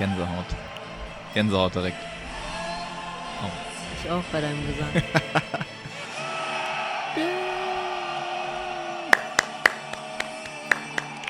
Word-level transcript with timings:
Gänsehaut. 0.00 0.46
Gänsehaut 1.34 1.74
direkt. 1.74 1.98
Ich 4.02 4.10
auch 4.10 4.22
bei 4.32 4.40
deinem 4.40 4.66
Gesang. 4.66 4.88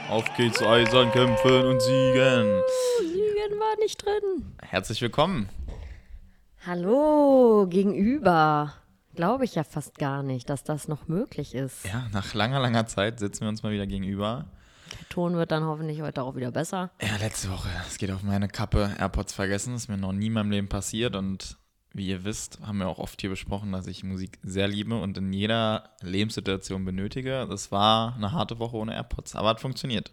Auf 0.08 0.24
geht's, 0.36 0.62
eisern 0.62 1.10
kämpfen 1.10 1.64
und 1.64 1.82
siegen. 1.82 2.62
Lügen 3.02 3.58
war 3.58 3.76
nicht 3.80 4.04
drin. 4.04 4.54
Herzlich 4.62 5.02
willkommen. 5.02 5.48
Hallo, 6.64 7.66
gegenüber. 7.68 8.74
Glaube 9.16 9.46
ich 9.46 9.56
ja 9.56 9.64
fast 9.64 9.98
gar 9.98 10.22
nicht, 10.22 10.48
dass 10.48 10.62
das 10.62 10.86
noch 10.86 11.08
möglich 11.08 11.56
ist. 11.56 11.84
Ja, 11.86 12.06
nach 12.12 12.34
langer, 12.34 12.60
langer 12.60 12.86
Zeit 12.86 13.18
sitzen 13.18 13.40
wir 13.40 13.48
uns 13.48 13.64
mal 13.64 13.72
wieder 13.72 13.88
gegenüber. 13.88 14.44
Der 14.92 15.08
Ton 15.08 15.34
wird 15.34 15.50
dann 15.50 15.64
hoffentlich 15.64 16.02
heute 16.02 16.22
auch 16.22 16.36
wieder 16.36 16.50
besser. 16.50 16.90
Ja, 17.00 17.16
letzte 17.18 17.50
Woche, 17.50 17.68
es 17.86 17.98
geht 17.98 18.10
auf 18.10 18.22
meine 18.22 18.48
Kappe, 18.48 18.94
AirPods 18.98 19.32
vergessen, 19.32 19.74
ist 19.74 19.88
mir 19.88 19.96
noch 19.96 20.12
nie 20.12 20.26
in 20.26 20.32
meinem 20.32 20.50
Leben 20.50 20.68
passiert 20.68 21.16
und 21.16 21.56
wie 21.92 22.08
ihr 22.08 22.24
wisst, 22.24 22.60
haben 22.60 22.78
wir 22.78 22.88
auch 22.88 22.98
oft 22.98 23.20
hier 23.20 23.30
besprochen, 23.30 23.72
dass 23.72 23.86
ich 23.86 24.04
Musik 24.04 24.38
sehr 24.42 24.68
liebe 24.68 25.00
und 25.00 25.18
in 25.18 25.32
jeder 25.32 25.90
Lebenssituation 26.02 26.84
benötige. 26.84 27.46
Das 27.48 27.72
war 27.72 28.14
eine 28.14 28.32
harte 28.32 28.58
Woche 28.60 28.76
ohne 28.76 28.94
AirPods, 28.94 29.34
aber 29.34 29.48
hat 29.48 29.60
funktioniert. 29.60 30.12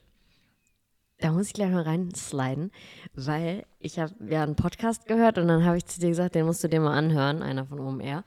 Da 1.20 1.32
muss 1.32 1.48
ich 1.48 1.54
gleich 1.54 1.72
mal 1.72 1.84
reinsliden, 1.84 2.72
weil 3.14 3.66
ich 3.80 4.00
habe 4.00 4.14
ja 4.30 4.44
einen 4.44 4.56
Podcast 4.56 5.08
gehört 5.08 5.38
und 5.38 5.48
dann 5.48 5.66
habe 5.66 5.78
ich 5.78 5.86
zu 5.86 6.00
dir 6.00 6.10
gesagt, 6.10 6.36
den 6.36 6.46
musst 6.46 6.64
du 6.64 6.68
dir 6.68 6.80
mal 6.80 6.96
anhören, 6.96 7.42
einer 7.42 7.66
von 7.66 7.80
OMR. 7.80 8.24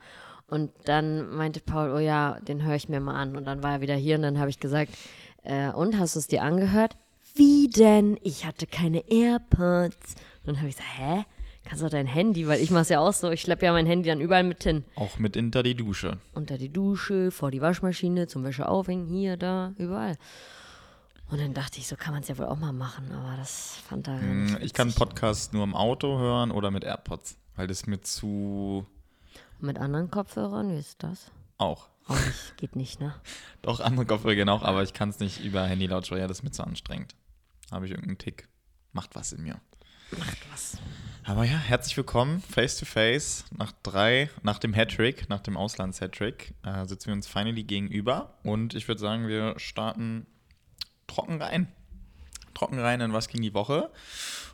Und 0.47 0.71
dann 0.83 1.29
meinte 1.29 1.61
Paul, 1.61 1.91
oh 1.91 1.99
ja, 1.99 2.37
den 2.41 2.63
höre 2.63 2.75
ich 2.75 2.89
mir 2.89 2.99
mal 2.99 3.15
an. 3.15 3.37
Und 3.37 3.45
dann 3.45 3.63
war 3.63 3.71
er 3.71 3.81
wieder 3.81 3.95
hier 3.95 4.17
und 4.17 4.23
dann 4.23 4.37
habe 4.37 4.49
ich 4.49 4.59
gesagt, 4.59 4.91
äh, 5.43 5.69
und 5.71 5.97
hast 5.99 6.15
du 6.15 6.19
es 6.19 6.27
dir 6.27 6.43
angehört? 6.43 6.97
Wie 7.35 7.69
denn? 7.69 8.17
Ich 8.23 8.45
hatte 8.45 8.67
keine 8.67 9.09
AirPods. 9.09 10.15
Und 10.43 10.47
dann 10.47 10.57
habe 10.57 10.69
ich 10.69 10.75
gesagt, 10.75 10.97
hä? 10.97 11.25
Kannst 11.63 11.83
du 11.83 11.89
dein 11.89 12.07
Handy, 12.07 12.47
weil 12.47 12.59
ich 12.59 12.71
mache 12.71 12.81
es 12.81 12.89
ja 12.89 12.99
auch 12.99 13.13
so, 13.13 13.29
ich 13.29 13.41
schleppe 13.41 13.65
ja 13.65 13.71
mein 13.71 13.85
Handy 13.85 14.09
dann 14.09 14.19
überall 14.19 14.43
mit 14.43 14.63
hin. 14.63 14.83
Auch 14.95 15.19
mit 15.19 15.35
hinter 15.35 15.61
die 15.61 15.75
Dusche. 15.75 16.17
Unter 16.33 16.57
die 16.57 16.73
Dusche, 16.73 17.29
vor 17.29 17.51
die 17.51 17.61
Waschmaschine, 17.61 18.27
zum 18.27 18.43
Wäsche 18.43 18.67
aufhängen, 18.67 19.07
hier, 19.07 19.37
da, 19.37 19.73
überall. 19.77 20.17
Und 21.29 21.39
dann 21.39 21.53
dachte 21.53 21.77
ich, 21.77 21.87
so 21.87 21.95
kann 21.95 22.13
man 22.13 22.23
es 22.23 22.29
ja 22.29 22.37
wohl 22.37 22.47
auch 22.47 22.57
mal 22.57 22.73
machen, 22.73 23.11
aber 23.11 23.37
das 23.37 23.75
fand 23.87 24.07
er. 24.07 24.19
Hm, 24.19 24.45
nicht 24.45 24.63
Ich 24.63 24.73
kann. 24.73 24.91
Podcasts 24.91 25.53
nur 25.53 25.63
im 25.63 25.75
Auto 25.75 26.17
hören 26.17 26.51
oder 26.51 26.71
mit 26.71 26.83
AirPods, 26.83 27.37
weil 27.55 27.67
das 27.67 27.85
mir 27.85 28.01
zu 28.01 28.85
Mit 29.59 29.77
anderen 29.77 30.09
Kopfhörern, 30.11 30.71
wie 30.73 30.79
ist 30.79 31.03
das? 31.03 31.31
Auch. 31.61 31.89
Auch 32.07 32.19
nicht, 32.19 32.57
geht 32.57 32.75
nicht, 32.75 32.99
ne? 32.99 33.15
Doch, 33.61 33.79
andere 33.79 34.05
Kopfhörer 34.05 34.35
gehen 34.35 34.49
auch, 34.49 34.63
aber 34.63 34.83
ich 34.83 34.93
kann 34.93 35.09
es 35.09 35.19
nicht 35.19 35.43
über 35.43 35.63
Handy-Lautsprecher, 35.63 36.27
das 36.27 36.39
ist 36.39 36.43
mir 36.43 36.51
zu 36.51 36.63
anstrengend. 36.63 37.15
Habe 37.71 37.85
ich 37.85 37.91
irgendeinen 37.91 38.17
Tick. 38.17 38.47
Macht 38.91 39.15
was 39.15 39.31
in 39.31 39.43
mir. 39.43 39.61
Macht 40.17 40.37
was. 40.51 40.77
Aber 41.23 41.45
ja, 41.45 41.57
herzlich 41.57 41.95
willkommen, 41.95 42.41
face 42.41 42.77
to 42.77 42.85
face. 42.85 43.45
Nach 43.51 43.71
drei, 43.83 44.29
nach 44.43 44.59
dem 44.59 44.73
Hattrick, 44.73 45.29
nach 45.29 45.39
dem 45.39 45.55
Auslands-Hattrick, 45.55 46.53
äh, 46.63 46.85
sitzen 46.85 47.07
wir 47.07 47.13
uns 47.13 47.27
finally 47.27 47.63
gegenüber. 47.63 48.33
Und 48.43 48.73
ich 48.73 48.87
würde 48.87 48.99
sagen, 48.99 49.27
wir 49.27 49.57
starten 49.57 50.25
trocken 51.07 51.41
rein. 51.41 51.67
Trocken 52.53 52.79
rein 52.79 52.99
in 53.01 53.13
was 53.13 53.29
ging 53.29 53.41
die 53.41 53.53
Woche. 53.53 53.91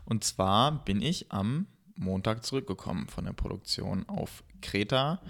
Und 0.05 0.23
zwar 0.23 0.83
bin 0.83 1.01
ich 1.01 1.31
am 1.31 1.67
Montag 1.95 2.45
zurückgekommen 2.45 3.07
von 3.07 3.25
der 3.25 3.33
Produktion 3.33 4.07
auf 4.07 4.43
Kreta. 4.61 5.21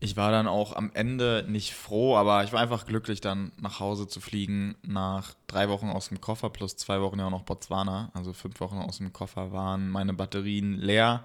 Ich 0.00 0.16
war 0.16 0.30
dann 0.30 0.46
auch 0.46 0.76
am 0.76 0.92
Ende 0.94 1.44
nicht 1.48 1.74
froh, 1.74 2.16
aber 2.16 2.44
ich 2.44 2.52
war 2.52 2.60
einfach 2.60 2.86
glücklich, 2.86 3.20
dann 3.20 3.50
nach 3.60 3.80
Hause 3.80 4.06
zu 4.06 4.20
fliegen. 4.20 4.76
Nach 4.82 5.34
drei 5.48 5.68
Wochen 5.68 5.88
aus 5.88 6.08
dem 6.08 6.20
Koffer 6.20 6.50
plus 6.50 6.76
zwei 6.76 7.00
Wochen 7.00 7.18
ja 7.18 7.26
auch 7.26 7.30
noch 7.30 7.42
Botswana. 7.42 8.10
Also 8.14 8.32
fünf 8.32 8.60
Wochen 8.60 8.78
aus 8.78 8.98
dem 8.98 9.12
Koffer 9.12 9.50
waren 9.52 9.88
meine 9.90 10.14
Batterien 10.14 10.74
leer. 10.78 11.24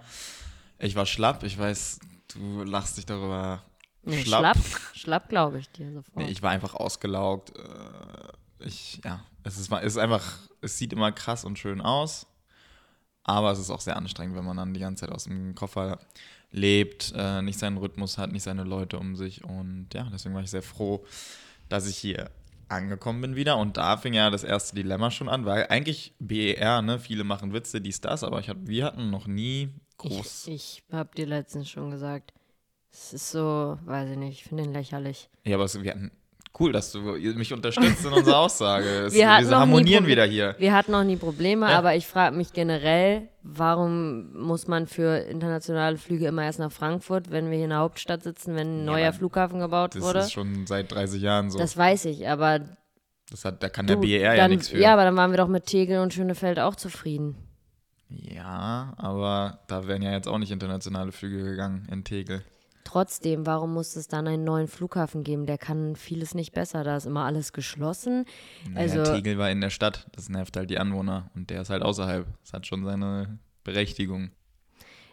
Ich 0.79 0.95
war 0.95 1.05
schlapp. 1.05 1.43
Ich 1.43 1.57
weiß, 1.59 1.99
du 2.33 2.63
lachst 2.63 2.97
dich 2.97 3.05
darüber 3.05 3.61
Nee, 4.05 4.23
schlapp. 4.23 4.41
schlapp, 4.57 4.81
schlapp 4.93 5.29
glaube 5.29 5.59
ich 5.59 5.69
dir 5.69 5.93
sofort. 5.93 6.15
Nee, 6.17 6.29
ich 6.31 6.41
war 6.41 6.49
einfach 6.51 6.73
ausgelaugt. 6.73 7.53
Äh, 7.55 8.65
Ich, 8.67 9.01
ja, 9.03 9.19
es 9.43 9.57
ist, 9.59 9.71
es 9.71 9.83
ist 9.93 9.97
einfach, 9.97 10.23
es 10.61 10.77
sieht 10.77 10.93
immer 10.93 11.11
krass 11.11 11.45
und 11.45 11.59
schön 11.59 11.79
aus. 11.81 12.25
Aber 13.25 13.51
es 13.51 13.59
ist 13.59 13.69
auch 13.69 13.79
sehr 13.81 13.95
anstrengend, 13.97 14.35
wenn 14.35 14.45
man 14.45 14.57
dann 14.57 14.73
die 14.73 14.79
ganze 14.79 15.01
Zeit 15.05 15.13
aus 15.15 15.25
dem 15.25 15.53
Koffer 15.55 15.99
lebt, 16.53 17.13
äh, 17.17 17.41
nicht 17.41 17.59
seinen 17.59 17.77
Rhythmus 17.77 18.17
hat, 18.17 18.31
nicht 18.31 18.43
seine 18.43 18.63
Leute 18.63 18.97
um 18.97 19.15
sich. 19.17 19.43
Und 19.43 19.87
ja, 19.93 20.07
deswegen 20.13 20.35
war 20.35 20.43
ich 20.43 20.51
sehr 20.51 20.61
froh, 20.61 21.03
dass 21.67 21.87
ich 21.87 21.97
hier 21.97 22.29
angekommen 22.69 23.21
bin 23.21 23.35
wieder. 23.35 23.57
Und 23.57 23.77
da 23.77 23.97
fing 23.97 24.13
ja 24.13 24.29
das 24.29 24.43
erste 24.43 24.75
Dilemma 24.75 25.11
schon 25.11 25.27
an, 25.27 25.45
weil 25.45 25.67
eigentlich 25.67 26.13
BER, 26.19 26.81
ne, 26.81 26.99
viele 26.99 27.23
machen 27.23 27.53
Witze, 27.53 27.81
dies, 27.81 27.99
das, 27.99 28.23
aber 28.23 28.39
ich 28.39 28.49
hab, 28.49 28.57
wir 28.61 28.85
hatten 28.85 29.09
noch 29.09 29.27
nie 29.27 29.69
groß. 29.97 30.47
ich 30.47 30.53
ich 30.53 30.83
habe 30.91 31.13
dir 31.15 31.25
letztens 31.25 31.69
schon 31.69 31.91
gesagt, 31.91 32.33
es 32.91 33.13
ist 33.13 33.31
so, 33.31 33.77
weiß 33.85 34.11
ich 34.11 34.17
nicht, 34.17 34.39
ich 34.39 34.43
finde 34.43 34.63
ihn 34.63 34.73
lächerlich. 34.73 35.29
ja, 35.43 35.55
aber 35.55 35.65
es, 35.65 35.81
wir 35.81 35.91
hatten. 35.91 36.11
Cool, 36.59 36.71
dass 36.71 36.91
du 36.91 36.99
mich 37.01 37.51
unterstützt 37.51 38.05
in 38.05 38.13
unserer 38.13 38.37
Aussage. 38.37 38.85
Es, 39.07 39.13
Wir 39.15 39.27
harmonieren 39.27 40.05
wieder 40.05 40.23
hier. 40.25 40.55
Wir 40.59 40.73
hatten 40.73 40.91
noch 40.91 41.03
nie 41.03 41.15
Probleme, 41.15 41.67
Ja. 41.69 41.77
aber 41.79 41.95
ich 41.95 42.05
frage 42.05 42.35
mich 42.35 42.53
generell, 42.53 43.27
warum 43.41 44.31
muss 44.39 44.67
man 44.67 44.85
für 44.85 45.17
internationale 45.17 45.97
Flüge 45.97 46.27
immer 46.27 46.43
erst 46.43 46.59
nach 46.59 46.71
Frankfurt, 46.71 47.31
wenn 47.31 47.49
wir 47.49 47.55
hier 47.55 47.63
in 47.65 47.71
der 47.71 47.79
Hauptstadt 47.79 48.21
sitzen, 48.21 48.55
wenn 48.55 48.83
ein 48.83 48.85
Ja, 48.85 48.91
neuer 48.91 49.13
Flughafen 49.13 49.59
gebaut 49.59 49.95
Das 49.95 50.03
wurde? 50.03 50.19
ist 50.19 50.31
schon 50.31 50.67
seit 50.67 50.91
30 50.91 51.21
Jahren 51.23 51.49
so. 51.49 51.57
Das, 51.57 51.71
Das 51.71 51.77
weiß 51.77 52.05
ich, 52.05 52.27
aber 52.29 52.59
hat, 53.43 53.63
da 53.63 53.69
kann 53.69 53.87
du, 53.87 53.95
der 53.95 54.01
BER 54.01 54.19
ja 54.19 54.35
dann, 54.35 54.51
nichts 54.51 54.69
für. 54.69 54.77
ja, 54.77 54.93
aber 54.93 55.05
dann 55.05 55.15
waren 55.17 55.31
wir 55.31 55.37
doch 55.37 55.47
mit 55.47 55.65
Tegel 55.65 56.01
und 56.01 56.13
Schönefeld 56.13 56.59
auch 56.59 56.75
zufrieden. 56.75 57.35
Ja, 58.09 58.93
aber 58.97 59.59
da 59.67 59.87
wären 59.87 60.03
ja 60.03 60.11
jetzt 60.11 60.27
auch 60.27 60.37
nicht 60.37 60.51
internationale 60.51 61.11
Flüge 61.11 61.43
gegangen 61.43 61.87
in 61.91 62.03
Tegel. 62.03 62.43
Trotzdem, 62.83 63.45
warum 63.45 63.73
muss 63.73 63.95
es 63.95 64.07
dann 64.07 64.27
einen 64.27 64.43
neuen 64.43 64.67
Flughafen 64.67 65.23
geben? 65.23 65.45
Der 65.45 65.57
kann 65.57 65.95
vieles 65.95 66.33
nicht 66.35 66.51
besser. 66.53 66.83
Da 66.83 66.97
ist 66.97 67.05
immer 67.05 67.25
alles 67.25 67.53
geschlossen. 67.53 68.25
Naja, 68.69 68.99
Also- 69.01 69.13
Tegel 69.15 69.37
war 69.37 69.49
in 69.49 69.61
der 69.61 69.69
Stadt, 69.69 70.07
das 70.13 70.29
nervt 70.29 70.57
halt 70.57 70.69
die 70.69 70.77
Anwohner 70.79 71.29
und 71.35 71.49
der 71.49 71.61
ist 71.61 71.69
halt 71.69 71.81
außerhalb. 71.83 72.27
Das 72.43 72.53
hat 72.53 72.67
schon 72.67 72.83
seine 72.83 73.37
Berechtigung. 73.63 74.31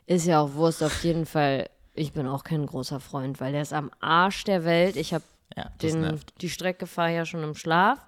Ist 0.06 0.26
ja 0.26 0.40
auch 0.40 0.54
Wurst 0.54 0.82
auf 0.82 1.04
jeden 1.04 1.26
Fall. 1.26 1.70
Ich 1.94 2.12
bin 2.12 2.26
auch 2.26 2.42
kein 2.44 2.66
großer 2.66 2.98
Freund, 3.00 3.40
weil 3.40 3.52
der 3.52 3.62
ist 3.62 3.72
am 3.72 3.90
Arsch 4.00 4.44
der 4.44 4.64
Welt. 4.64 4.96
Ich 4.96 5.14
habe 5.14 5.24
Ja, 5.56 5.70
die 6.40 6.48
Strecke 6.48 6.86
fahre 6.86 7.14
ja 7.14 7.24
schon 7.26 7.42
im 7.42 7.54
Schlaf, 7.54 7.98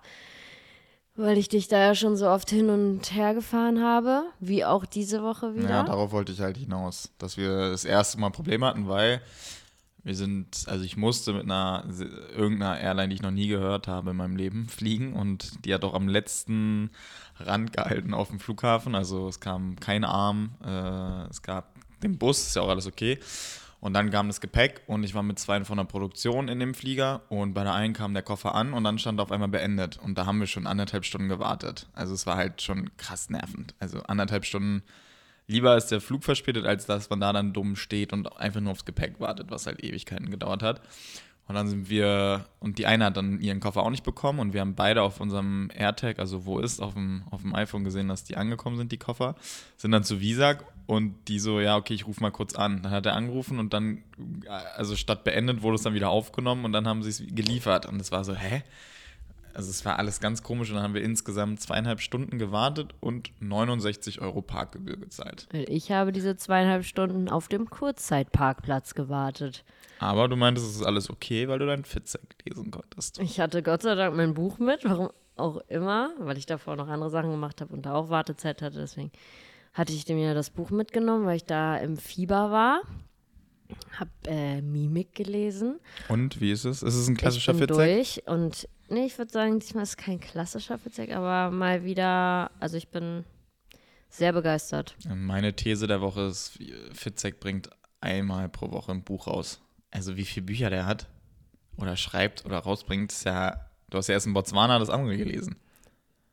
weil 1.14 1.36
ich 1.36 1.48
dich 1.48 1.68
da 1.68 1.78
ja 1.78 1.94
schon 1.94 2.16
so 2.16 2.28
oft 2.28 2.50
hin 2.50 2.70
und 2.70 3.12
her 3.14 3.34
gefahren 3.34 3.82
habe, 3.82 4.24
wie 4.40 4.64
auch 4.64 4.86
diese 4.86 5.22
Woche 5.22 5.54
wieder. 5.54 5.68
Ja, 5.68 5.82
darauf 5.82 6.12
wollte 6.12 6.32
ich 6.32 6.40
halt 6.40 6.56
hinaus, 6.56 7.10
dass 7.18 7.36
wir 7.36 7.70
das 7.70 7.84
erste 7.84 8.18
Mal 8.18 8.30
Probleme 8.30 8.66
hatten, 8.66 8.88
weil 8.88 9.20
wir 10.04 10.16
sind, 10.16 10.64
also 10.66 10.84
ich 10.84 10.96
musste 10.96 11.32
mit 11.32 11.44
einer 11.44 11.84
irgendeiner 12.36 12.80
Airline, 12.80 13.08
die 13.08 13.14
ich 13.14 13.22
noch 13.22 13.30
nie 13.30 13.46
gehört 13.46 13.86
habe 13.86 14.10
in 14.10 14.16
meinem 14.16 14.36
Leben, 14.36 14.68
fliegen 14.68 15.12
und 15.12 15.64
die 15.64 15.72
hat 15.72 15.84
auch 15.84 15.94
am 15.94 16.08
letzten 16.08 16.90
Rand 17.38 17.72
gehalten 17.72 18.12
auf 18.14 18.28
dem 18.28 18.40
Flughafen. 18.40 18.94
Also 18.94 19.28
es 19.28 19.38
kam 19.38 19.76
kein 19.78 20.04
Arm, 20.04 20.54
äh, 20.64 21.30
es 21.30 21.42
gab 21.42 21.74
den 22.02 22.18
Bus, 22.18 22.48
ist 22.48 22.56
ja 22.56 22.62
auch 22.62 22.68
alles 22.68 22.86
okay. 22.86 23.20
Und 23.82 23.94
dann 23.94 24.10
kam 24.10 24.28
das 24.28 24.40
Gepäck 24.40 24.82
und 24.86 25.02
ich 25.02 25.12
war 25.12 25.24
mit 25.24 25.40
zwei 25.40 25.64
von 25.64 25.76
der 25.76 25.84
Produktion 25.84 26.46
in 26.46 26.60
dem 26.60 26.72
Flieger 26.72 27.22
und 27.28 27.52
bei 27.52 27.64
der 27.64 27.74
einen 27.74 27.94
kam 27.94 28.14
der 28.14 28.22
Koffer 28.22 28.54
an 28.54 28.74
und 28.74 28.84
dann 28.84 28.96
stand 28.96 29.20
auf 29.20 29.32
einmal 29.32 29.48
beendet. 29.48 29.98
Und 29.98 30.16
da 30.16 30.24
haben 30.24 30.38
wir 30.38 30.46
schon 30.46 30.68
anderthalb 30.68 31.04
Stunden 31.04 31.28
gewartet. 31.28 31.88
Also 31.92 32.14
es 32.14 32.24
war 32.24 32.36
halt 32.36 32.62
schon 32.62 32.96
krass 32.96 33.28
nervend. 33.28 33.74
Also 33.80 34.00
anderthalb 34.04 34.44
Stunden 34.44 34.84
lieber 35.48 35.76
ist 35.76 35.88
der 35.88 36.00
Flug 36.00 36.22
verspätet, 36.22 36.64
als 36.64 36.86
dass 36.86 37.10
man 37.10 37.18
da 37.18 37.32
dann 37.32 37.52
dumm 37.52 37.74
steht 37.74 38.12
und 38.12 38.36
einfach 38.36 38.60
nur 38.60 38.70
aufs 38.70 38.84
Gepäck 38.84 39.18
wartet, 39.18 39.50
was 39.50 39.66
halt 39.66 39.82
Ewigkeiten 39.82 40.30
gedauert 40.30 40.62
hat. 40.62 40.80
Und 41.48 41.56
dann 41.56 41.66
sind 41.66 41.90
wir, 41.90 42.46
und 42.60 42.78
die 42.78 42.86
eine 42.86 43.06
hat 43.06 43.16
dann 43.16 43.40
ihren 43.40 43.58
Koffer 43.58 43.82
auch 43.82 43.90
nicht 43.90 44.04
bekommen 44.04 44.38
und 44.38 44.52
wir 44.52 44.60
haben 44.60 44.76
beide 44.76 45.02
auf 45.02 45.20
unserem 45.20 45.70
AirTag, 45.74 46.20
also 46.20 46.46
wo 46.46 46.60
ist, 46.60 46.80
auf 46.80 46.94
dem, 46.94 47.24
auf 47.32 47.42
dem 47.42 47.52
iPhone 47.52 47.82
gesehen, 47.82 48.06
dass 48.06 48.22
die 48.22 48.36
angekommen 48.36 48.76
sind, 48.76 48.92
die 48.92 48.96
Koffer, 48.96 49.34
sind 49.76 49.90
dann 49.90 50.04
zu 50.04 50.20
Visag 50.20 50.64
und 50.86 51.14
die 51.28 51.38
so, 51.38 51.60
ja, 51.60 51.76
okay, 51.76 51.94
ich 51.94 52.06
rufe 52.06 52.20
mal 52.20 52.30
kurz 52.30 52.54
an. 52.54 52.82
Dann 52.82 52.92
hat 52.92 53.06
er 53.06 53.14
angerufen 53.14 53.58
und 53.58 53.72
dann, 53.72 54.02
also 54.76 54.96
statt 54.96 55.24
beendet, 55.24 55.62
wurde 55.62 55.76
es 55.76 55.82
dann 55.82 55.94
wieder 55.94 56.10
aufgenommen 56.10 56.64
und 56.64 56.72
dann 56.72 56.86
haben 56.86 57.02
sie 57.02 57.10
es 57.10 57.22
geliefert. 57.34 57.86
Und 57.86 58.00
es 58.00 58.12
war 58.12 58.24
so, 58.24 58.34
hä? 58.34 58.62
also 59.54 59.70
es 59.70 59.84
war 59.84 59.98
alles 59.98 60.20
ganz 60.20 60.42
komisch 60.42 60.70
und 60.70 60.76
dann 60.76 60.84
haben 60.84 60.94
wir 60.94 61.02
insgesamt 61.02 61.60
zweieinhalb 61.60 62.00
Stunden 62.00 62.38
gewartet 62.38 62.94
und 63.00 63.30
69 63.40 64.20
Euro 64.20 64.42
Parkgebühr 64.42 64.96
gezahlt. 64.96 65.48
Ich 65.52 65.92
habe 65.92 66.12
diese 66.12 66.36
zweieinhalb 66.36 66.84
Stunden 66.84 67.28
auf 67.28 67.48
dem 67.48 67.68
Kurzzeitparkplatz 67.68 68.94
gewartet. 68.94 69.64
Aber 69.98 70.28
du 70.28 70.36
meintest, 70.36 70.68
es 70.68 70.76
ist 70.76 70.82
alles 70.82 71.10
okay, 71.10 71.48
weil 71.48 71.58
du 71.58 71.66
dein 71.66 71.84
Fitzek 71.84 72.22
lesen 72.44 72.70
konntest. 72.70 73.18
Ich 73.20 73.40
hatte 73.40 73.62
Gott 73.62 73.82
sei 73.82 73.94
Dank 73.94 74.16
mein 74.16 74.34
Buch 74.34 74.58
mit, 74.58 74.84
warum 74.84 75.10
auch 75.36 75.58
immer, 75.68 76.10
weil 76.18 76.38
ich 76.38 76.46
davor 76.46 76.76
noch 76.76 76.88
andere 76.88 77.10
Sachen 77.10 77.30
gemacht 77.30 77.60
habe 77.60 77.72
und 77.72 77.86
da 77.86 77.94
auch 77.94 78.10
Wartezeit 78.10 78.62
hatte. 78.62 78.78
Deswegen 78.78 79.12
hatte 79.72 79.92
ich 79.92 80.06
mir 80.08 80.34
das 80.34 80.50
Buch 80.50 80.70
mitgenommen, 80.70 81.26
weil 81.26 81.36
ich 81.36 81.44
da 81.44 81.76
im 81.76 81.96
Fieber 81.96 82.50
war. 82.50 82.82
Hab 83.98 84.08
äh, 84.26 84.60
Mimik 84.60 85.14
gelesen. 85.14 85.80
Und 86.08 86.40
wie 86.40 86.52
ist 86.52 86.64
es? 86.64 86.82
Ist 86.82 86.94
es 86.94 87.08
ein 87.08 87.16
klassischer 87.16 87.52
ich 87.52 87.58
bin 87.58 87.68
Fitzek? 87.68 87.86
durch 87.86 88.22
und 88.26 88.68
nee, 88.90 89.06
ich 89.06 89.16
würde 89.16 89.32
sagen, 89.32 89.58
diesmal 89.60 89.84
ist 89.84 89.90
es 89.90 89.96
kein 89.96 90.20
klassischer 90.20 90.78
Fitzek, 90.78 91.14
aber 91.14 91.50
mal 91.50 91.84
wieder, 91.84 92.50
also 92.60 92.76
ich 92.76 92.88
bin 92.88 93.24
sehr 94.10 94.34
begeistert. 94.34 94.94
Meine 95.08 95.56
These 95.56 95.86
der 95.86 96.02
Woche 96.02 96.22
ist, 96.22 96.58
Fitzek 96.92 97.40
bringt 97.40 97.70
einmal 98.02 98.50
pro 98.50 98.70
Woche 98.72 98.92
ein 98.92 99.04
Buch 99.04 99.26
raus. 99.26 99.62
Also 99.90 100.16
wie 100.18 100.24
viele 100.24 100.44
Bücher 100.44 100.68
der 100.68 100.84
hat 100.84 101.08
oder 101.78 101.96
schreibt 101.96 102.44
oder 102.44 102.58
rausbringt, 102.58 103.10
ist 103.10 103.24
ja, 103.24 103.70
du 103.88 103.96
hast 103.96 104.08
ja 104.08 104.14
erst 104.14 104.26
in 104.26 104.34
Botswana 104.34 104.78
das 104.78 104.90
andere 104.90 105.16
gelesen. 105.16 105.56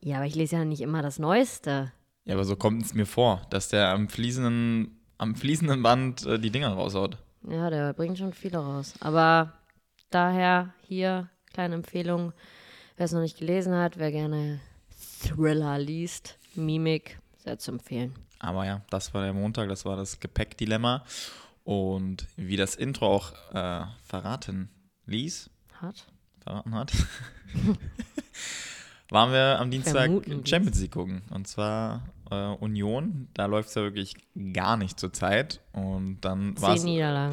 Ja, 0.02 0.18
aber 0.18 0.26
ich 0.26 0.36
lese 0.36 0.58
ja 0.58 0.66
nicht 0.66 0.82
immer 0.82 1.02
das 1.02 1.20
Neueste. 1.20 1.94
Ja, 2.30 2.36
aber 2.36 2.46
so 2.46 2.56
kommt 2.56 2.86
es 2.86 2.94
mir 2.94 3.08
vor, 3.08 3.42
dass 3.50 3.70
der 3.70 3.90
am 3.90 4.08
fließenden, 4.08 4.96
am 5.18 5.34
fließenden 5.34 5.82
Band 5.82 6.28
äh, 6.28 6.38
die 6.38 6.52
Dinger 6.52 6.70
raushaut. 6.70 7.18
Ja, 7.50 7.72
der 7.72 7.92
bringt 7.94 8.20
schon 8.20 8.34
viele 8.34 8.60
raus. 8.60 8.94
Aber 9.00 9.54
daher 10.12 10.76
hier 10.84 11.28
kleine 11.52 11.74
Empfehlung, 11.74 12.32
wer 12.98 13.06
es 13.06 13.14
noch 13.14 13.22
nicht 13.22 13.40
gelesen 13.40 13.74
hat, 13.74 13.98
wer 13.98 14.12
gerne 14.12 14.60
Thriller 15.24 15.80
liest, 15.80 16.38
Mimik, 16.54 17.18
sehr 17.40 17.58
zu 17.58 17.72
empfehlen. 17.72 18.14
Aber 18.38 18.64
ja, 18.64 18.84
das 18.92 19.12
war 19.16 19.24
der 19.24 19.34
Montag, 19.34 19.68
das 19.68 19.84
war 19.86 19.96
das 19.96 20.20
Gepäckdilemma. 20.20 21.04
Und 21.64 22.28
wie 22.36 22.58
das 22.58 22.76
Intro 22.76 23.08
auch 23.08 23.34
äh, 23.56 23.86
verraten 24.04 24.70
ließ, 25.08 25.50
Hat? 25.82 26.06
verraten 26.44 26.76
hat, 26.76 26.94
waren 29.10 29.32
wir 29.32 29.60
am 29.60 29.72
Dienstag 29.72 30.04
Vermuten. 30.04 30.46
Champions 30.46 30.80
League 30.80 30.92
gucken. 30.92 31.24
Und 31.32 31.48
zwar 31.48 32.04
äh, 32.32 32.56
Union. 32.60 33.28
Da 33.34 33.46
läuft 33.46 33.70
es 33.70 33.76
ja 33.76 33.84
wirklich 33.84 34.16
gar 34.54 34.78
nicht 34.78 35.00
zur 35.00 35.14
Zeit. 35.14 35.62
Und 35.72 36.22
dann 36.22 36.60
war 36.62 36.76
ja. 36.76 37.30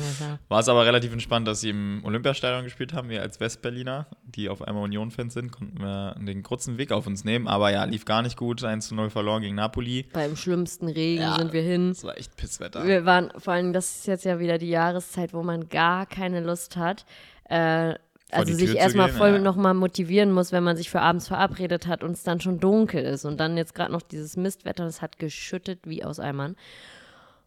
es 0.60 0.68
aber 0.68 0.86
relativ 0.86 1.12
entspannt, 1.12 1.48
dass 1.48 1.60
sie 1.60 1.70
im 1.70 2.02
Olympiastadion 2.04 2.64
gespielt 2.64 2.92
haben. 2.92 3.08
Wir 3.08 3.22
als 3.22 3.40
Westberliner, 3.40 4.06
die 4.24 4.48
auf 4.48 4.62
einmal 4.62 4.84
Union-Fans 4.84 5.34
sind, 5.34 5.52
konnten 5.52 5.78
wir 5.80 6.14
den 6.18 6.42
kurzen 6.42 6.78
Weg 6.78 6.92
auf 6.92 7.06
uns 7.06 7.24
nehmen. 7.24 7.48
Aber 7.48 7.70
ja, 7.70 7.84
lief 7.84 8.04
gar 8.04 8.22
nicht 8.22 8.36
gut. 8.36 8.62
1 8.62 8.88
zu 8.88 8.94
0 8.94 9.10
verloren 9.10 9.42
gegen 9.42 9.54
Napoli. 9.54 10.06
Beim 10.12 10.36
schlimmsten 10.36 10.88
Regen 10.88 11.22
Ja. 11.22 11.36
sind 11.36 11.52
wir 11.52 11.62
hin. 11.62 11.88
Das 11.90 12.04
war 12.04 12.16
echt 12.16 12.36
Pisswetter. 12.36 12.84
Wir 12.86 13.04
waren, 13.04 13.30
vor 13.38 13.54
allem, 13.54 13.72
das 13.72 13.96
ist 13.96 14.06
jetzt 14.06 14.24
ja 14.24 14.38
wieder 14.38 14.58
die 14.58 14.70
Jahreszeit, 14.70 15.32
wo 15.32 15.42
man 15.42 15.68
gar 15.68 16.06
keine 16.06 16.40
Lust 16.40 16.76
hat. 16.76 17.04
Äh, 17.48 17.94
also 18.30 18.52
sich 18.54 18.70
Tür 18.70 18.76
erstmal 18.78 19.08
gehen, 19.08 19.16
voll 19.18 19.32
ja. 19.34 19.38
nochmal 19.38 19.74
motivieren 19.74 20.32
muss, 20.32 20.52
wenn 20.52 20.64
man 20.64 20.76
sich 20.76 20.90
für 20.90 21.00
abends 21.00 21.28
verabredet 21.28 21.86
hat 21.86 22.02
und 22.02 22.12
es 22.12 22.22
dann 22.22 22.40
schon 22.40 22.58
dunkel 22.58 23.04
ist. 23.04 23.24
Und 23.24 23.38
dann 23.38 23.56
jetzt 23.56 23.74
gerade 23.74 23.92
noch 23.92 24.02
dieses 24.02 24.36
Mistwetter, 24.36 24.84
das 24.84 25.00
hat 25.02 25.18
geschüttet 25.18 25.80
wie 25.84 26.04
aus 26.04 26.18
Eimern. 26.18 26.56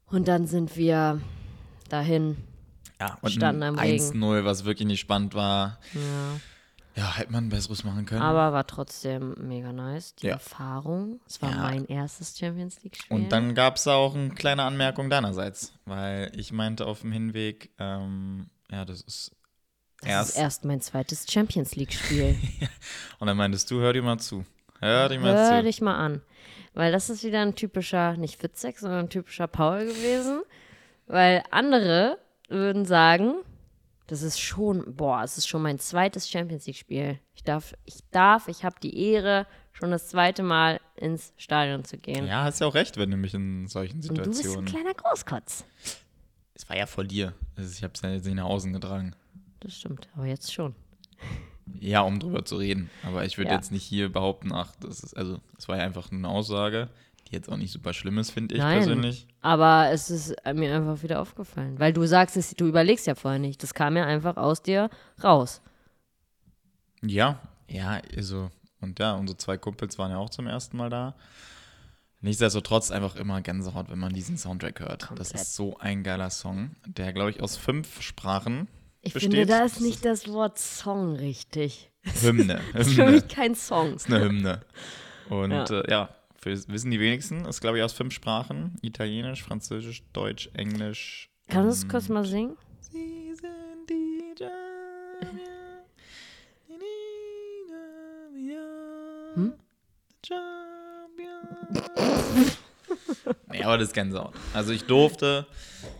Und 0.07 0.27
dann 0.27 0.47
sind 0.47 0.75
wir 0.77 1.21
dahin. 1.89 2.37
Ja, 2.99 3.17
und 3.21 3.31
Standen 3.31 3.63
ein 3.63 3.69
am 3.75 3.79
Regen. 3.79 4.23
1-0, 4.23 4.45
was 4.45 4.65
wirklich 4.65 4.87
nicht 4.87 4.99
spannend 4.99 5.33
war. 5.35 5.79
Ja. 5.93 6.39
Ja, 6.95 7.15
hätte 7.15 7.31
man 7.31 7.47
Besseres 7.47 7.85
machen 7.85 8.05
können. 8.05 8.21
Aber 8.21 8.51
war 8.51 8.67
trotzdem 8.67 9.33
mega 9.39 9.71
nice. 9.71 10.15
Die 10.15 10.27
Ja. 10.27 10.33
Erfahrung. 10.33 11.21
Es 11.27 11.41
war 11.41 11.51
Ja. 11.51 11.57
mein 11.61 11.85
erstes 11.85 12.37
Champions 12.37 12.83
League-Spiel. 12.83 13.15
Und 13.15 13.31
dann 13.31 13.55
gab 13.55 13.77
es 13.77 13.87
auch 13.87 14.15
eine 14.15 14.31
kleine 14.31 14.63
Anmerkung 14.63 15.09
deinerseits, 15.09 15.71
weil 15.85 16.31
ich 16.35 16.51
meinte 16.51 16.85
auf 16.87 17.01
dem 17.01 17.11
Hinweg, 17.13 17.69
ähm, 17.79 18.49
ja, 18.69 18.83
das 18.83 19.01
ist 19.01 19.31
das 20.01 20.09
erst. 20.09 20.29
ist 20.31 20.37
erst 20.37 20.65
mein 20.65 20.81
zweites 20.81 21.25
Champions 21.29 21.75
League-Spiel. 21.75 22.35
Und 23.19 23.27
dann 23.27 23.37
meintest 23.37 23.69
du, 23.71 23.79
hör 23.79 23.93
dir 23.93 24.01
mal 24.01 24.17
zu. 24.17 24.45
Hör 24.79 25.09
dir 25.09 25.19
mal 25.19 25.33
Hör 25.35 25.57
zu. 25.59 25.63
dich 25.63 25.81
mal 25.81 25.95
an. 25.97 26.21
Weil 26.73 26.91
das 26.91 27.09
ist 27.09 27.23
wieder 27.23 27.41
ein 27.41 27.55
typischer, 27.55 28.15
nicht 28.15 28.39
Fitzek, 28.39 28.79
sondern 28.79 29.05
ein 29.05 29.09
typischer 29.09 29.47
Paul 29.47 29.85
gewesen. 29.85 30.41
Weil 31.07 31.43
andere 31.51 32.17
würden 32.47 32.85
sagen, 32.85 33.35
das 34.07 34.21
ist 34.21 34.39
schon, 34.39 34.95
boah, 34.95 35.23
es 35.23 35.37
ist 35.37 35.47
schon 35.47 35.61
mein 35.61 35.79
zweites 35.79 36.29
Champions 36.29 36.65
League-Spiel. 36.65 37.19
Ich 37.35 37.43
darf, 37.43 37.73
ich 37.85 37.99
darf, 38.11 38.47
ich 38.47 38.63
habe 38.63 38.75
die 38.81 38.97
Ehre, 39.11 39.45
schon 39.71 39.91
das 39.91 40.09
zweite 40.09 40.43
Mal 40.43 40.79
ins 40.95 41.33
Stadion 41.37 41.83
zu 41.85 41.97
gehen. 41.97 42.27
Ja, 42.27 42.43
hast 42.43 42.59
ja 42.59 42.67
auch 42.67 42.73
recht, 42.75 42.97
wenn 42.97 43.11
du 43.11 43.17
mich 43.17 43.33
in 43.33 43.67
solchen 43.67 43.97
Und 43.97 44.09
du 44.09 44.13
bist 44.15 44.27
ein 44.27 44.33
Situationen. 44.33 44.65
kleiner 44.65 44.93
Großkotz. 44.93 45.63
Es 46.53 46.67
war 46.69 46.75
ja 46.75 46.85
vor 46.85 47.03
dir. 47.05 47.33
Also 47.55 47.71
ich 47.71 47.83
habe 47.83 47.93
es 47.95 48.01
ja 48.01 48.09
jetzt 48.11 48.25
nicht 48.25 48.35
nach 48.35 48.45
außen 48.45 48.73
getragen. 48.73 49.15
Das 49.59 49.75
stimmt, 49.75 50.07
aber 50.15 50.25
jetzt 50.25 50.53
schon. 50.53 50.73
Ja, 51.79 52.01
um 52.01 52.19
drüber 52.19 52.45
zu 52.45 52.57
reden. 52.57 52.89
Aber 53.03 53.25
ich 53.25 53.37
würde 53.37 53.51
Ja. 53.51 53.55
jetzt 53.57 53.71
nicht 53.71 53.83
hier 53.83 54.11
behaupten, 54.11 54.51
ach, 54.53 54.73
das 54.79 55.01
ist, 55.01 55.15
also, 55.15 55.39
es 55.57 55.67
war 55.67 55.77
ja 55.77 55.83
einfach 55.83 56.11
eine 56.11 56.27
Aussage, 56.27 56.89
die 57.27 57.33
jetzt 57.35 57.49
auch 57.49 57.57
nicht 57.57 57.71
super 57.71 57.93
schlimm 57.93 58.17
ist, 58.17 58.31
finde 58.31 58.55
ich 58.55 58.61
Nein. 58.61 58.77
persönlich. 58.79 59.27
Aber 59.41 59.89
es 59.91 60.09
ist 60.09 60.35
mir 60.53 60.75
einfach 60.75 61.03
wieder 61.03 61.21
aufgefallen. 61.21 61.77
Weil 61.79 61.93
du 61.93 62.05
sagst 62.07 62.37
es, 62.37 62.51
du 62.55 62.65
überlegst 62.67 63.05
ja 63.05 63.15
vorher 63.15 63.39
nicht. 63.39 63.61
Das 63.61 63.73
kam 63.73 63.95
ja 63.97 64.05
einfach 64.05 64.37
aus 64.37 64.63
dir 64.63 64.89
raus. 65.23 65.61
Ja, 67.01 67.39
ja, 67.67 68.01
also, 68.15 68.49
und 68.81 68.97
ja, 68.99 69.13
unsere 69.13 69.37
zwei 69.37 69.57
Kumpels 69.57 69.97
waren 69.99 70.11
ja 70.11 70.17
auch 70.17 70.29
zum 70.29 70.47
ersten 70.47 70.75
Mal 70.77 70.89
da. 70.89 71.15
Nichtsdestotrotz 72.21 72.91
einfach 72.91 73.15
immer 73.15 73.39
Gänsehaut, 73.41 73.89
wenn 73.89 73.99
man 73.99 74.11
diesen 74.11 74.37
Soundtrack 74.37 74.79
hört. 74.81 75.03
Das 75.03 75.29
Komplett. 75.29 75.35
ist 75.35 75.55
so 75.55 75.77
ein 75.77 76.03
geiler 76.03 76.29
Song, 76.29 76.75
der, 76.85 77.13
glaube 77.13 77.29
ich, 77.29 77.41
aus 77.41 77.55
fünf 77.55 78.01
Sprachen 78.01 78.67
Ich 79.01 79.13
besteht. 79.13 79.31
finde, 79.33 79.45
da 79.45 79.63
ist 79.63 79.79
nicht 79.81 80.03
das 80.05 80.27
Wort 80.27 80.57
Song 80.59 81.15
richtig. 81.15 81.89
Hymne. 82.21 82.59
Das 82.73 82.87
ist 82.87 82.93
für 82.95 83.03
Hymne. 83.03 83.11
mich 83.17 83.27
kein 83.27 83.55
Song. 83.55 83.95
ist 83.95 84.07
eine 84.07 84.19
Hymne. 84.21 84.61
Und 85.29 85.51
Ja. 85.51 85.63
äh, 85.65 85.89
ja 85.91 86.09
für, 86.37 86.51
wissen 86.69 86.91
die 86.91 86.99
wenigsten, 86.99 87.45
ist, 87.45 87.61
glaube 87.61 87.77
ich, 87.77 87.83
aus 87.83 87.93
fünf 87.93 88.13
Sprachen. 88.13 88.77
Italienisch, 88.81 89.43
Französisch, 89.43 90.03
Deutsch, 90.13 90.49
Englisch. 90.53 91.29
Kannst 91.49 91.83
du 91.83 91.85
es 91.87 91.91
kurz 91.91 92.09
mal 92.09 92.25
singen? 92.25 92.57
Sie 92.81 93.33
sind 93.35 93.89
die 93.89 94.33
Jamia, 94.39 95.39
Hm? 99.35 99.53
Jamia. 100.25 101.39
Nee, 103.51 103.63
aber 103.63 103.77
das 103.77 103.89
ist 103.89 103.93
Gänsehaut. 103.93 104.33
Also 104.53 104.71
ich 104.71 104.85
durfte 104.85 105.47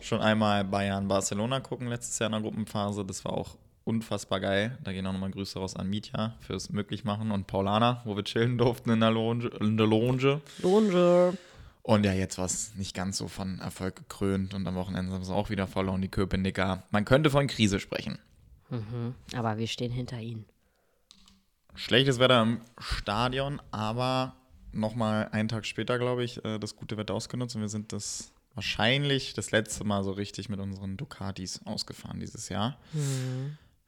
schon 0.02 0.22
einmal 0.22 0.64
Bayern 0.64 1.08
Barcelona 1.08 1.60
gucken 1.60 1.88
letztes 1.88 2.20
Jahr 2.20 2.28
in 2.28 2.34
der 2.34 2.42
Gruppenphase. 2.42 3.06
Das 3.06 3.24
war 3.26 3.34
auch 3.34 3.58
unfassbar 3.84 4.40
geil. 4.40 4.78
Da 4.84 4.92
gehen 4.92 5.06
auch 5.08 5.14
nochmal 5.14 5.32
Grüße 5.32 5.58
raus 5.58 5.76
an 5.76 5.90
Mitya 5.90 6.36
fürs 6.40 6.70
Möglichmachen 6.70 7.32
und 7.32 7.48
Paulana, 7.48 8.02
wo 8.06 8.16
wir 8.16 8.24
chillen 8.24 8.58
durften 8.58 8.92
in 8.92 9.00
der 9.00 9.12
Lounge. 9.12 9.50
In 9.60 9.78
der 9.78 9.88
Lounge. 9.88 10.42
Lohnge. 10.60 11.38
Und 11.82 12.06
ja, 12.06 12.14
jetzt 12.14 12.38
war 12.38 12.46
es 12.46 12.76
nicht 12.76 12.94
ganz 12.94 13.18
so 13.18 13.28
von 13.28 13.60
Erfolg 13.60 13.96
gekrönt 13.96 14.54
und 14.54 14.68
am 14.68 14.76
Wochenende 14.76 15.12
haben 15.12 15.24
sie 15.24 15.34
auch 15.34 15.50
wieder 15.50 15.66
verloren, 15.66 16.02
die 16.02 16.08
Köpenicker. 16.08 16.84
Man 16.92 17.04
könnte 17.04 17.32
von 17.32 17.48
Krise 17.48 17.80
sprechen. 17.80 18.20
Mhm. 18.70 19.16
Aber 19.36 19.58
wir 19.58 19.66
stehen 19.66 19.92
hinter 19.92 20.20
ihnen. 20.20 20.46
Schlechtes 21.74 22.20
Wetter 22.20 22.44
im 22.44 22.62
Stadion, 22.78 23.62
aber 23.72 24.36
nochmal 24.72 25.30
einen 25.32 25.50
Tag 25.50 25.66
später, 25.66 25.98
glaube 26.00 26.24
ich, 26.24 26.44
äh, 26.46 26.60
das 26.60 26.76
gute 26.76 26.98
Wetter 26.98 27.14
ausgenutzt 27.14 27.56
und 27.56 27.62
wir 27.62 27.70
sind 27.70 27.94
das 27.94 28.32
wahrscheinlich 28.56 29.34
das 29.34 29.52
letzte 29.52 29.84
Mal 29.84 30.04
so 30.04 30.12
richtig 30.12 30.50
mit 30.50 30.60
unseren 30.60 30.98
Ducatis 30.98 31.62
ausgefahren 31.66 32.20
dieses 32.20 32.50
Jahr. 32.50 32.78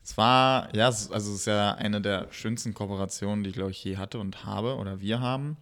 Es 0.04 0.18
war, 0.18 0.74
ja, 0.76 0.86
also 0.86 1.14
es 1.14 1.28
ist 1.28 1.46
ja 1.46 1.74
eine 1.76 2.02
der 2.02 2.28
schönsten 2.32 2.74
Kooperationen, 2.74 3.44
die 3.44 3.50
ich, 3.52 3.56
glaube 3.56 3.72
ich, 3.72 3.84
je 3.84 3.98
hatte 3.98 4.20
und 4.20 4.46
habe 4.46 4.78
oder 4.78 5.00
wir 5.00 5.20
haben. 5.20 5.58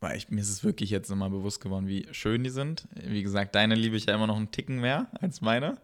Aber 0.00 0.14
ich, 0.14 0.28
mir 0.28 0.40
ist 0.40 0.50
es 0.50 0.62
wirklich 0.62 0.90
jetzt 0.90 1.10
nochmal 1.10 1.30
bewusst 1.30 1.60
geworden, 1.60 1.88
wie 1.88 2.06
schön 2.12 2.44
die 2.44 2.50
sind. 2.50 2.86
Wie 2.94 3.22
gesagt, 3.22 3.54
deine 3.54 3.74
liebe 3.74 3.96
ich 3.96 4.06
ja 4.06 4.14
immer 4.14 4.28
noch 4.28 4.36
einen 4.36 4.52
Ticken 4.52 4.80
mehr 4.80 5.08
als 5.20 5.40
meine. 5.40 5.78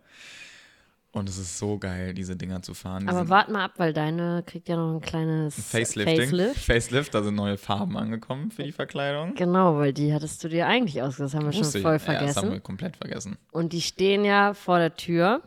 Und 1.15 1.29
es 1.29 1.39
ist 1.39 1.59
so 1.59 1.79
geil, 1.79 2.13
diese 2.13 2.35
Dinger 2.35 2.61
zu 2.63 2.75
fahren. 2.75 3.05
Die 3.05 3.09
Aber 3.09 3.21
sind 3.21 3.29
wart 3.29 3.49
mal 3.49 3.65
ab, 3.65 3.75
weil 3.77 3.93
deine 3.93 4.43
kriegt 4.45 4.69
ja 4.69 4.77
noch 4.77 4.95
ein 4.95 5.01
kleines 5.01 5.55
Facelifting. 5.55 6.23
Facelift. 6.23 6.57
Facelift, 6.61 7.15
da 7.15 7.23
sind 7.23 7.37
neue 7.37 7.57
Farben 7.57 7.97
angekommen 7.97 8.51
für 8.51 8.65
die 8.65 8.73
Verkleidung. 8.73 9.37
Genau, 9.37 9.79
weil 9.79 9.93
die 9.93 10.13
hattest 10.13 10.43
du 10.43 10.49
dir 10.49 10.67
eigentlich 10.67 11.01
ausgesucht. 11.03 11.27
Das 11.27 11.35
haben 11.35 11.47
wir 11.47 11.53
schon 11.53 11.61
Wusste 11.63 11.79
ich. 11.79 11.83
voll 11.85 11.93
Ja, 11.93 11.99
das 11.99 12.09
haben 12.09 12.19
vergessen. 12.19 12.53
wir 12.53 12.61
komplett 12.61 12.97
vergessen. 12.97 13.39
Und 13.53 13.73
die 13.73 13.81
stehen 13.81 14.25
ja 14.25 14.55
vor 14.55 14.79
der 14.79 14.97
Tür. 14.97 15.41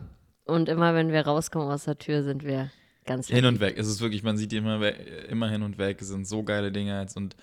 Und 0.46 0.70
immer 0.70 0.94
wenn 0.94 1.12
wir 1.12 1.20
rauskommen 1.26 1.68
aus 1.70 1.84
der 1.84 1.98
Tür, 1.98 2.22
sind 2.22 2.42
wir 2.44 2.70
ganz 3.04 3.28
Hin 3.28 3.44
und 3.44 3.60
weg. 3.60 3.76
Es 3.76 3.88
ist 3.88 4.00
wirklich, 4.00 4.22
man 4.22 4.38
sieht 4.38 4.52
die 4.52 4.56
immer, 4.56 4.80
immer 5.28 5.50
hin 5.50 5.62
und 5.62 5.76
weg. 5.76 6.00
Es 6.00 6.08
sind 6.08 6.26
so 6.26 6.42
geile 6.44 6.72
Dinge 6.72 6.98
jetzt. 6.98 7.14
Und 7.18 7.36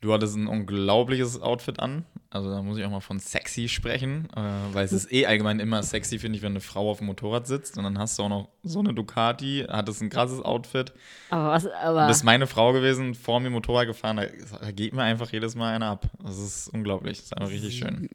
du 0.00 0.12
hattest 0.12 0.36
ein 0.36 0.46
unglaubliches 0.46 1.40
Outfit 1.40 1.80
an. 1.80 2.04
Also 2.30 2.50
da 2.50 2.60
muss 2.60 2.76
ich 2.76 2.84
auch 2.84 2.90
mal 2.90 3.00
von 3.00 3.18
sexy 3.18 3.68
sprechen, 3.68 4.28
äh, 4.36 4.40
weil 4.72 4.84
es 4.84 4.92
ist 4.92 5.10
eh 5.12 5.26
allgemein 5.26 5.58
immer 5.58 5.82
sexy, 5.82 6.18
finde 6.18 6.36
ich, 6.36 6.42
wenn 6.42 6.52
eine 6.52 6.60
Frau 6.60 6.90
auf 6.90 6.98
dem 6.98 7.06
Motorrad 7.06 7.46
sitzt 7.46 7.78
und 7.78 7.84
dann 7.84 7.98
hast 7.98 8.18
du 8.18 8.24
auch 8.24 8.28
noch 8.28 8.48
so 8.62 8.80
eine 8.80 8.92
Ducati, 8.92 9.64
hat 9.68 9.88
es 9.88 10.00
ein 10.00 10.10
krasses 10.10 10.42
Outfit. 10.42 10.92
Aber 11.30 11.50
was, 11.50 11.66
aber. 11.66 12.08
Das 12.08 12.18
ist 12.18 12.24
meine 12.24 12.46
Frau 12.46 12.72
gewesen, 12.72 13.14
vor 13.14 13.40
mir 13.40 13.48
Motorrad 13.48 13.86
gefahren, 13.86 14.16
da, 14.16 14.26
da 14.60 14.70
geht 14.72 14.92
mir 14.92 15.02
einfach 15.02 15.32
jedes 15.32 15.54
Mal 15.54 15.74
einer 15.74 15.86
ab. 15.86 16.06
Das 16.22 16.38
ist 16.38 16.68
unglaublich, 16.68 17.18
das 17.18 17.26
ist 17.26 17.36
einfach 17.36 17.52
richtig 17.52 17.78
schön. 17.78 18.08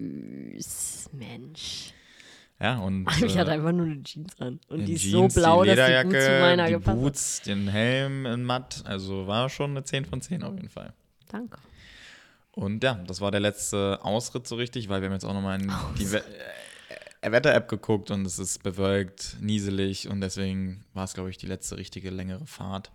Süß, 0.57 1.09
Mensch. 1.13 1.93
Ja, 2.59 2.77
und. 2.77 3.07
Ich 3.25 3.37
hatte 3.37 3.49
äh, 3.49 3.53
einfach 3.55 3.71
nur 3.71 3.87
eine 3.87 4.03
Jeans 4.03 4.39
an. 4.39 4.59
Und 4.67 4.85
die 4.85 4.93
ist 4.93 5.01
Jeans, 5.01 5.33
so 5.33 5.39
blau, 5.39 5.63
dass 5.63 5.75
die 5.75 6.03
gut 6.03 6.21
zu 6.21 6.39
meiner 6.41 6.65
die 6.67 6.73
gepasst 6.73 6.87
hat. 6.89 7.01
Boots, 7.01 7.41
den 7.41 7.67
Helm 7.69 8.25
in 8.27 8.43
matt, 8.43 8.83
also 8.85 9.25
war 9.25 9.49
schon 9.49 9.71
eine 9.71 9.83
10 9.83 10.05
von 10.05 10.21
10 10.21 10.43
auf 10.43 10.53
jeden 10.53 10.69
Fall. 10.69 10.93
Danke. 11.29 11.57
Und 12.53 12.83
ja, 12.83 12.95
das 13.07 13.21
war 13.21 13.31
der 13.31 13.39
letzte 13.39 13.99
Ausritt 14.03 14.47
so 14.47 14.55
richtig, 14.55 14.89
weil 14.89 15.01
wir 15.01 15.07
haben 15.07 15.13
jetzt 15.13 15.25
auch 15.25 15.33
nochmal 15.33 15.61
in 15.61 15.71
die 15.97 16.11
We 16.11 16.23
äh, 17.21 17.31
Wetter-App 17.31 17.67
geguckt 17.69 18.11
und 18.11 18.25
es 18.25 18.39
ist 18.39 18.61
bewölkt, 18.63 19.37
nieselig 19.39 20.09
und 20.09 20.21
deswegen 20.21 20.83
war 20.93 21.03
es, 21.05 21.13
glaube 21.13 21.29
ich, 21.29 21.37
die 21.37 21.45
letzte 21.47 21.77
richtige 21.77 22.09
längere 22.09 22.45
Fahrt. 22.45 22.91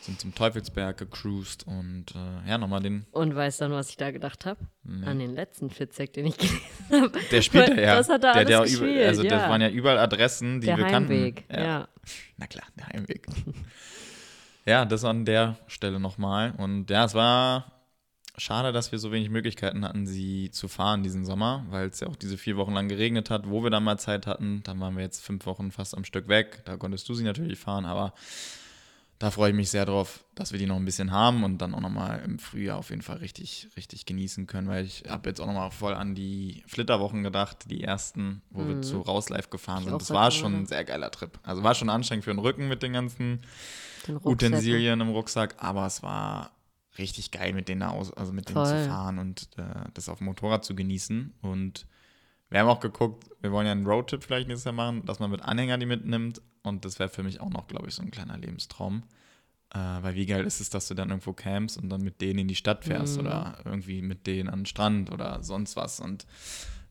Sind 0.00 0.20
zum 0.20 0.34
Teufelsberg 0.34 0.98
gecruised 0.98 1.66
und 1.66 2.06
äh, 2.14 2.48
ja, 2.50 2.58
nochmal 2.58 2.82
den. 2.82 3.06
Und 3.12 3.34
weißt 3.34 3.62
dann, 3.62 3.72
was 3.72 3.88
ich 3.88 3.96
da 3.96 4.10
gedacht 4.10 4.44
habe? 4.44 4.60
Nee. 4.82 5.06
An 5.06 5.18
den 5.18 5.34
letzten 5.34 5.70
Fitzek, 5.70 6.12
den 6.12 6.26
ich 6.26 6.36
gelesen 6.38 6.60
habe. 6.90 7.18
Der 7.30 7.40
spielt 7.42 7.68
er 7.70 7.80
ja. 7.82 7.96
Das 7.96 8.10
hat 8.10 8.22
er 8.22 8.34
der, 8.34 8.44
der 8.44 8.58
alles 8.60 8.74
über, 8.74 8.84
gespielt, 8.86 9.06
Also 9.08 9.22
das 9.22 9.42
ja. 9.42 9.48
waren 9.48 9.62
ja 9.62 9.70
überall 9.70 9.98
Adressen, 9.98 10.60
die 10.60 10.66
Der 10.66 10.76
wir 10.76 10.86
Heimweg, 10.86 11.48
kannten. 11.48 11.64
ja. 11.64 11.88
Na 12.36 12.46
klar, 12.46 12.66
der 12.76 12.86
Heimweg. 12.88 13.26
ja, 14.66 14.84
das 14.84 15.04
an 15.04 15.24
der 15.24 15.56
Stelle 15.68 15.98
nochmal. 15.98 16.52
Und 16.58 16.90
ja, 16.90 17.06
es 17.06 17.14
war 17.14 17.73
schade, 18.36 18.72
dass 18.72 18.92
wir 18.92 18.98
so 18.98 19.12
wenig 19.12 19.30
Möglichkeiten 19.30 19.84
hatten, 19.84 20.06
sie 20.06 20.50
zu 20.50 20.68
fahren 20.68 21.02
diesen 21.02 21.24
Sommer, 21.24 21.64
weil 21.70 21.88
es 21.88 22.00
ja 22.00 22.08
auch 22.08 22.16
diese 22.16 22.36
vier 22.38 22.56
Wochen 22.56 22.72
lang 22.72 22.88
geregnet 22.88 23.30
hat, 23.30 23.48
wo 23.48 23.62
wir 23.62 23.70
dann 23.70 23.84
mal 23.84 23.98
Zeit 23.98 24.26
hatten. 24.26 24.62
Dann 24.64 24.80
waren 24.80 24.96
wir 24.96 25.02
jetzt 25.02 25.24
fünf 25.24 25.46
Wochen 25.46 25.70
fast 25.70 25.96
am 25.96 26.04
Stück 26.04 26.28
weg. 26.28 26.62
Da 26.64 26.76
konntest 26.76 27.08
du 27.08 27.14
sie 27.14 27.24
natürlich 27.24 27.58
fahren, 27.58 27.84
aber 27.84 28.12
da 29.20 29.30
freue 29.30 29.50
ich 29.50 29.56
mich 29.56 29.70
sehr 29.70 29.86
drauf, 29.86 30.24
dass 30.34 30.50
wir 30.50 30.58
die 30.58 30.66
noch 30.66 30.76
ein 30.76 30.84
bisschen 30.84 31.12
haben 31.12 31.44
und 31.44 31.58
dann 31.58 31.74
auch 31.74 31.80
nochmal 31.80 32.20
im 32.24 32.38
Frühjahr 32.40 32.78
auf 32.78 32.90
jeden 32.90 33.02
Fall 33.02 33.18
richtig, 33.18 33.68
richtig 33.76 34.06
genießen 34.06 34.46
können, 34.46 34.68
weil 34.68 34.84
ich 34.84 35.04
habe 35.08 35.28
jetzt 35.28 35.40
auch 35.40 35.46
nochmal 35.46 35.70
voll 35.70 35.94
an 35.94 36.14
die 36.14 36.64
Flitterwochen 36.66 37.22
gedacht, 37.22 37.70
die 37.70 37.84
ersten, 37.84 38.42
wo 38.50 38.66
wir 38.66 38.82
zu 38.82 39.00
Raus 39.00 39.28
Live 39.28 39.50
gefahren 39.50 39.84
Ich 39.84 39.88
sind. 39.88 40.00
Das 40.00 40.10
war 40.10 40.30
schon 40.32 40.54
ein 40.54 40.66
sehr 40.66 40.84
geiler 40.84 41.10
Trip. 41.12 41.38
Also 41.44 41.62
war 41.62 41.74
schon 41.74 41.88
anstrengend 41.88 42.24
für 42.24 42.32
den 42.32 42.40
Rücken 42.40 42.66
mit 42.66 42.82
den 42.82 42.92
ganzen 42.92 43.42
Den 44.08 44.16
Rucksäcken. 44.16 44.54
Utensilien 44.54 45.00
im 45.00 45.10
Rucksack, 45.10 45.54
aber 45.58 45.86
es 45.86 46.02
war 46.02 46.50
richtig 46.98 47.30
geil, 47.30 47.52
mit 47.52 47.68
denen 47.68 47.82
aus, 47.82 48.12
also 48.12 48.32
mit 48.32 48.48
denen 48.48 48.64
zu 48.64 48.86
fahren 48.88 49.18
und 49.18 49.48
äh, 49.56 49.62
das 49.94 50.08
auf 50.08 50.18
dem 50.18 50.26
Motorrad 50.26 50.64
zu 50.64 50.74
genießen. 50.74 51.34
Und 51.42 51.86
wir 52.50 52.60
haben 52.60 52.68
auch 52.68 52.80
geguckt, 52.80 53.24
wir 53.40 53.50
wollen 53.52 53.66
ja 53.66 53.72
einen 53.72 53.86
Roadtrip 53.86 54.22
vielleicht 54.22 54.48
nächstes 54.48 54.64
Jahr 54.64 54.74
machen, 54.74 55.04
dass 55.06 55.18
man 55.18 55.30
mit 55.30 55.42
Anhänger 55.42 55.78
die 55.78 55.86
mitnimmt. 55.86 56.40
Und 56.62 56.84
das 56.84 56.98
wäre 56.98 57.08
für 57.08 57.22
mich 57.22 57.40
auch 57.40 57.50
noch, 57.50 57.66
glaube 57.66 57.88
ich, 57.88 57.94
so 57.94 58.02
ein 58.02 58.10
kleiner 58.10 58.38
Lebenstraum. 58.38 59.02
Äh, 59.74 59.78
weil 59.78 60.14
wie 60.14 60.26
geil 60.26 60.44
ist 60.46 60.60
es, 60.60 60.70
dass 60.70 60.86
du 60.88 60.94
dann 60.94 61.10
irgendwo 61.10 61.32
campst 61.32 61.76
und 61.78 61.88
dann 61.88 62.02
mit 62.02 62.20
denen 62.20 62.38
in 62.40 62.48
die 62.48 62.54
Stadt 62.54 62.84
fährst 62.84 63.14
Mhm. 63.16 63.20
oder 63.26 63.58
irgendwie 63.64 64.02
mit 64.02 64.26
denen 64.26 64.48
an 64.48 64.60
den 64.60 64.66
Strand 64.66 65.10
oder 65.10 65.42
sonst 65.42 65.74
was. 65.76 65.98
Und 66.00 66.26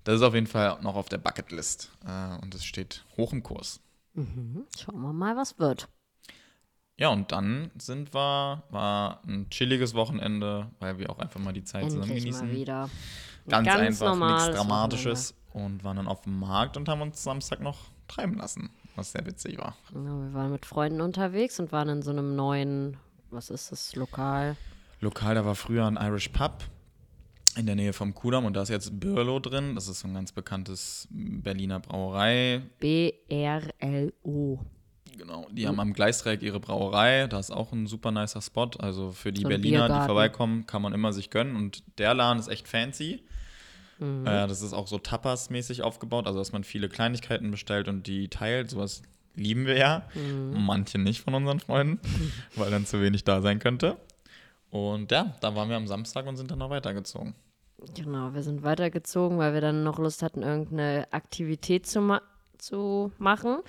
das 0.04 0.16
ist 0.18 0.22
auf 0.22 0.34
jeden 0.34 0.48
Fall 0.48 0.80
noch 0.82 0.96
auf 0.96 1.08
der 1.08 1.18
Bucketlist. 1.18 1.92
Äh, 2.06 2.38
und 2.42 2.54
das 2.54 2.66
steht 2.66 3.06
hoch 3.16 3.32
im 3.32 3.42
Kurs. 3.42 3.80
Mhm. 4.16 4.66
Schauen 4.78 5.02
wir 5.02 5.14
mal, 5.14 5.36
was 5.38 5.58
wird. 5.60 5.88
Ja, 7.04 7.10
und 7.10 7.34
dann 7.34 7.70
sind 7.78 8.14
wir, 8.14 8.64
war 8.70 9.20
ein 9.28 9.50
chilliges 9.50 9.94
Wochenende, 9.94 10.68
weil 10.80 11.00
wir 11.00 11.10
auch 11.10 11.20
einfach 11.20 11.42
mal 11.42 11.52
die 11.52 11.66
Zeit 11.66 11.84
zusammen 11.92 12.04
Endlich 12.04 12.24
genießen. 12.24 12.48
mal 12.48 12.56
wieder. 12.56 12.90
Ein 13.52 13.66
Ganz, 13.66 14.02
einfach, 14.02 14.16
nichts 14.16 14.56
Dramatisches 14.56 15.36
und 15.52 15.84
waren 15.84 15.98
dann 15.98 16.08
auf 16.08 16.22
dem 16.22 16.40
Markt 16.40 16.78
und 16.78 16.88
haben 16.88 17.02
uns 17.02 17.22
Samstag 17.22 17.60
noch 17.60 17.78
treiben 18.08 18.36
lassen, 18.36 18.70
was 18.96 19.12
sehr 19.12 19.26
witzig 19.26 19.58
war. 19.58 19.76
Wochenende. 19.92 20.12
Ja, 20.12 20.28
wir 20.30 20.34
waren 20.34 20.52
mit 20.54 20.66
Freunden 20.66 21.02
unterwegs 21.02 21.60
und 21.60 21.74
waren 21.74 21.90
in 21.90 22.02
so 22.04 22.12
einem 22.12 22.38
neuen, 22.38 22.96
was 23.32 23.50
ist 23.50 23.74
das, 23.74 23.98
Lokal? 23.98 24.56
Lokal, 25.02 25.36
da 25.36 25.44
war 25.44 25.56
früher 25.56 25.86
ein 25.86 25.98
Irish 25.98 26.30
Pub 26.30 26.64
in 27.58 27.66
der 27.66 27.76
Nähe 27.76 27.92
vom 27.92 28.14
Kudamm 28.14 28.46
und 28.46 28.54
da 28.54 28.62
ist 28.62 28.70
jetzt 28.70 28.98
Birlo 28.98 29.42
drin. 29.42 29.76
Das 29.76 29.90
ist 29.90 30.00
so 30.00 30.08
ein 30.08 30.14
ganz 30.14 30.32
bekanntes 30.32 31.10
Berliner 31.12 31.82
Brauerei. 31.82 32.62
B-R-L-O. 32.80 34.60
Genau, 35.18 35.48
die 35.52 35.68
haben 35.68 35.80
am 35.80 35.94
Gleisdreieck 35.94 36.42
ihre 36.42 36.60
Brauerei. 36.60 37.28
Da 37.28 37.40
ist 37.40 37.52
auch 37.52 37.72
ein 37.72 37.88
super 37.88 38.12
nicer 38.12 38.42
Spot. 38.42 38.70
Also 38.80 39.12
für 39.12 39.32
die 39.32 39.42
So 39.42 39.48
Berliner, 39.48 39.88
die 39.88 40.06
vorbeikommen, 40.06 40.66
kann 40.66 40.82
man 40.82 40.94
immer 40.94 41.14
sich 41.14 41.30
gönnen. 41.30 41.56
Und 41.56 41.84
der 41.98 42.14
Laden 42.14 42.40
ist 42.40 42.48
echt 42.48 42.68
fancy. 42.68 43.24
Mhm. 44.00 44.26
Äh, 44.26 44.48
das 44.48 44.62
ist 44.62 44.74
auch 44.74 44.88
so 44.88 44.98
Tapas-mäßig 44.98 45.84
aufgebaut, 45.84 46.28
also 46.28 46.40
dass 46.40 46.52
man 46.52 46.64
viele 46.64 46.90
Kleinigkeiten 46.90 47.52
bestellt 47.52 47.88
und 47.88 48.08
die 48.08 48.28
teilt. 48.28 48.70
Sowas 48.70 49.04
lieben 49.36 49.66
wir 49.66 49.78
ja. 49.78 50.04
Mhm. 50.16 50.66
Manche 50.66 50.98
nicht 50.98 51.22
von 51.22 51.34
unseren 51.34 51.60
Freunden, 51.60 52.00
weil 52.56 52.72
dann 52.72 52.86
zu 52.86 53.02
wenig 53.02 53.24
da 53.24 53.42
sein 53.42 53.60
könnte. 53.60 53.98
Und 54.70 55.12
ja, 55.12 55.36
da 55.42 55.56
waren 55.56 55.70
wir 55.70 55.78
am 55.78 55.88
Samstag 55.88 56.26
und 56.26 56.36
sind 56.36 56.50
dann 56.50 56.60
noch 56.60 56.70
weitergezogen. 56.70 57.36
Genau, 57.96 58.34
wir 58.34 58.44
sind 58.44 58.64
weitergezogen, 58.64 59.38
weil 59.38 59.54
wir 59.54 59.62
dann 59.62 59.84
noch 59.84 60.00
Lust 60.00 60.24
hatten, 60.24 60.42
irgendeine 60.42 61.08
Aktivität 61.12 61.86
zu, 61.86 62.02
ma 62.02 62.22
zu 62.58 63.12
machen. 63.18 63.60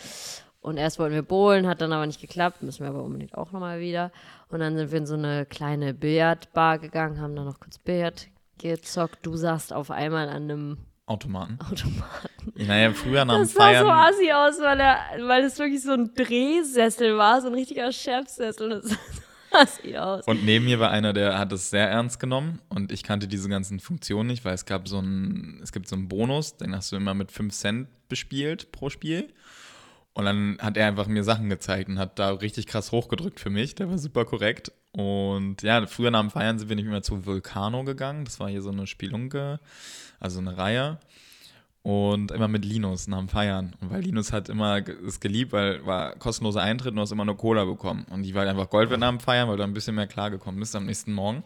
Und 0.65 0.79
erst 0.79 0.99
wollten 0.99 1.15
wir 1.15 1.23
bowlen, 1.23 1.67
hat 1.67 1.83
dann 1.83 1.93
aber 1.93 2.07
nicht 2.07 2.23
geklappt, 2.23 2.63
müssen 2.63 2.85
wir 2.85 2.89
aber 2.89 3.03
unbedingt 3.03 3.35
auch 3.35 3.53
nochmal 3.53 3.81
wieder. 3.81 4.11
Und 4.49 4.61
dann 4.61 4.79
sind 4.79 4.91
wir 4.93 4.99
in 4.99 5.05
so 5.07 5.13
eine 5.13 5.45
kleine 5.45 5.93
Billardbar 5.93 6.79
gegangen, 6.79 7.21
haben 7.21 7.37
dann 7.37 7.45
noch 7.45 7.61
kurz 7.61 7.77
Billard 7.77 8.29
gezockt. 8.57 9.19
Du 9.27 9.37
saßt 9.37 9.75
auf 9.75 9.91
einmal 9.91 10.27
an 10.31 10.45
einem 10.45 10.79
Automaten. 11.05 11.59
Automaten. 11.61 12.29
Naja, 12.55 12.93
früher 12.93 13.27
nach 13.27 13.35
dem 13.35 13.43
Das 13.43 13.53
sah 13.53 13.61
Feiern. 13.61 13.85
so 13.85 13.91
assi 13.91 14.33
aus, 14.33 14.59
weil, 14.61 14.81
er, 14.81 14.97
weil 15.29 15.45
es 15.45 15.59
wirklich 15.59 15.83
so 15.83 15.93
ein 15.93 16.15
Drehsessel 16.15 17.19
war, 17.19 17.43
so 17.43 17.49
ein 17.49 17.55
richtiger 17.55 17.93
Chefsessel. 17.93 18.71
Das 18.71 18.85
sah 18.85 18.97
so 18.97 19.23
assi 19.59 19.97
aus. 19.99 20.27
Und 20.27 20.47
neben 20.47 20.65
mir 20.65 20.81
war 20.81 20.91
einer, 20.91 21.13
der 21.13 21.39
hat 21.39 21.53
es 21.53 21.69
sehr 21.69 21.91
ernst 21.91 22.21
genommen 22.21 22.63
und 22.71 22.91
ich 22.91 23.03
kannte 23.03 23.29
diese 23.29 23.51
ganzen 23.51 23.81
Funktionen 23.81 24.29
nicht, 24.29 24.47
weil 24.47 24.55
es 24.55 24.65
gab 24.65 24.89
so 24.89 24.97
einen, 24.97 25.61
es 25.63 25.73
gibt 25.73 25.89
so 25.89 25.97
einen 25.97 26.09
Bonus, 26.09 26.57
den 26.57 26.75
hast 26.75 26.91
du 26.91 26.97
immer 26.97 27.13
mit 27.13 27.33
5 27.33 27.53
Cent 27.53 27.89
bespielt 28.09 28.73
pro 28.73 28.89
Spiel. 28.89 29.29
Und 30.15 30.25
dann 30.25 30.59
hat 30.61 30.77
er 30.77 30.87
einfach 30.87 31.09
mir 31.09 31.25
Sachen 31.25 31.51
gezeigt 31.51 31.89
und 31.89 31.99
hat 31.99 32.19
da 32.21 32.31
richtig 32.31 32.69
krass 32.69 32.93
hochgedrückt 32.93 33.41
für 33.41 33.51
mich. 33.51 33.75
Der 33.75 33.91
war 33.91 33.99
super 33.99 34.25
korrekt. 34.25 34.73
Und 34.93 35.63
ja, 35.63 35.85
früher 35.87 36.13
nach 36.13 36.21
dem 36.21 36.31
Feiern 36.31 36.59
sind 36.59 36.69
wir 36.69 36.77
nicht 36.77 36.87
mehr 36.87 37.03
zu 37.03 37.27
Vulcano 37.27 37.83
gegangen. 37.83 38.25
Das 38.25 38.39
war 38.39 38.49
hier 38.49 38.63
so 38.63 38.71
eine 38.71 38.87
Spielunke, 38.87 39.59
also 40.21 40.39
eine 40.39 40.57
Reihe. 40.57 41.01
Und 41.83 42.31
immer 42.31 42.47
mit 42.47 42.65
Linus 42.65 43.09
nach 43.09 43.19
dem 43.19 43.29
Feiern. 43.29 43.75
Und 43.81 43.91
weil 43.91 44.03
Linus 44.03 44.33
hat 44.33 44.49
immer 44.49 44.89
es 44.89 45.19
geliebt, 45.19 45.53
weil 45.53 45.85
war 45.85 46.15
kostenloser 46.15 46.63
Eintritt 46.63 46.93
und 46.93 46.97
du 46.97 47.03
hast 47.03 47.11
immer 47.11 47.25
nur 47.25 47.37
Cola 47.37 47.65
bekommen. 47.65 48.07
Und 48.09 48.23
die 48.23 48.35
war 48.35 48.43
halt 48.43 48.51
einfach 48.51 48.71
Gold 48.71 48.97
nach 48.97 49.11
dem 49.11 49.21
Feiern, 49.21 49.49
weil 49.49 49.57
du 49.57 49.65
ein 49.65 49.75
bisschen 49.75 49.97
mehr 49.97 50.07
klargekommen 50.07 50.61
bist 50.61 50.77
am 50.77 50.87
nächsten 50.87 51.13
Morgen. 51.13 51.43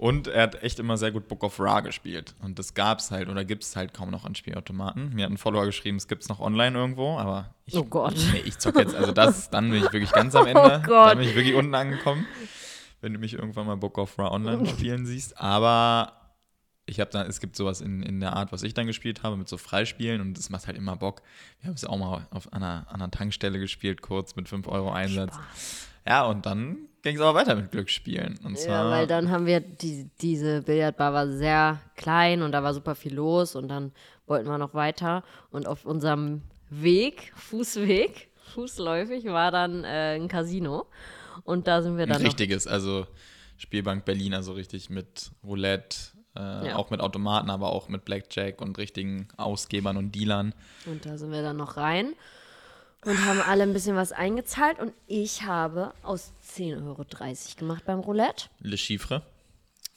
Und 0.00 0.28
er 0.28 0.44
hat 0.44 0.62
echt 0.62 0.78
immer 0.78 0.96
sehr 0.96 1.12
gut 1.12 1.28
Book 1.28 1.44
of 1.44 1.60
Ra 1.60 1.80
gespielt. 1.80 2.34
Und 2.40 2.58
das 2.58 2.72
gab's 2.72 3.10
halt 3.10 3.28
oder 3.28 3.44
gibt's 3.44 3.76
halt 3.76 3.92
kaum 3.92 4.10
noch 4.10 4.24
an 4.24 4.34
Spielautomaten. 4.34 5.14
Mir 5.14 5.26
hat 5.26 5.30
ein 5.30 5.36
Follower 5.36 5.66
geschrieben, 5.66 5.98
es 5.98 6.08
gibt's 6.08 6.30
noch 6.30 6.40
online 6.40 6.74
irgendwo, 6.74 7.18
aber 7.18 7.54
ich, 7.66 7.76
Oh 7.76 7.84
Gott. 7.84 8.14
nee, 8.32 8.40
ich 8.46 8.56
zock 8.56 8.78
jetzt, 8.78 8.94
also 8.94 9.12
das, 9.12 9.50
dann 9.50 9.68
bin 9.68 9.84
ich 9.84 9.92
wirklich 9.92 10.10
ganz 10.10 10.34
am 10.34 10.46
Ende. 10.46 10.80
Oh 10.82 10.86
Gott. 10.86 11.10
Dann 11.10 11.18
bin 11.18 11.28
ich 11.28 11.34
wirklich 11.34 11.54
unten 11.54 11.74
angekommen, 11.74 12.26
wenn 13.02 13.12
du 13.12 13.18
mich 13.18 13.34
irgendwann 13.34 13.66
mal 13.66 13.76
Book 13.76 13.98
of 13.98 14.18
Ra 14.18 14.30
online 14.30 14.64
spielen 14.68 15.04
siehst. 15.04 15.38
Aber 15.38 16.14
ich 16.86 16.98
habe 16.98 17.10
da, 17.10 17.24
es 17.24 17.38
gibt 17.38 17.54
sowas 17.54 17.82
in, 17.82 18.02
in 18.02 18.20
der 18.20 18.32
Art, 18.32 18.52
was 18.52 18.62
ich 18.62 18.72
dann 18.72 18.86
gespielt 18.86 19.22
habe, 19.22 19.36
mit 19.36 19.50
so 19.50 19.58
Freispielen 19.58 20.22
und 20.22 20.38
das 20.38 20.48
macht 20.48 20.66
halt 20.66 20.78
immer 20.78 20.96
Bock. 20.96 21.20
Wir 21.60 21.68
haben 21.68 21.74
es 21.74 21.84
auch 21.84 21.98
mal 21.98 22.26
auf 22.30 22.50
einer, 22.54 22.86
einer 22.90 23.10
Tankstelle 23.10 23.58
gespielt, 23.58 24.00
kurz 24.00 24.34
mit 24.34 24.48
5 24.48 24.66
Euro 24.66 24.92
Einsatz. 24.92 25.38
Ja, 26.06 26.24
und 26.24 26.46
dann 26.46 26.88
ging 27.02 27.16
es 27.16 27.20
aber 27.22 27.34
weiter 27.38 27.54
mit 27.54 27.70
Glücksspielen. 27.70 28.38
Und 28.44 28.58
zwar, 28.58 28.84
Ja, 28.84 28.90
weil 28.90 29.06
dann 29.06 29.30
haben 29.30 29.46
wir, 29.46 29.60
die, 29.60 30.08
diese 30.20 30.62
Billardbar 30.62 31.12
war 31.12 31.28
sehr 31.28 31.80
klein 31.96 32.42
und 32.42 32.52
da 32.52 32.62
war 32.62 32.74
super 32.74 32.94
viel 32.94 33.14
los 33.14 33.54
und 33.56 33.68
dann 33.68 33.92
wollten 34.26 34.48
wir 34.48 34.58
noch 34.58 34.74
weiter 34.74 35.24
und 35.50 35.66
auf 35.66 35.84
unserem 35.84 36.42
Weg, 36.68 37.32
Fußweg, 37.36 38.28
fußläufig, 38.54 39.24
war 39.26 39.50
dann 39.50 39.84
äh, 39.84 40.14
ein 40.16 40.28
Casino 40.28 40.86
und 41.44 41.66
da 41.66 41.82
sind 41.82 41.96
wir 41.96 42.04
ein 42.04 42.10
dann 42.10 42.22
noch, 42.22 42.26
richtiges, 42.28 42.66
also 42.66 43.06
Spielbank 43.56 44.04
Berlin, 44.04 44.34
also 44.34 44.52
richtig 44.52 44.88
mit 44.90 45.30
Roulette, 45.44 45.96
äh, 46.36 46.68
Ja. 46.68 46.76
auch 46.76 46.90
mit 46.90 47.00
Automaten, 47.00 47.50
aber 47.50 47.72
auch 47.72 47.88
mit 47.88 48.04
Blackjack 48.04 48.60
und 48.60 48.78
richtigen 48.78 49.26
Ausgebern 49.36 49.96
und 49.96 50.14
Dealern. 50.14 50.54
und 50.86 51.04
da 51.06 51.18
sind 51.18 51.32
wir 51.32 51.42
dann 51.42 51.56
noch 51.56 51.76
rein 51.76 52.12
und 53.04 53.24
haben 53.24 53.40
alle 53.40 53.62
ein 53.62 53.72
bisschen 53.72 53.96
was 53.96 54.12
eingezahlt 54.12 54.78
und 54.78 54.92
ich 55.06 55.42
habe 55.42 55.92
aus 56.02 56.32
10,30 56.54 56.86
Euro 56.86 57.04
gemacht 57.58 57.84
beim 57.84 58.00
Roulette. 58.00 58.46
Le 58.60 58.76
Chiffre. 58.76 59.22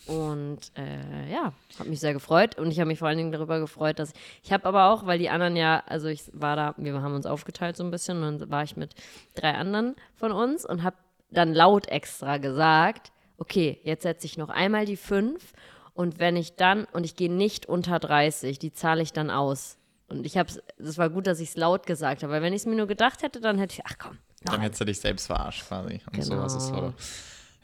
Und 0.05 0.59
äh, 0.75 1.31
ja, 1.31 1.53
habe 1.79 1.89
mich 1.89 2.01
sehr 2.01 2.13
gefreut 2.13 2.57
und 2.57 2.71
ich 2.71 2.79
habe 2.79 2.89
mich 2.89 2.99
vor 2.99 3.07
allen 3.07 3.17
Dingen 3.17 3.31
darüber 3.31 3.59
gefreut, 3.59 3.99
dass 3.99 4.11
ich 4.43 4.51
habe 4.51 4.65
aber 4.65 4.89
auch, 4.89 5.05
weil 5.05 5.17
die 5.17 5.29
anderen 5.29 5.55
ja, 5.55 5.81
also 5.85 6.09
ich 6.09 6.23
war 6.33 6.57
da, 6.57 6.73
wir 6.77 7.01
haben 7.01 7.15
uns 7.15 7.25
aufgeteilt 7.25 7.77
so 7.77 7.85
ein 7.85 7.91
bisschen 7.91 8.21
und 8.21 8.39
dann 8.39 8.51
war 8.51 8.63
ich 8.63 8.75
mit 8.75 8.95
drei 9.33 9.53
anderen 9.53 9.95
von 10.15 10.33
uns 10.33 10.65
und 10.65 10.83
habe 10.83 10.97
dann 11.31 11.53
laut 11.53 11.87
extra 11.87 12.37
gesagt, 12.37 13.11
okay, 13.37 13.79
jetzt 13.83 14.03
setze 14.03 14.25
ich 14.25 14.37
noch 14.37 14.49
einmal 14.49 14.85
die 14.85 14.97
fünf 14.97 15.53
Und 15.93 16.19
wenn 16.19 16.35
ich 16.35 16.55
dann, 16.55 16.85
und 16.85 17.05
ich 17.05 17.15
gehe 17.15 17.31
nicht 17.31 17.67
unter 17.67 17.99
30, 17.99 18.57
die 18.59 18.73
zahle 18.73 19.03
ich 19.03 19.13
dann 19.13 19.29
aus. 19.29 19.77
Und 20.07 20.25
ich 20.25 20.37
habe 20.37 20.49
es 20.77 20.97
war 20.97 21.09
gut, 21.09 21.27
dass 21.27 21.39
ich 21.39 21.49
es 21.49 21.57
laut 21.57 21.85
gesagt 21.87 22.23
habe, 22.23 22.33
weil 22.33 22.41
wenn 22.41 22.53
ich 22.53 22.61
es 22.61 22.65
mir 22.65 22.75
nur 22.75 22.87
gedacht 22.87 23.23
hätte, 23.23 23.39
dann 23.39 23.57
hätte 23.57 23.73
ich, 23.75 23.85
ach 23.85 23.97
komm. 23.97 24.17
Dann 24.43 24.61
hättest 24.61 24.81
du 24.81 24.85
dich 24.85 24.99
selbst 24.99 25.27
verarscht 25.27 25.65
quasi. 25.67 26.01
Und 26.05 26.13
Genau. 26.13 26.25
sowas 26.25 26.55
ist 26.55 26.67
so. 26.67 26.93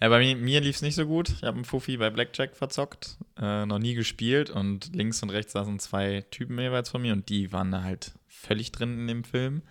Ja, 0.02 0.08
bei 0.08 0.20
mir, 0.20 0.36
mir 0.38 0.62
lief 0.62 0.78
es 0.78 0.82
nicht 0.82 0.96
so 0.96 1.06
gut. 1.06 1.30
Ich 1.30 1.44
habe 1.44 1.56
einen 1.56 1.66
Fuffi 1.66 1.98
bei 1.98 2.10
Blackjack 2.10 2.56
verzockt, 2.56 3.18
äh, 3.38 3.66
noch 3.66 3.80
nie 3.80 3.96
gespielt 3.96 4.50
und 4.50 4.96
links 4.96 5.22
und 5.22 5.30
rechts 5.30 5.52
saßen 5.52 5.78
zwei 5.80 6.24
Typen 6.32 6.58
jeweils 6.58 6.90
von 6.90 7.02
mir 7.02 7.12
und 7.12 7.28
die 7.28 7.52
waren 7.52 7.70
da 7.72 7.84
halt 7.84 8.14
völlig 8.28 8.72
drin 8.72 8.98
in 8.98 9.08
dem 9.08 9.24
Film. 9.26 9.62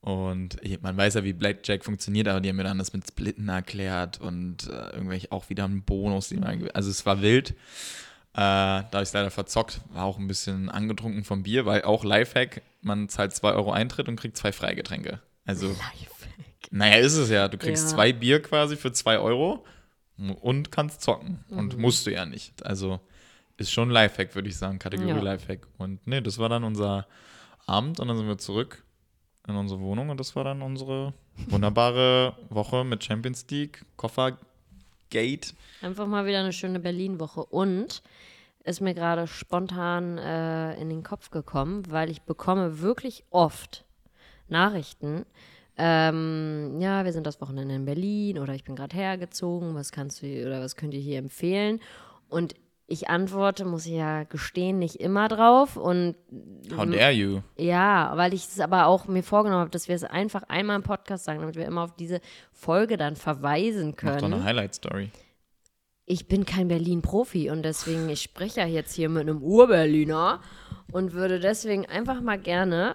Und 0.00 0.58
man 0.82 0.96
weiß 0.96 1.14
ja, 1.14 1.24
wie 1.24 1.32
Blackjack 1.32 1.84
funktioniert, 1.84 2.28
aber 2.28 2.40
die 2.40 2.48
haben 2.48 2.56
mir 2.56 2.64
dann 2.64 2.78
das 2.78 2.92
mit 2.92 3.06
Splitten 3.06 3.48
erklärt 3.48 4.20
und 4.20 4.68
äh, 4.68 4.90
irgendwelche 4.90 5.32
auch 5.32 5.48
wieder 5.48 5.64
einen 5.64 5.82
Bonus. 5.82 6.28
Die 6.28 6.36
man, 6.36 6.68
also 6.74 6.90
es 6.90 7.06
war 7.06 7.22
wild. 7.22 7.54
Äh, 8.36 8.38
da 8.38 8.82
habe 8.92 9.02
ich 9.02 9.08
es 9.08 9.12
leider 9.14 9.30
verzockt, 9.30 9.80
war 9.94 10.04
auch 10.04 10.18
ein 10.18 10.28
bisschen 10.28 10.68
angetrunken 10.68 11.24
vom 11.24 11.42
Bier, 11.42 11.64
weil 11.64 11.82
auch 11.82 12.04
Lifehack, 12.04 12.60
man 12.82 13.08
zahlt 13.08 13.32
2 13.34 13.52
Euro 13.52 13.72
Eintritt 13.72 14.08
und 14.08 14.16
kriegt 14.16 14.36
zwei 14.36 14.52
Freigetränke. 14.52 15.20
Also 15.46 15.68
Lifehack. 15.68 16.70
naja, 16.70 16.96
ist 16.96 17.16
es 17.16 17.30
ja. 17.30 17.48
Du 17.48 17.56
kriegst 17.56 17.84
Ja. 17.90 17.96
zwei 17.96 18.12
Bier 18.12 18.42
quasi 18.42 18.76
für 18.76 18.92
zwei 18.92 19.18
Euro 19.18 19.64
und 20.42 20.70
kannst 20.70 21.00
zocken. 21.02 21.44
Mhm. 21.48 21.58
Und 21.58 21.78
musst 21.78 22.06
du 22.06 22.12
ja 22.12 22.26
nicht. 22.26 22.64
Also 22.66 23.00
ist 23.56 23.72
schon 23.72 23.88
Lifehack, 23.90 24.34
würde 24.34 24.48
ich 24.50 24.56
sagen. 24.58 24.78
Kategorie 24.78 25.08
Ja. 25.10 25.20
Lifehack. 25.20 25.66
Und 25.78 26.06
nee, 26.06 26.20
das 26.20 26.36
war 26.38 26.50
dann 26.50 26.62
unser 26.64 27.06
Abend 27.66 28.00
und 28.00 28.08
dann 28.08 28.18
sind 28.18 28.28
wir 28.28 28.36
zurück 28.38 28.84
in 29.48 29.56
unsere 29.56 29.80
Wohnung 29.80 30.10
und 30.10 30.18
das 30.20 30.36
war 30.36 30.44
dann 30.44 30.60
unsere 30.60 31.14
wunderbare 31.48 32.36
Woche 32.50 32.84
mit 32.84 33.02
Champions 33.04 33.46
League, 33.50 33.84
Koffergate. 35.10 35.54
Einfach 35.82 36.06
mal 36.06 36.26
wieder 36.26 36.40
eine 36.40 36.52
schöne 36.52 36.80
Berlin-Woche. 36.80 37.44
Und 37.44 38.02
ist 38.64 38.80
mir 38.80 38.94
gerade 38.94 39.26
spontan 39.26 40.18
äh, 40.18 40.74
in 40.80 40.88
den 40.88 41.02
Kopf 41.02 41.30
gekommen, 41.30 41.84
weil 41.88 42.10
ich 42.10 42.22
bekomme 42.22 42.80
wirklich 42.80 43.24
oft 43.30 43.84
Nachrichten. 44.48 45.24
Ähm, 45.76 46.80
ja, 46.80 47.04
wir 47.04 47.12
sind 47.12 47.26
das 47.26 47.40
Wochenende 47.40 47.74
in 47.74 47.84
Berlin 47.84 48.38
oder 48.38 48.54
ich 48.54 48.64
bin 48.64 48.74
gerade 48.74 48.96
hergezogen, 48.96 49.74
was 49.74 49.92
kannst 49.92 50.22
du 50.22 50.46
oder 50.46 50.60
was 50.60 50.74
könnt 50.74 50.94
ihr 50.94 51.00
hier 51.00 51.18
empfehlen? 51.18 51.80
Und 52.28 52.54
ich 52.88 53.08
antworte, 53.08 53.64
muss 53.64 53.86
ich 53.86 53.94
ja 53.94 54.24
gestehen, 54.24 54.78
nicht 54.78 54.96
immer 54.96 55.26
drauf. 55.28 55.76
Und 55.76 56.14
How 56.76 56.86
dare 56.86 57.10
you? 57.10 57.40
ja, 57.56 58.12
weil 58.16 58.32
ich 58.32 58.44
es 58.44 58.60
aber 58.60 58.86
auch 58.86 59.06
mir 59.06 59.22
vorgenommen 59.22 59.60
habe, 59.60 59.70
dass 59.70 59.88
wir 59.88 59.96
es 59.96 60.04
einfach 60.04 60.44
einmal 60.44 60.76
im 60.76 60.82
Podcast 60.82 61.24
sagen, 61.24 61.40
damit 61.40 61.56
wir 61.56 61.66
immer 61.66 61.82
auf 61.82 61.96
diese 61.96 62.20
Folge 62.52 62.96
dann 62.96 63.16
verweisen 63.16 63.94
Mach 63.96 64.12
doch 64.12 64.20
können 64.20 64.34
eine 64.34 64.44
Highlight-Story. 64.44 65.10
ich 66.04 66.28
bin 66.28 66.46
kein 66.46 66.68
Berlin-Profi 66.68 67.50
und 67.50 67.64
deswegen, 67.64 68.08
ich 68.08 68.22
spreche 68.22 68.60
ja 68.60 68.66
jetzt 68.66 68.94
hier 68.94 69.08
mit 69.08 69.22
einem 69.22 69.42
Ur-Berliner 69.42 70.40
und 70.92 71.12
würde 71.12 71.40
deswegen 71.40 71.86
einfach 71.86 72.20
mal 72.20 72.38
gerne 72.38 72.94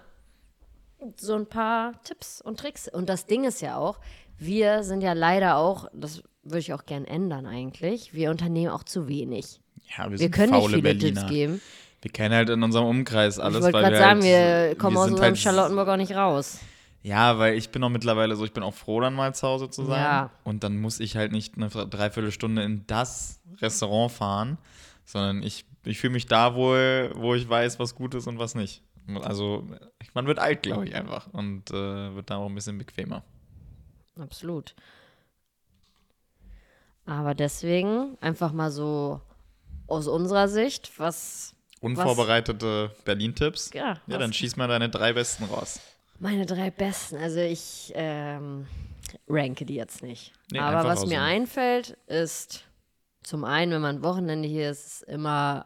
so 1.17 1.36
ein 1.36 1.48
paar 1.48 2.01
Tipps 2.03 2.39
und 2.41 2.60
Tricks. 2.60 2.88
Und 2.88 3.10
das 3.10 3.25
Ding 3.25 3.43
ist 3.43 3.60
ja 3.62 3.75
auch, 3.75 4.00
wir 4.38 4.83
sind 4.83 5.01
ja 5.01 5.12
leider 5.13 5.57
auch, 5.57 5.88
das 5.93 6.24
würde 6.43 6.60
ich 6.60 6.74
auch 6.74 6.86
gern 6.86 7.03
ändern 7.05 7.45
eigentlich, 7.45 8.13
wir 8.13 8.31
unternehmen 8.31 8.71
auch 8.71 8.83
zu 8.83 9.07
wenig. 9.10 9.60
Ja, 9.89 10.05
wir 10.05 10.11
Wir 10.11 10.17
sind 10.17 10.31
können 10.31 10.51
nicht 10.51 10.59
faule 10.59 10.69
viele 10.77 10.81
Berliner. 10.83 11.21
Tipps 11.21 11.31
geben. 11.31 11.61
Wir 12.01 12.11
kennen 12.11 12.33
halt 12.33 12.50
in 12.50 12.63
unserem 12.63 12.88
Umkreis 12.88 13.38
alles, 13.39 13.57
ich 13.57 13.63
wollte 13.63 13.73
weil 13.75 13.83
gerade 13.83 13.95
wir 13.95 14.00
sagen, 14.00 14.21
halt, 14.23 14.69
wir 14.71 14.75
kommen 14.77 14.97
aus 14.97 15.03
sind 15.03 15.13
unserem 15.13 15.29
halt 15.29 15.38
Charlottenburg 15.38 15.88
auch 15.88 15.97
nicht 15.97 16.13
raus. 16.13 16.59
Ja, 17.03 17.38
weil 17.39 17.55
ich 17.55 17.69
bin 17.69 17.83
auch 17.83 17.89
mittlerweile 17.89 18.35
so, 18.35 18.45
ich 18.45 18.53
bin 18.53 18.63
auch 18.63 18.73
froh, 18.73 19.00
dann 19.01 19.13
mal 19.13 19.33
zu 19.33 19.47
Hause 19.47 19.69
zu 19.69 19.85
sein. 19.85 20.01
Ja. 20.01 20.29
Und 20.43 20.63
dann 20.63 20.79
muss 20.79 21.00
ich 21.00 21.15
halt 21.15 21.31
nicht 21.31 21.57
eine 21.57 21.69
Dreiviertelstunde 21.69 22.63
in 22.63 22.85
das 22.88 23.41
Restaurant 23.59 24.11
fahren, 24.11 24.57
sondern 25.05 25.43
ich, 25.43 25.65
ich 25.83 26.00
fühle 26.00 26.13
mich 26.13 26.27
da 26.27 26.55
wohl, 26.55 27.11
wo 27.15 27.33
ich 27.35 27.47
weiß, 27.47 27.79
was 27.79 27.95
gut 27.95 28.15
ist 28.15 28.27
und 28.27 28.39
was 28.39 28.55
nicht. 28.55 28.83
Also 29.23 29.67
man 30.13 30.27
wird 30.27 30.39
alt, 30.39 30.63
glaube 30.63 30.85
ich, 30.85 30.95
einfach. 30.95 31.27
Und 31.33 31.71
äh, 31.71 32.15
wird 32.15 32.29
da 32.29 32.38
auch 32.38 32.47
ein 32.47 32.55
bisschen 32.55 32.77
bequemer. 32.77 33.23
Absolut. 34.19 34.75
Aber 37.05 37.33
deswegen 37.33 38.17
einfach 38.21 38.53
mal 38.53 38.71
so 38.71 39.21
aus 39.91 40.07
unserer 40.07 40.48
Sicht, 40.48 40.91
was 40.98 41.53
Unvorbereitete 41.81 42.91
Berlin-Tipps. 43.05 43.71
Ja, 43.74 43.98
Ja, 44.07 44.17
dann 44.17 44.33
schieß 44.33 44.55
mal 44.55 44.67
deine 44.67 44.89
drei 44.89 45.13
besten 45.13 45.46
raus. 45.46 45.79
Meine 46.20 46.46
drei 46.46 46.70
besten. 46.70 47.18
Also 47.18 47.39
ich 47.39 47.92
ähm, 47.96 48.68
ranke 49.27 49.65
die 49.65 49.75
jetzt 49.75 50.03
nicht. 50.03 50.31
Nee, 50.51 50.59
Aber 50.59 50.87
was 50.87 51.05
mir 51.07 51.18
raushauen. 51.18 51.42
einfällt, 51.42 51.98
ist 52.07 52.65
zum 53.24 53.44
einen, 53.44 53.72
wenn 53.72 53.81
man 53.81 54.03
Wochenende 54.03 54.48
hier 54.48 54.70
ist, 54.70 54.85
ist 54.85 55.03
immer 55.03 55.63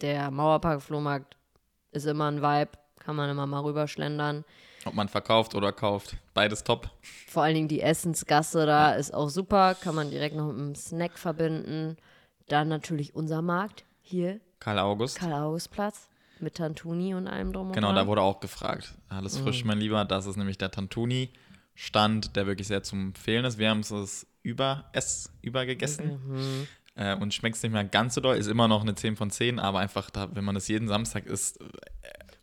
der 0.00 0.30
Mauerpark-Flohmarkt 0.30 1.36
ist 1.92 2.06
immer 2.06 2.30
ein 2.30 2.42
Vibe. 2.42 2.70
Kann 2.98 3.16
man 3.16 3.30
immer 3.30 3.46
mal 3.46 3.60
rüberschlendern. 3.60 4.44
Ob 4.84 4.94
man 4.94 5.08
verkauft 5.08 5.54
oder 5.54 5.72
kauft. 5.72 6.16
Beides 6.32 6.64
top. 6.64 6.88
Vor 7.28 7.42
allen 7.42 7.54
Dingen 7.54 7.68
die 7.68 7.80
Essensgasse 7.82 8.64
da 8.66 8.92
ist 8.92 9.12
auch 9.12 9.28
super. 9.28 9.74
Kann 9.74 9.94
man 9.94 10.10
direkt 10.10 10.36
noch 10.36 10.46
mit 10.46 10.56
einem 10.56 10.74
Snack 10.74 11.18
verbinden. 11.18 11.96
Dann 12.50 12.68
natürlich 12.68 13.14
unser 13.14 13.42
Markt 13.42 13.84
hier, 14.02 14.40
Karl 14.58 14.78
August. 14.78 15.16
Karl-August-Platz 15.18 16.08
mit 16.40 16.56
Tantuni 16.56 17.14
und 17.14 17.28
allem 17.28 17.52
drum 17.52 17.68
und 17.68 17.72
Genau, 17.74 17.88
dran. 17.88 17.96
da 17.96 18.06
wurde 18.06 18.22
auch 18.22 18.40
gefragt. 18.40 18.94
Alles 19.08 19.38
Mhm. 19.38 19.44
frisch, 19.44 19.64
mein 19.64 19.78
Lieber. 19.78 20.04
Das 20.04 20.26
ist 20.26 20.36
nämlich 20.36 20.58
der 20.58 20.70
Tantuni-Stand, 20.70 22.34
der 22.36 22.46
wirklich 22.46 22.66
sehr 22.66 22.82
zum 22.82 23.08
Empfehlen 23.08 23.44
ist. 23.44 23.58
Wir 23.58 23.70
haben 23.70 23.80
es 23.80 24.26
über, 24.42 24.86
es 24.92 25.30
übergegessen. 25.42 26.20
Mhm. 26.26 26.66
Äh, 26.96 27.14
und 27.16 27.32
schmeckt 27.32 27.56
es 27.56 27.62
nicht 27.62 27.72
mehr 27.72 27.84
ganz 27.84 28.14
so 28.14 28.20
doll. 28.20 28.36
Ist 28.36 28.48
immer 28.48 28.66
noch 28.68 28.82
eine 28.82 28.94
10 28.94 29.16
von 29.16 29.30
10, 29.30 29.58
aber 29.60 29.78
einfach, 29.78 30.10
da, 30.10 30.34
wenn 30.34 30.44
man 30.44 30.54
das 30.56 30.66
jeden 30.68 30.88
Samstag 30.88 31.26
isst, 31.26 31.60
äh, 31.60 31.64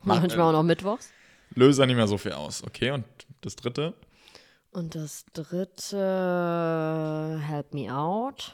macht, 0.04 0.22
Manchmal 0.22 0.48
auch 0.48 0.52
noch 0.54 0.64
mittwochs. 0.64 1.12
löst 1.54 1.80
er 1.80 1.86
nicht 1.86 1.98
mehr 1.98 2.08
so 2.08 2.18
viel 2.18 2.32
aus. 2.32 2.64
Okay, 2.64 2.92
und 2.92 3.04
das 3.42 3.56
dritte? 3.58 3.94
Und 4.72 4.96
das 4.96 5.26
dritte, 5.34 5.98
Help 7.46 7.74
Me 7.74 7.94
Out. 7.94 8.54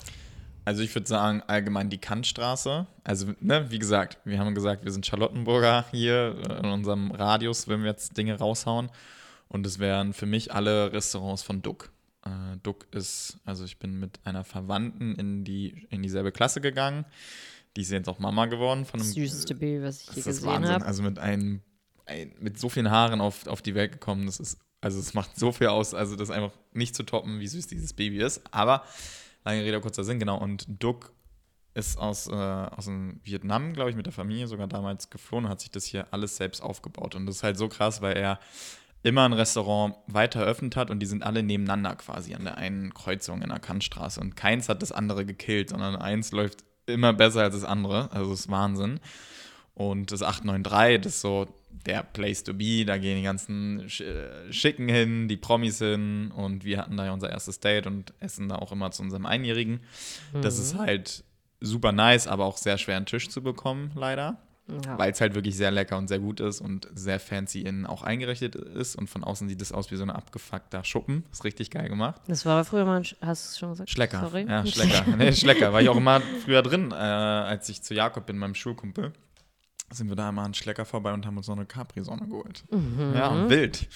Also 0.65 0.81
ich 0.81 0.93
würde 0.95 1.07
sagen, 1.07 1.41
allgemein 1.47 1.89
die 1.89 1.97
Kantstraße. 1.97 2.87
Also, 3.03 3.33
ne, 3.41 3.69
wie 3.69 3.79
gesagt, 3.79 4.17
wir 4.23 4.39
haben 4.39 4.55
gesagt, 4.55 4.85
wir 4.85 4.91
sind 4.91 5.05
Charlottenburger 5.05 5.85
hier. 5.91 6.37
In 6.63 6.69
unserem 6.71 7.11
Radius 7.11 7.67
wenn 7.67 7.81
wir 7.81 7.89
jetzt 7.91 8.17
Dinge 8.17 8.37
raushauen. 8.37 8.89
Und 9.49 9.65
es 9.67 9.79
wären 9.79 10.13
für 10.13 10.25
mich 10.25 10.53
alle 10.53 10.91
Restaurants 10.93 11.43
von 11.43 11.61
Duck. 11.61 11.91
Äh, 12.25 12.57
Duck 12.63 12.87
ist, 12.91 13.37
also 13.45 13.65
ich 13.65 13.77
bin 13.77 13.99
mit 13.99 14.19
einer 14.23 14.43
Verwandten 14.43 15.15
in, 15.15 15.43
die, 15.43 15.85
in 15.89 16.01
dieselbe 16.01 16.31
Klasse 16.31 16.61
gegangen. 16.61 17.05
Die 17.75 17.81
ist 17.81 17.91
jetzt 17.91 18.07
auch 18.07 18.19
Mama 18.19 18.45
geworden 18.45 18.85
von 18.85 18.99
Das 18.99 19.07
einem 19.07 19.15
süßeste 19.15 19.55
Baby, 19.55 19.83
was 19.83 20.01
ich 20.01 20.09
je 20.09 20.15
Das 20.15 20.25
gesehen 20.25 20.47
Wahnsinn. 20.47 20.73
habe. 20.75 20.85
Also 20.85 21.03
mit 21.03 21.19
einem, 21.19 21.61
ein, 22.05 22.33
mit 22.39 22.59
so 22.59 22.69
vielen 22.69 22.89
Haaren 22.89 23.19
auf, 23.19 23.47
auf 23.47 23.61
die 23.61 23.75
Welt 23.75 23.91
gekommen, 23.91 24.25
das 24.25 24.39
ist, 24.39 24.59
also 24.79 24.99
es 24.99 25.13
macht 25.13 25.37
so 25.37 25.51
viel 25.51 25.67
aus, 25.67 25.93
also 25.93 26.15
das 26.15 26.29
ist 26.29 26.35
einfach 26.35 26.53
nicht 26.71 26.95
zu 26.95 27.03
toppen, 27.03 27.39
wie 27.39 27.47
süß 27.47 27.67
dieses 27.67 27.93
Baby 27.93 28.19
ist. 28.19 28.41
Aber 28.51 28.83
lange 29.45 29.63
Rede, 29.63 29.81
kurzer 29.81 30.03
Sinn, 30.03 30.19
genau. 30.19 30.37
Und 30.37 30.65
Duck 30.67 31.13
ist 31.73 31.97
aus, 31.97 32.27
äh, 32.27 32.33
aus 32.33 32.85
dem 32.85 33.19
Vietnam, 33.23 33.73
glaube 33.73 33.89
ich, 33.89 33.95
mit 33.95 34.05
der 34.05 34.13
Familie 34.13 34.47
sogar 34.47 34.67
damals 34.67 35.09
geflohen 35.09 35.45
und 35.45 35.51
hat 35.51 35.61
sich 35.61 35.71
das 35.71 35.85
hier 35.85 36.07
alles 36.11 36.37
selbst 36.37 36.61
aufgebaut. 36.61 37.15
Und 37.15 37.25
das 37.25 37.37
ist 37.37 37.43
halt 37.43 37.57
so 37.57 37.67
krass, 37.67 38.01
weil 38.01 38.15
er 38.15 38.39
immer 39.01 39.25
ein 39.25 39.33
Restaurant 39.33 39.95
weiter 40.07 40.41
eröffnet 40.41 40.75
hat 40.75 40.89
und 40.89 40.99
die 40.99 41.05
sind 41.05 41.23
alle 41.23 41.43
nebeneinander 41.43 41.95
quasi 41.95 42.35
an 42.35 42.45
der 42.45 42.57
einen 42.57 42.93
Kreuzung 42.93 43.41
in 43.41 43.49
der 43.49 43.59
Kantstraße. 43.59 44.19
Und 44.19 44.35
keins 44.35 44.69
hat 44.69 44.81
das 44.81 44.91
andere 44.91 45.25
gekillt, 45.25 45.69
sondern 45.69 45.95
eins 45.95 46.31
läuft 46.31 46.63
immer 46.85 47.13
besser 47.13 47.41
als 47.41 47.55
das 47.55 47.65
andere. 47.65 48.11
Also 48.11 48.31
das 48.31 48.41
ist 48.41 48.51
Wahnsinn. 48.51 48.99
Und 49.73 50.11
das 50.11 50.21
893, 50.21 51.01
das 51.01 51.15
ist 51.15 51.21
so 51.21 51.47
der 51.85 52.03
Place 52.03 52.43
to 52.43 52.53
be. 52.53 52.85
Da 52.85 52.97
gehen 52.97 53.17
die 53.17 53.23
ganzen 53.23 53.81
äh, 53.81 54.51
Schicken 54.51 54.87
hin, 54.87 55.27
die 55.27 55.37
Promis 55.37 55.79
hin. 55.79 56.31
Und 56.31 56.65
wir 56.65 56.77
hatten 56.79 56.97
da 56.97 57.05
ja 57.05 57.11
unser 57.11 57.29
erstes 57.29 57.59
Date 57.59 57.87
und 57.87 58.13
essen 58.19 58.49
da 58.49 58.55
auch 58.55 58.71
immer 58.71 58.91
zu 58.91 59.03
unserem 59.03 59.25
Einjährigen. 59.25 59.81
Das 60.41 60.59
ist 60.59 60.77
halt 60.77 61.23
super 61.59 61.91
nice, 61.91 62.27
aber 62.27 62.45
auch 62.45 62.57
sehr 62.57 62.77
schwer, 62.77 62.97
einen 62.97 63.05
Tisch 63.05 63.29
zu 63.29 63.41
bekommen, 63.41 63.91
leider. 63.95 64.37
Ja. 64.85 64.97
Weil 64.97 65.11
es 65.11 65.19
halt 65.19 65.35
wirklich 65.35 65.57
sehr 65.57 65.71
lecker 65.71 65.97
und 65.97 66.07
sehr 66.07 66.19
gut 66.19 66.39
ist 66.39 66.61
und 66.61 66.87
sehr 66.95 67.19
fancy 67.19 67.61
innen 67.61 67.85
auch 67.85 68.01
eingerichtet 68.01 68.55
ist. 68.55 68.95
Und 68.95 69.09
von 69.09 69.23
außen 69.23 69.49
sieht 69.49 69.61
es 69.61 69.73
aus 69.73 69.91
wie 69.91 69.97
so 69.97 70.03
ein 70.03 70.09
abgefuckter 70.09 70.85
Schuppen. 70.85 71.25
Ist 71.33 71.43
richtig 71.43 71.69
geil 71.69 71.89
gemacht. 71.89 72.21
Das 72.27 72.45
war 72.45 72.63
früher 72.63 72.85
mal 72.85 73.01
ein, 73.01 73.03
hast 73.03 73.45
du 73.45 73.49
es 73.49 73.59
schon 73.59 73.69
gesagt? 73.71 73.89
Schlecker. 73.89 74.21
Sorry. 74.21 74.45
Ja, 74.47 74.65
Schlecker. 74.65 75.03
Nee, 75.17 75.33
Schlecker. 75.33 75.73
War 75.73 75.81
ich 75.81 75.89
auch 75.89 75.97
immer 75.97 76.21
früher 76.45 76.61
drin, 76.61 76.91
äh, 76.91 76.95
als 76.95 77.67
ich 77.67 77.81
zu 77.81 77.93
Jakob 77.93 78.25
bin, 78.25 78.37
meinem 78.37 78.55
Schulkumpel. 78.55 79.11
Sind 79.91 80.09
wir 80.09 80.15
da 80.15 80.29
immer 80.29 80.43
an 80.43 80.53
Schlecker 80.53 80.85
vorbei 80.85 81.13
und 81.13 81.25
haben 81.25 81.37
uns 81.37 81.47
noch 81.47 81.55
eine 81.55 81.65
Capri-Sonne 81.65 82.27
geholt. 82.27 82.63
Mhm. 82.71 83.13
Ja, 83.15 83.49
wild. 83.49 83.87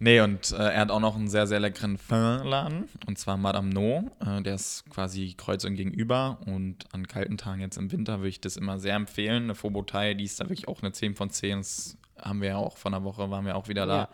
Nee, 0.00 0.20
und 0.20 0.52
äh, 0.52 0.56
er 0.56 0.80
hat 0.80 0.90
auch 0.92 1.00
noch 1.00 1.16
einen 1.16 1.28
sehr, 1.28 1.48
sehr 1.48 1.58
leckeren 1.58 1.98
Fin-Laden. 1.98 2.88
Und 3.06 3.18
zwar 3.18 3.36
Madame 3.36 3.68
No. 3.70 4.10
Äh, 4.20 4.42
der 4.42 4.54
ist 4.54 4.84
quasi 4.90 5.34
kreuzung 5.36 5.74
gegenüber. 5.74 6.38
Und 6.46 6.86
an 6.92 7.08
kalten 7.08 7.36
Tagen 7.36 7.60
jetzt 7.60 7.76
im 7.76 7.90
Winter 7.90 8.18
würde 8.18 8.28
ich 8.28 8.40
das 8.40 8.56
immer 8.56 8.78
sehr 8.78 8.94
empfehlen. 8.94 9.44
Eine 9.44 9.54
Fobotai, 9.56 10.14
die 10.14 10.24
ist 10.24 10.38
da 10.38 10.44
wirklich 10.44 10.68
auch 10.68 10.82
eine 10.82 10.92
10 10.92 11.16
von 11.16 11.30
10. 11.30 11.58
Das 11.58 11.96
haben 12.16 12.40
wir 12.40 12.48
ja 12.50 12.56
auch 12.56 12.76
von 12.76 12.92
der 12.92 13.02
Woche, 13.02 13.28
waren 13.30 13.44
wir 13.44 13.56
auch 13.56 13.66
wieder 13.68 13.86
da. 13.86 13.96
Ja. 13.96 14.08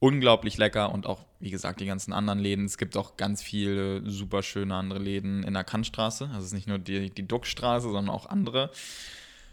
unglaublich 0.00 0.58
lecker 0.58 0.92
und 0.92 1.06
auch, 1.06 1.24
wie 1.40 1.50
gesagt, 1.50 1.80
die 1.80 1.86
ganzen 1.86 2.12
anderen 2.12 2.38
Läden. 2.38 2.64
Es 2.64 2.78
gibt 2.78 2.96
auch 2.96 3.16
ganz 3.16 3.42
viele 3.42 4.08
super 4.08 4.42
schöne 4.44 4.74
andere 4.74 4.98
Läden 5.00 5.42
in 5.42 5.54
der 5.54 5.64
Kantstraße. 5.64 6.26
Also 6.26 6.38
es 6.38 6.46
ist 6.46 6.52
nicht 6.52 6.68
nur 6.68 6.78
die, 6.78 7.10
die 7.10 7.26
Duckstraße, 7.26 7.88
sondern 7.88 8.08
auch 8.14 8.26
andere. 8.26 8.70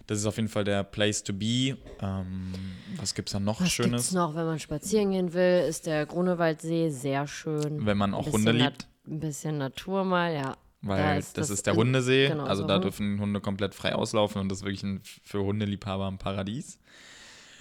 Das 0.07 0.19
ist 0.19 0.25
auf 0.25 0.35
jeden 0.37 0.49
Fall 0.49 0.63
der 0.63 0.83
Place 0.83 1.23
to 1.23 1.33
be. 1.33 1.77
Ähm, 1.99 2.53
was 2.97 3.15
gibt 3.15 3.29
es 3.29 3.33
da 3.33 3.39
noch 3.39 3.61
Was 3.61 3.71
Schönes? 3.71 3.91
gibt's 3.91 4.11
noch, 4.13 4.35
wenn 4.35 4.45
man 4.45 4.59
spazieren 4.59 5.11
gehen 5.11 5.33
will, 5.33 5.65
ist 5.67 5.85
der 5.87 6.05
Grunewaldsee 6.05 6.89
sehr 6.89 7.27
schön. 7.27 7.85
Wenn 7.85 7.97
man 7.97 8.13
auch 8.13 8.31
Hunde 8.31 8.51
liebt. 8.51 8.87
Ein 9.07 9.19
bisschen 9.19 9.57
Natur 9.57 10.03
mal, 10.03 10.33
ja. 10.33 10.57
Weil 10.81 10.97
Da 10.97 11.15
das, 11.15 11.25
ist 11.25 11.37
das 11.37 11.49
ist 11.49 11.67
der 11.67 11.75
Hundesee, 11.75 12.27
genau 12.27 12.45
also 12.45 12.61
so, 12.61 12.67
da 12.67 12.75
hm. 12.75 12.81
dürfen 12.81 13.19
Hunde 13.19 13.41
komplett 13.41 13.73
frei 13.73 13.95
auslaufen 13.95 14.41
und 14.41 14.49
das 14.49 14.59
ist 14.59 14.65
wirklich 14.65 14.83
ein, 14.83 15.01
für 15.23 15.43
Hundeliebhaber 15.43 16.07
ein 16.07 16.19
Paradies. 16.19 16.79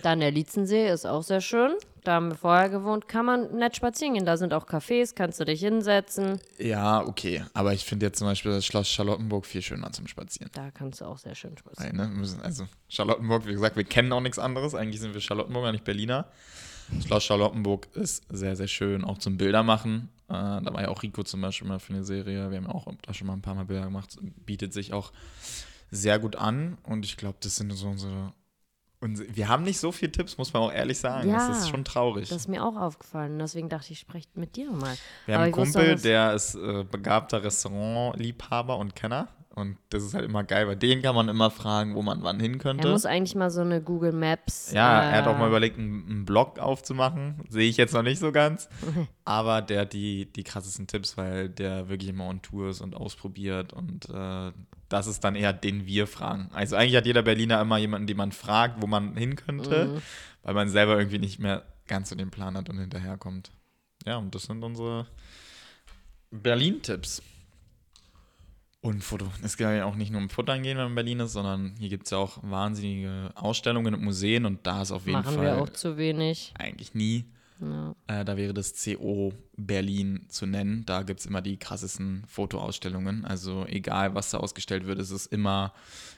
Dann 0.05 0.21
der 0.21 0.31
Lietzensee 0.31 0.91
ist 0.91 1.07
auch 1.07 1.23
sehr 1.23 1.41
schön. 1.41 1.73
Da 2.03 2.17
haben 2.17 2.29
wir 2.29 2.37
vorher 2.37 2.69
gewohnt. 2.69 3.09
Kann 3.09 3.25
man 3.25 3.57
nett 3.57 3.75
spazieren 3.75 4.13
gehen. 4.13 4.27
Da 4.27 4.37
sind 4.37 4.53
auch 4.53 4.67
Cafés, 4.67 5.15
kannst 5.15 5.41
du 5.41 5.47
dich 5.47 5.61
hinsetzen. 5.61 6.39
Ja, 6.59 7.03
okay, 7.07 7.43
aber 7.55 7.73
ich 7.73 7.85
finde 7.87 8.07
jetzt 8.07 8.19
zum 8.19 8.27
Beispiel 8.27 8.53
das 8.53 8.67
Schloss 8.67 8.87
Charlottenburg 8.89 9.47
viel 9.47 9.63
schöner 9.63 9.91
zum 9.93 10.07
Spazieren. 10.07 10.51
Da 10.53 10.71
kannst 10.71 11.01
du 11.01 11.07
auch 11.07 11.17
sehr 11.17 11.35
schön 11.35 11.57
spazieren. 11.57 11.99
Weil, 11.99 12.09
ne, 12.09 12.15
müssen, 12.15 12.43
also 12.43 12.67
Charlottenburg, 12.89 13.47
wie 13.47 13.55
gesagt, 13.55 13.77
wir 13.77 13.85
kennen 13.85 14.13
auch 14.13 14.21
nichts 14.21 14.39
anderes. 14.39 14.75
Eigentlich 14.75 15.01
sind 15.01 15.15
wir 15.15 15.23
Charlottenburger, 15.23 15.73
nicht 15.73 15.85
Berliner. 15.85 16.27
Schloss 17.07 17.25
Charlottenburg 17.25 17.89
ist 17.95 18.25
sehr, 18.29 18.57
sehr 18.57 18.69
schön, 18.69 19.05
auch 19.05 19.17
zum 19.17 19.39
Bilder 19.39 19.63
machen. 19.63 20.11
Äh, 20.29 20.33
da 20.33 20.67
war 20.67 20.83
ja 20.83 20.89
auch 20.89 21.03
Rico 21.03 21.23
zum 21.23 21.41
Beispiel 21.41 21.67
mal 21.67 21.79
für 21.79 21.95
eine 21.95 22.05
Serie. 22.05 22.51
Wir 22.51 22.59
haben 22.59 22.67
auch 22.67 22.87
da 23.01 23.15
schon 23.15 23.27
mal 23.27 23.33
ein 23.33 23.41
paar 23.41 23.55
Mal 23.55 23.65
Bilder 23.65 23.85
gemacht. 23.85 24.19
Bietet 24.45 24.75
sich 24.75 24.93
auch 24.93 25.13
sehr 25.91 26.19
gut 26.19 26.37
an. 26.37 26.77
Und 26.83 27.07
ich 27.07 27.17
glaube, 27.17 27.39
das 27.41 27.57
sind 27.57 27.73
so 27.73 27.89
unsere. 27.89 28.35
Unsere 29.05 29.37
wir 29.37 29.49
haben 29.49 29.63
nicht 29.63 29.79
so 29.79 29.93
viele 29.93 30.11
Tipps, 30.11 30.37
muss 30.39 30.53
man 30.53 30.63
auch 30.63 30.73
ehrlich 30.73 30.99
sagen. 30.99 31.29
Ja, 31.31 31.47
das 31.49 31.59
ist 31.59 31.69
schon 31.69 31.85
traurig. 31.85 32.29
Das 32.31 32.39
ist 32.39 32.49
mir 32.49 32.65
auch 32.65 32.77
aufgefallen. 32.77 33.39
Deswegen 33.39 33.69
dachte 33.69 33.85
ich, 33.87 33.93
ich 33.93 33.99
spreche 34.01 34.29
mit 34.35 34.57
dir 34.57 34.71
mal. 34.73 34.97
Wir 35.27 35.35
haben 35.37 35.43
einen 35.45 35.57
wusste 35.57 35.79
Kumpel, 35.79 35.93
dass- 35.93 36.03
der 36.03 36.33
ist 36.33 36.55
äh, 36.57 36.85
begabter 36.91 37.45
Restaurantliebhaber 37.45 38.77
und 38.79 38.97
Kenner. 38.97 39.29
Und 39.57 39.77
das 39.91 40.03
ist 40.03 40.15
halt 40.15 40.25
immer 40.25 40.43
geil, 40.43 40.67
weil 40.67 40.75
den 40.75 41.01
kann 41.01 41.15
man 41.15 41.29
immer 41.29 41.49
fragen, 41.49 41.95
wo 41.95 42.03
man 42.03 42.25
wann 42.25 42.41
hin 42.41 42.59
könnte. 42.59 42.89
Er 42.89 42.93
muss 42.93 43.07
eigentlich 43.07 43.37
mal 43.37 43.51
so 43.51 43.61
eine 43.61 43.81
Google 43.81 44.11
Maps. 44.13 44.73
Ja, 44.73 45.01
äh, 45.03 45.13
er 45.13 45.19
hat 45.19 45.27
auch 45.29 45.39
mal 45.39 45.47
überlegt, 45.47 45.79
einen, 45.79 46.05
einen 46.11 46.25
Blog 46.25 46.59
aufzumachen. 46.59 47.37
Sehe 47.49 47.69
ich 47.71 47.77
jetzt 47.77 47.95
noch 47.95 48.03
nicht 48.03 48.19
so 48.19 48.33
ganz. 48.33 48.69
Aber 49.25 49.63
der 49.63 49.83
hat 49.83 49.93
die, 49.93 50.27
die 50.33 50.43
krassesten 50.43 50.89
Tipps, 50.89 51.17
weil 51.17 51.49
der 51.49 51.89
wirklich 51.89 52.11
immer 52.11 52.27
on 52.27 52.43
Tour 52.43 52.69
ist 52.71 52.81
und 52.81 52.97
ausprobiert. 52.97 53.73
Und 53.73 54.09
äh, 54.11 54.51
das 54.89 55.07
ist 55.07 55.23
dann 55.23 55.37
eher 55.37 55.53
den 55.53 55.87
wir 55.87 56.09
fragen. 56.09 56.51
Also 56.53 56.75
eigentlich 56.75 56.97
hat 56.97 57.07
jeder 57.07 57.23
Berliner 57.23 57.61
immer 57.61 57.79
jemanden, 57.79 58.09
den 58.09 58.17
man 58.17 58.33
fragt, 58.33 58.83
wo 58.83 58.89
man 58.89 59.17
hin 59.17 59.37
könnte, 59.37 59.85
Mhm. 59.87 60.03
weil 60.43 60.55
man 60.55 60.69
selber 60.69 60.99
irgendwie 60.99 61.19
nicht 61.21 61.39
mehr 61.39 61.63
ganz 61.87 62.09
so 62.09 62.17
den 62.17 62.31
Plan 62.33 62.57
hat 62.57 62.69
und 62.71 62.79
hinterherkommt. 62.81 63.53
Ja, 64.05 64.17
und 64.17 64.35
das 64.35 64.43
sind 64.45 64.65
unsere 64.65 65.07
Berlin-Tipps. 66.33 67.23
Und 68.85 69.03
Foto. 69.03 69.27
Es 69.43 69.57
kann 69.57 69.75
ja 69.75 69.87
auch 69.87 69.95
nicht 69.95 70.13
nur 70.13 70.21
um 70.21 70.29
Futtern 70.29 70.63
gehen, 70.63 70.77
wenn 70.77 70.85
man 70.85 70.91
in 70.93 70.95
Berlin 70.95 71.21
ist, 71.21 71.33
sondern 71.33 71.73
hier 71.79 71.89
gibt 71.89 72.05
es 72.05 72.11
ja 72.11 72.19
auch 72.19 72.37
wahnsinnige 72.43 73.31
Ausstellungen 73.35 73.95
und 73.95 74.03
Museen 74.03 74.45
und 74.45 74.67
da 74.67 74.83
ist 74.83 74.93
auf 74.93 75.07
jeden 75.07 75.21
Machen 75.21 75.37
Fall 75.37 75.45
wir 75.45 75.63
auch 75.63 75.71
zu 75.71 75.97
wenig. 75.97 76.53
eigentlich 76.59 76.93
nie. 76.93 77.25
Ja. 77.63 77.95
Äh, 78.09 78.27
da 78.27 78.37
wäre 78.37 78.53
das 78.53 78.75
CO 78.85 79.33
Berlin 79.57 80.27
zu 80.29 80.45
nennen. 80.45 80.85
Da 80.85 81.03
gibt 81.03 81.21
es 81.21 81.25
immer 81.25 81.41
die 81.41 81.57
krassesten 81.57 82.25
Fotoausstellungen. 82.29 83.25
Also 83.25 83.65
egal, 83.69 84.15
was 84.15 84.33
da 84.33 84.37
ausgestellt 84.37 84.87
wird, 84.87 84.99
es 84.99 85.11
ist 85.11 85.33
immer 85.33 85.73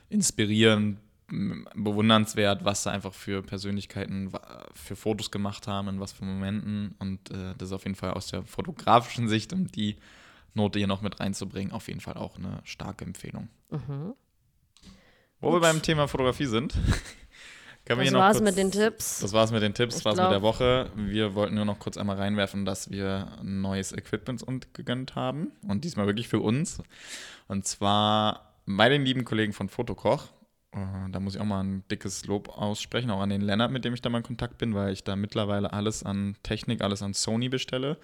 inspirierend, 0.08 0.98
bewundernswert, 1.28 2.64
was 2.64 2.82
da 2.82 2.90
einfach 2.90 3.14
für 3.14 3.42
Persönlichkeiten 3.42 4.32
für 4.74 4.96
Fotos 4.96 5.30
gemacht 5.30 5.68
haben, 5.68 5.86
in 5.86 6.00
was 6.00 6.10
für 6.10 6.24
Momenten. 6.24 6.96
Und 6.98 7.30
äh, 7.30 7.54
das 7.56 7.68
ist 7.68 7.74
auf 7.74 7.84
jeden 7.84 7.94
Fall 7.94 8.10
aus 8.14 8.26
der 8.26 8.42
fotografischen 8.42 9.28
Sicht, 9.28 9.52
um 9.52 9.68
die 9.70 9.94
Note 10.56 10.78
hier 10.78 10.88
noch 10.88 11.02
mit 11.02 11.20
reinzubringen, 11.20 11.72
auf 11.72 11.88
jeden 11.88 12.00
Fall 12.00 12.14
auch 12.14 12.36
eine 12.36 12.60
starke 12.64 13.04
Empfehlung. 13.04 13.48
Mhm. 13.70 14.14
Wo 15.40 15.52
wir 15.52 15.60
beim 15.60 15.82
Thema 15.82 16.08
Fotografie 16.08 16.46
sind, 16.46 16.72
können 17.84 17.88
wir 17.88 17.96
Das 17.96 18.02
hier 18.04 18.12
noch 18.12 18.20
war's 18.20 18.38
kurz, 18.38 18.44
mit 18.48 18.56
den 18.56 18.72
Tipps. 18.72 19.20
Das 19.20 19.32
war's 19.32 19.52
mit 19.52 19.62
den 19.62 19.74
Tipps, 19.74 19.98
Ich 19.98 20.04
war's 20.04 20.16
mit 20.16 20.30
der 20.30 20.42
Woche. 20.42 20.90
Wir 20.96 21.34
wollten 21.34 21.54
nur 21.54 21.64
noch 21.66 21.78
kurz 21.78 21.96
einmal 21.98 22.16
reinwerfen, 22.16 22.64
dass 22.64 22.90
wir 22.90 23.28
ein 23.40 23.60
neues 23.60 23.92
Equipment 23.92 24.42
uns 24.42 24.66
gegönnt 24.72 25.14
haben. 25.14 25.52
Und 25.68 25.84
diesmal 25.84 26.06
wirklich 26.06 26.28
für 26.28 26.40
uns. 26.40 26.82
Und 27.48 27.66
zwar 27.66 28.54
bei 28.66 28.88
den 28.88 29.04
lieben 29.04 29.24
Kollegen 29.24 29.52
von 29.52 29.68
Fotokoch. 29.68 30.24
Äh, 30.72 31.10
Da 31.12 31.20
muss 31.20 31.34
ich 31.34 31.40
auch 31.40 31.44
mal 31.44 31.62
ein 31.62 31.84
dickes 31.90 32.24
Lob 32.26 32.48
aussprechen, 32.48 33.10
auch 33.10 33.20
an 33.20 33.28
den 33.28 33.42
Lennart, 33.42 33.70
mit 33.70 33.84
dem 33.84 33.92
ich 33.94 34.02
da 34.02 34.08
mal 34.08 34.18
in 34.18 34.24
Kontakt 34.24 34.58
bin, 34.58 34.74
weil 34.74 34.92
ich 34.92 35.04
da 35.04 35.14
mittlerweile 35.14 35.72
alles 35.72 36.02
an 36.02 36.34
Technik, 36.42 36.80
alles 36.82 37.02
an 37.02 37.12
Sony 37.14 37.48
bestelle. 37.50 37.98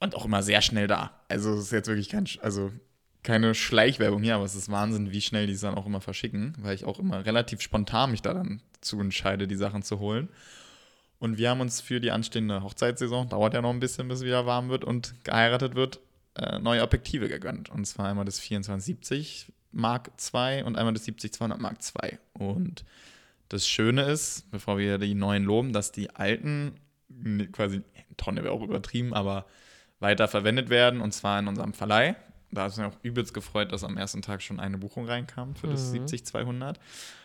Und 0.00 0.14
auch 0.14 0.24
immer 0.24 0.42
sehr 0.42 0.60
schnell 0.60 0.86
da. 0.86 1.22
Also 1.28 1.54
es 1.54 1.66
ist 1.66 1.72
jetzt 1.72 1.88
wirklich 1.88 2.08
kein, 2.08 2.26
also 2.42 2.70
keine 3.22 3.54
Schleichwerbung 3.54 4.22
hier, 4.22 4.36
aber 4.36 4.44
es 4.44 4.54
ist 4.54 4.70
Wahnsinn, 4.70 5.10
wie 5.10 5.20
schnell 5.20 5.46
die 5.46 5.54
es 5.54 5.62
dann 5.62 5.74
auch 5.74 5.86
immer 5.86 6.00
verschicken, 6.00 6.54
weil 6.58 6.74
ich 6.74 6.84
auch 6.84 6.98
immer 6.98 7.24
relativ 7.24 7.60
spontan 7.60 8.10
mich 8.10 8.22
da 8.22 8.34
dann 8.34 8.62
zu 8.80 9.00
entscheide, 9.00 9.48
die 9.48 9.56
Sachen 9.56 9.82
zu 9.82 9.98
holen. 9.98 10.28
Und 11.18 11.38
wir 11.38 11.50
haben 11.50 11.60
uns 11.60 11.80
für 11.80 12.00
die 12.00 12.10
anstehende 12.10 12.62
Hochzeitssaison, 12.62 13.28
dauert 13.28 13.54
ja 13.54 13.62
noch 13.62 13.70
ein 13.70 13.80
bisschen, 13.80 14.06
bis 14.08 14.18
es 14.18 14.24
wieder 14.24 14.46
warm 14.46 14.68
wird 14.68 14.84
und 14.84 15.14
geheiratet 15.24 15.74
wird, 15.74 16.00
äh, 16.34 16.58
neue 16.58 16.82
Objektive 16.82 17.28
gegönnt. 17.28 17.70
Und 17.70 17.86
zwar 17.86 18.08
einmal 18.08 18.26
das 18.26 18.36
2470 18.36 19.52
Mark 19.72 20.12
II 20.32 20.62
und 20.62 20.76
einmal 20.76 20.94
das 20.94 21.06
70-200 21.06 21.56
Mark 21.58 21.78
II. 22.02 22.18
Und 22.34 22.84
das 23.48 23.66
Schöne 23.66 24.02
ist, 24.02 24.50
bevor 24.50 24.78
wir 24.78 24.98
die 24.98 25.14
neuen 25.14 25.44
loben, 25.44 25.72
dass 25.72 25.92
die 25.92 26.10
alten 26.10 26.74
quasi, 27.52 27.82
Tonne 28.16 28.42
wäre 28.42 28.52
auch 28.52 28.62
übertrieben, 28.62 29.14
aber 29.14 29.46
weiter 30.00 30.28
verwendet 30.28 30.68
werden 30.68 31.00
und 31.00 31.12
zwar 31.12 31.38
in 31.38 31.48
unserem 31.48 31.72
Verleih. 31.72 32.16
Da 32.52 32.66
ist 32.66 32.78
mir 32.78 32.86
auch 32.86 32.96
übelst 33.02 33.34
gefreut, 33.34 33.72
dass 33.72 33.84
am 33.84 33.96
ersten 33.96 34.22
Tag 34.22 34.42
schon 34.42 34.60
eine 34.60 34.78
Buchung 34.78 35.06
reinkam 35.06 35.56
für 35.56 35.66
das 35.66 35.92
70-200. 35.92 36.76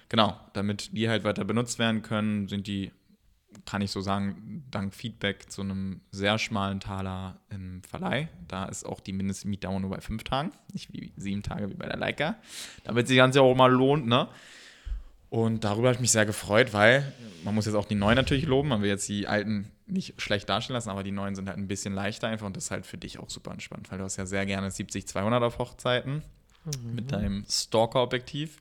Genau, 0.09 0.37
damit 0.53 0.95
die 0.95 1.07
halt 1.07 1.23
weiter 1.23 1.45
benutzt 1.45 1.79
werden 1.79 2.01
können, 2.01 2.47
sind 2.47 2.67
die, 2.67 2.91
kann 3.65 3.81
ich 3.81 3.91
so 3.91 4.01
sagen, 4.01 4.65
dank 4.71 4.93
Feedback 4.93 5.49
zu 5.49 5.61
einem 5.61 6.01
sehr 6.11 6.37
schmalen 6.39 6.79
Taler 6.79 7.39
im 7.49 7.81
Verleih. 7.83 8.29
Da 8.47 8.65
ist 8.65 8.85
auch 8.85 8.99
die 8.99 9.13
Mindestmietdauer 9.13 9.79
nur 9.79 9.91
bei 9.91 10.01
fünf 10.01 10.23
Tagen, 10.23 10.51
nicht 10.73 10.91
wie 10.91 11.13
sieben 11.15 11.43
Tage 11.43 11.69
wie 11.69 11.75
bei 11.75 11.87
der 11.87 11.97
Leica. 11.97 12.35
Damit 12.83 13.07
sich 13.07 13.17
das 13.17 13.23
Ganze 13.23 13.41
auch 13.41 13.55
mal 13.55 13.71
lohnt, 13.71 14.07
ne? 14.07 14.27
Und 15.29 15.63
darüber 15.63 15.87
habe 15.87 15.95
ich 15.95 16.01
mich 16.01 16.11
sehr 16.11 16.25
gefreut, 16.25 16.73
weil 16.73 17.13
man 17.45 17.55
muss 17.55 17.65
jetzt 17.65 17.75
auch 17.75 17.85
die 17.85 17.95
neuen 17.95 18.17
natürlich 18.17 18.45
loben. 18.45 18.67
Man 18.67 18.81
will 18.81 18.89
jetzt 18.89 19.07
die 19.07 19.27
alten 19.27 19.71
nicht 19.91 20.21
schlecht 20.21 20.49
darstellen 20.49 20.75
lassen, 20.75 20.89
aber 20.89 21.03
die 21.03 21.11
neuen 21.11 21.35
sind 21.35 21.47
halt 21.47 21.57
ein 21.57 21.67
bisschen 21.67 21.93
leichter 21.93 22.27
einfach 22.27 22.45
und 22.45 22.55
das 22.55 22.65
ist 22.65 22.71
halt 22.71 22.85
für 22.85 22.97
dich 22.97 23.19
auch 23.19 23.29
super 23.29 23.51
entspannt, 23.51 23.91
weil 23.91 23.97
du 23.97 24.03
hast 24.03 24.17
ja 24.17 24.25
sehr 24.25 24.45
gerne 24.45 24.69
70-200 24.69 25.43
auf 25.43 25.59
Hochzeiten 25.59 26.23
mit 26.93 27.11
deinem 27.11 27.45
Stalker-Objektiv. 27.49 28.59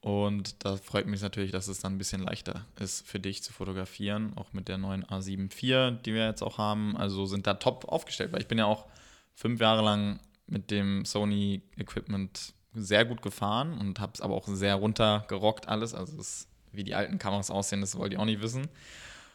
Und 0.00 0.64
da 0.64 0.76
freut 0.76 1.06
mich 1.06 1.22
natürlich, 1.22 1.52
dass 1.52 1.68
es 1.68 1.78
dann 1.78 1.94
ein 1.94 1.98
bisschen 1.98 2.22
leichter 2.22 2.66
ist 2.80 3.06
für 3.06 3.20
dich 3.20 3.42
zu 3.42 3.52
fotografieren, 3.52 4.32
auch 4.36 4.52
mit 4.52 4.66
der 4.66 4.76
neuen 4.76 5.04
A7 5.04 5.44
IV, 5.44 6.02
die 6.04 6.12
wir 6.12 6.26
jetzt 6.26 6.42
auch 6.42 6.58
haben. 6.58 6.96
Also 6.96 7.24
sind 7.26 7.46
da 7.46 7.54
top 7.54 7.84
aufgestellt, 7.86 8.32
weil 8.32 8.40
ich 8.40 8.48
bin 8.48 8.58
ja 8.58 8.66
auch 8.66 8.86
fünf 9.34 9.60
Jahre 9.60 9.82
lang 9.82 10.18
mit 10.48 10.72
dem 10.72 11.04
Sony 11.04 11.62
Equipment 11.76 12.52
sehr 12.74 13.04
gut 13.04 13.22
gefahren 13.22 13.78
und 13.78 14.00
habe 14.00 14.12
es 14.14 14.20
aber 14.20 14.34
auch 14.34 14.48
sehr 14.48 14.74
runtergerockt 14.74 15.68
alles. 15.68 15.94
Also 15.94 16.18
es, 16.18 16.48
wie 16.72 16.82
die 16.82 16.94
alten 16.96 17.18
Kameras 17.18 17.50
aussehen, 17.50 17.80
das 17.80 17.96
wollt 17.96 18.12
ihr 18.12 18.20
auch 18.20 18.24
nicht 18.24 18.42
wissen. 18.42 18.68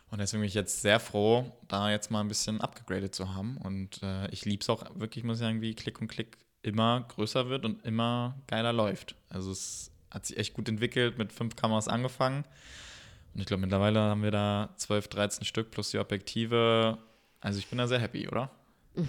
Und 0.09 0.19
deswegen 0.19 0.41
bin 0.41 0.47
ich 0.47 0.53
jetzt 0.53 0.81
sehr 0.81 0.99
froh, 0.99 1.51
da 1.67 1.91
jetzt 1.91 2.11
mal 2.11 2.21
ein 2.21 2.29
bisschen 2.29 2.61
abgegradet 2.61 3.13
zu 3.13 3.35
haben. 3.35 3.57
Und 3.57 4.01
äh, 4.03 4.29
ich 4.31 4.45
liebe 4.45 4.61
es 4.61 4.69
auch 4.69 4.83
wirklich, 4.95 5.23
muss 5.23 5.37
ich 5.37 5.41
sagen, 5.41 5.61
wie 5.61 5.75
Klick 5.75 5.99
und 5.99 6.07
Klick 6.07 6.37
immer 6.61 7.05
größer 7.09 7.49
wird 7.49 7.65
und 7.65 7.85
immer 7.85 8.35
geiler 8.47 8.73
läuft. 8.73 9.15
Also 9.29 9.51
es 9.51 9.91
hat 10.09 10.25
sich 10.25 10.37
echt 10.37 10.53
gut 10.53 10.69
entwickelt, 10.69 11.17
mit 11.17 11.33
fünf 11.33 11.55
Kameras 11.55 11.87
angefangen. 11.87 12.45
Und 13.33 13.41
ich 13.41 13.45
glaube, 13.45 13.61
mittlerweile 13.61 13.99
haben 13.99 14.23
wir 14.23 14.31
da 14.31 14.69
12, 14.77 15.09
13 15.09 15.45
Stück 15.45 15.71
plus 15.71 15.91
die 15.91 15.99
Objektive. 15.99 16.97
Also 17.41 17.59
ich 17.59 17.67
bin 17.67 17.77
da 17.77 17.87
sehr 17.87 17.99
happy, 17.99 18.27
oder? 18.27 18.49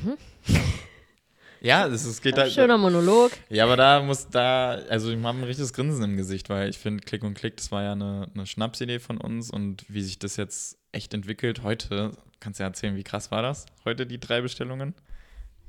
Ja, 1.61 1.87
es, 1.87 2.05
es 2.05 2.23
geht 2.23 2.37
da. 2.37 2.49
Schöner 2.49 2.79
Monolog. 2.79 3.33
Ja, 3.49 3.65
aber 3.65 3.77
da 3.77 4.03
muss 4.03 4.29
da, 4.29 4.79
also 4.89 5.11
ich 5.11 5.17
habe 5.17 5.39
ein 5.39 5.45
richtiges 5.45 5.73
Grinsen 5.73 6.05
im 6.05 6.17
Gesicht, 6.17 6.49
weil 6.49 6.69
ich 6.69 6.79
finde, 6.79 7.03
Klick 7.05 7.25
und 7.25 7.35
Klick, 7.35 7.57
das 7.57 7.73
war 7.73 7.83
ja 7.83 7.93
eine, 7.93 8.29
eine 8.33 8.47
Schnapsidee 8.47 9.01
von 9.01 9.19
uns 9.19 9.51
und 9.51 9.85
wie 9.89 10.03
sich 10.03 10.19
das 10.19 10.37
jetzt 10.37 10.78
echt 10.99 11.15
entwickelt. 11.15 11.63
Heute, 11.63 12.11
kannst 12.41 12.59
du 12.59 12.65
ja 12.65 12.69
erzählen, 12.69 12.97
wie 12.97 13.05
krass 13.05 13.31
war 13.31 13.41
das? 13.41 13.67
Heute 13.85 14.05
die 14.05 14.19
drei 14.19 14.41
Bestellungen? 14.41 14.97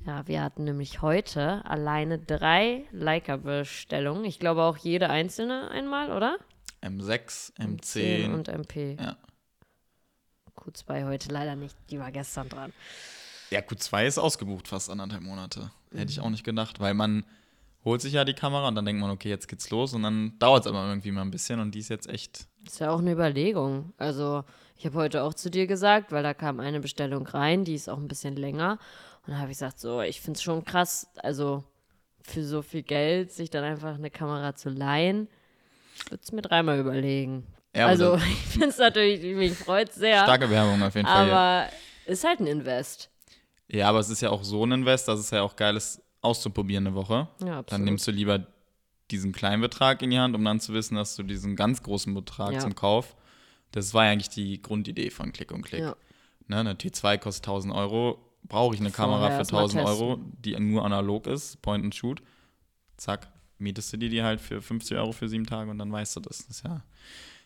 Ja, 0.04 0.28
wir 0.28 0.42
hatten 0.42 0.64
nämlich 0.64 1.04
heute 1.04 1.64
alleine 1.66 2.18
drei 2.18 2.86
Leica-Bestellungen. 2.92 4.26
Ich 4.26 4.40
glaube 4.40 4.64
auch 4.64 4.78
jede 4.78 5.12
einzelne 5.12 5.70
einmal, 5.70 6.12
oder? 6.12 6.40
M6, 6.82 7.54
M10. 7.58 7.82
10 7.82 8.34
und 8.34 8.48
MP. 8.48 8.98
ja. 9.00 9.18
Q2 10.58 11.06
heute 11.06 11.30
leider 11.32 11.56
nicht, 11.56 11.76
die 11.92 12.00
war 12.00 12.12
gestern 12.12 12.50
dran. 12.50 12.74
ja, 13.52 13.60
Q2 13.60 14.06
ist 14.08 14.18
ausgebucht, 14.18 14.68
fast 14.68 14.90
anderthalb 14.90 15.22
Monate. 15.22 15.72
Hätte 15.94 16.12
ich 16.12 16.20
auch 16.22 16.30
nicht 16.30 16.44
gedacht, 16.44 16.80
weil 16.80 16.96
man 16.96 17.24
holt 17.86 18.02
sich 18.02 18.14
ja 18.14 18.26
die 18.26 18.34
Kamera 18.34 18.68
und 18.68 18.76
dann 18.76 18.84
denkt 18.86 19.00
man, 19.00 19.12
okay, 19.12 19.30
jetzt 19.30 19.48
geht's 19.48 19.70
los 19.70 19.94
und 19.94 20.02
dann 20.02 20.38
dauert 20.40 20.66
es 20.66 20.68
aber 20.68 20.88
irgendwie 20.88 21.12
mal 21.12 21.22
ein 21.22 21.32
bisschen 21.32 21.60
und 21.60 21.76
die 21.76 21.80
ist 21.80 21.90
jetzt 21.90 22.10
echt 22.10 22.49
Ist 22.70 22.78
ja 22.78 22.92
auch 22.92 23.00
eine 23.00 23.14
Überlegung. 23.14 23.94
Also, 23.98 24.44
ich 24.78 24.86
habe 24.86 24.96
heute 24.98 25.24
auch 25.24 25.34
zu 25.34 25.50
dir 25.50 25.66
gesagt, 25.66 26.12
weil 26.12 26.22
da 26.22 26.36
kam 26.36 26.60
eine 26.60 26.80
Bestellung 26.80 27.26
rein, 27.26 27.66
die 27.66 27.74
ist 27.74 27.90
auch 27.90 27.98
ein 27.98 28.08
bisschen 28.08 28.36
länger. 28.36 28.78
Und 29.26 29.34
da 29.34 29.40
habe 29.40 29.50
ich 29.52 29.58
gesagt, 29.58 29.80
so, 29.80 30.02
ich 30.02 30.22
finde 30.22 30.38
es 30.38 30.44
schon 30.44 30.64
krass, 30.64 31.08
also 31.18 31.64
für 32.22 32.44
so 32.44 32.62
viel 32.62 32.84
Geld 32.84 33.32
sich 33.32 33.50
dann 33.50 33.64
einfach 33.64 33.96
eine 33.96 34.12
Kamera 34.12 34.54
zu 34.54 34.70
leihen, 34.70 35.28
würde 36.10 36.22
es 36.24 36.32
mir 36.32 36.44
dreimal 36.44 36.78
überlegen. 36.78 37.48
Ja, 37.76 37.88
also, 37.88 38.16
ich 38.18 38.46
finde 38.52 38.68
es 38.68 38.78
natürlich, 38.78 39.36
mich 39.36 39.58
freut 39.58 39.92
sehr. 39.92 40.22
Starke 40.22 40.48
Werbung 40.52 40.84
auf 40.84 40.94
jeden 40.94 41.08
Fall. 41.08 41.28
Ja. 41.28 41.34
aber 41.64 41.70
ist 42.06 42.24
halt 42.24 42.40
ein 42.40 42.46
Invest. 42.46 43.10
ja, 43.68 43.90
aber 43.90 43.98
es 43.98 44.12
ist 44.12 44.22
ja 44.22 44.30
auch 44.30 44.44
so 44.44 44.64
ein 44.64 44.74
Invest, 44.74 45.08
dass 45.08 45.20
es 45.20 45.32
ja 45.32 45.42
auch 45.42 45.56
geil 45.56 45.76
ist, 45.76 46.04
auszuprobieren 46.22 46.86
eine 46.86 46.96
Woche. 46.96 47.30
Ja, 47.40 47.58
absolut. 47.58 47.72
Dann 47.72 47.84
nimmst 47.84 48.06
du 48.06 48.12
lieber 48.12 48.46
diesen 49.12 49.32
kleinen 49.32 49.62
Betrag 49.62 50.02
in 50.02 50.10
die 50.12 50.20
Hand, 50.20 50.36
um 50.36 50.44
dann 50.44 50.60
zu 50.60 50.74
wissen, 50.74 50.96
dass 50.96 51.16
du 51.16 51.24
diesen 51.24 51.56
ganz 51.56 51.84
großen 51.84 52.14
Betrag 52.14 52.54
Ja. 52.54 52.60
zum 52.60 52.76
Kauf. 52.76 53.16
Das 53.72 53.94
war 53.94 54.06
ja 54.06 54.12
eigentlich 54.12 54.30
die 54.30 54.62
Grundidee 54.62 55.10
von 55.10 55.32
Klick 55.32 55.52
und 55.52 55.62
Klick. 55.64 55.82
Ja. 55.82 55.96
Ne, 56.48 56.58
eine 56.58 56.74
T2 56.74 57.18
kostet 57.18 57.46
1000 57.48 57.74
Euro. 57.74 58.20
Brauche 58.44 58.74
ich 58.74 58.82
eine 58.82 58.90
Vorher 58.90 59.14
Kamera 59.18 59.32
für 59.32 59.38
erst 59.38 59.52
mal 59.52 59.60
1000 59.60 59.84
testen. 59.84 60.02
Euro, 60.04 60.20
die 60.44 60.60
nur 60.60 60.86
analog 60.86 61.28
ist, 61.28 61.62
Point 61.62 61.84
and 61.84 61.94
Shoot. 61.94 62.22
Zack, 62.98 63.28
mietest 63.58 63.94
du 63.94 63.98
dir 63.98 64.10
die 64.10 64.24
halt 64.24 64.42
für 64.42 64.62
50 64.62 64.98
Euro 64.98 65.12
für 65.12 65.28
sieben 65.30 65.46
Tage 65.46 65.70
und 65.70 65.78
dann 65.78 65.92
weißt 65.92 66.16
du 66.16 66.20
das. 66.22 66.40
Das 66.40 66.48
ist 66.58 66.64
ja 66.66 66.84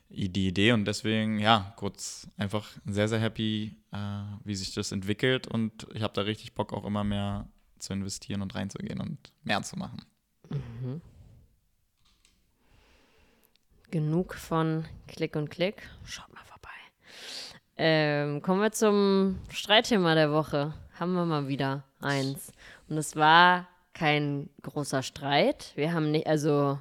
die 0.09 0.47
Idee 0.47 0.71
und 0.73 0.85
deswegen, 0.85 1.39
ja, 1.39 1.73
kurz 1.75 2.27
einfach 2.37 2.69
sehr, 2.85 3.07
sehr 3.09 3.19
happy, 3.19 3.75
äh, 3.91 3.97
wie 4.43 4.53
sich 4.55 4.73
das 4.73 4.91
entwickelt 4.91 5.47
und 5.47 5.87
ich 5.93 6.03
habe 6.03 6.13
da 6.13 6.21
richtig 6.21 6.53
Bock, 6.53 6.71
auch 6.71 6.85
immer 6.85 7.03
mehr 7.03 7.47
zu 7.79 7.93
investieren 7.93 8.41
und 8.43 8.53
reinzugehen 8.53 8.99
und 9.01 9.33
mehr 9.43 9.63
zu 9.63 9.75
machen. 9.77 10.01
Genug 13.93 14.33
von 14.33 14.85
Klick 15.07 15.35
und 15.35 15.51
Klick. 15.51 15.87
Schaut 16.03 16.33
mal 16.33 16.43
vorbei. 16.45 16.71
Ähm, 17.77 18.41
kommen 18.41 18.59
wir 18.59 18.71
zum 18.71 19.37
Streitthema 19.51 20.15
der 20.15 20.31
Woche. 20.31 20.73
Haben 20.99 21.13
wir 21.13 21.25
mal 21.25 21.47
wieder 21.47 21.83
eins. 22.01 22.51
Und 22.89 22.97
es 22.97 23.15
war 23.15 23.67
kein 23.93 24.49
großer 24.63 25.03
Streit. 25.03 25.73
Wir 25.75 25.93
haben 25.93 26.09
nicht, 26.09 26.25
also, 26.25 26.79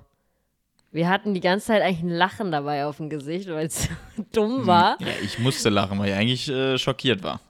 wir 0.91 1.11
hatten 1.11 1.35
die 1.35 1.43
ganze 1.43 1.67
Zeit 1.67 1.83
eigentlich 1.83 2.03
ein 2.03 2.17
Lachen 2.17 2.51
dabei 2.51 2.87
auf 2.87 2.97
dem 2.97 3.11
Gesicht, 3.11 3.47
weil 3.51 3.67
es 3.67 3.91
dumm 4.33 4.67
war. 4.67 4.97
Ja, 4.99 5.09
ich 5.23 5.39
musste 5.39 5.69
lachen, 5.69 5.99
weil 5.99 6.09
ich 6.09 6.15
eigentlich 6.15 6.49
äh, 6.49 6.79
schockiert 6.79 7.23
war. 7.23 7.43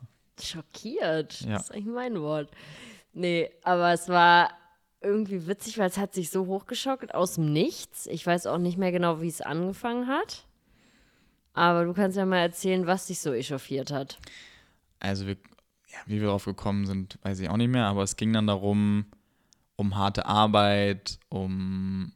Schockiert. 0.42 1.40
Ja. 1.42 1.52
Das 1.52 1.62
ist 1.66 1.70
eigentlich 1.70 1.86
mein 1.86 2.20
Wort. 2.20 2.50
Nee, 3.12 3.48
aber 3.62 3.92
es 3.92 4.08
war 4.08 4.50
irgendwie 5.02 5.46
witzig, 5.46 5.78
weil 5.78 5.88
es 5.88 5.98
hat 5.98 6.14
sich 6.14 6.30
so 6.30 6.46
hochgeschockt 6.46 7.14
aus 7.14 7.34
dem 7.34 7.52
Nichts. 7.52 8.06
Ich 8.06 8.26
weiß 8.26 8.46
auch 8.46 8.58
nicht 8.58 8.78
mehr 8.78 8.92
genau, 8.92 9.20
wie 9.20 9.28
es 9.28 9.40
angefangen 9.40 10.06
hat. 10.06 10.46
Aber 11.54 11.84
du 11.84 11.92
kannst 11.92 12.16
ja 12.16 12.24
mal 12.24 12.38
erzählen, 12.38 12.86
was 12.86 13.06
dich 13.06 13.20
so 13.20 13.32
echauffiert 13.32 13.90
hat. 13.90 14.18
Also 15.00 15.26
wir, 15.26 15.36
ja, 15.88 15.98
wie 16.06 16.20
wir 16.20 16.28
drauf 16.28 16.44
gekommen 16.44 16.86
sind, 16.86 17.18
weiß 17.22 17.40
ich 17.40 17.48
auch 17.48 17.56
nicht 17.56 17.70
mehr, 17.70 17.86
aber 17.86 18.02
es 18.02 18.16
ging 18.16 18.32
dann 18.32 18.46
darum, 18.46 19.06
um 19.76 19.96
harte 19.96 20.26
Arbeit, 20.26 21.18
um 21.28 22.12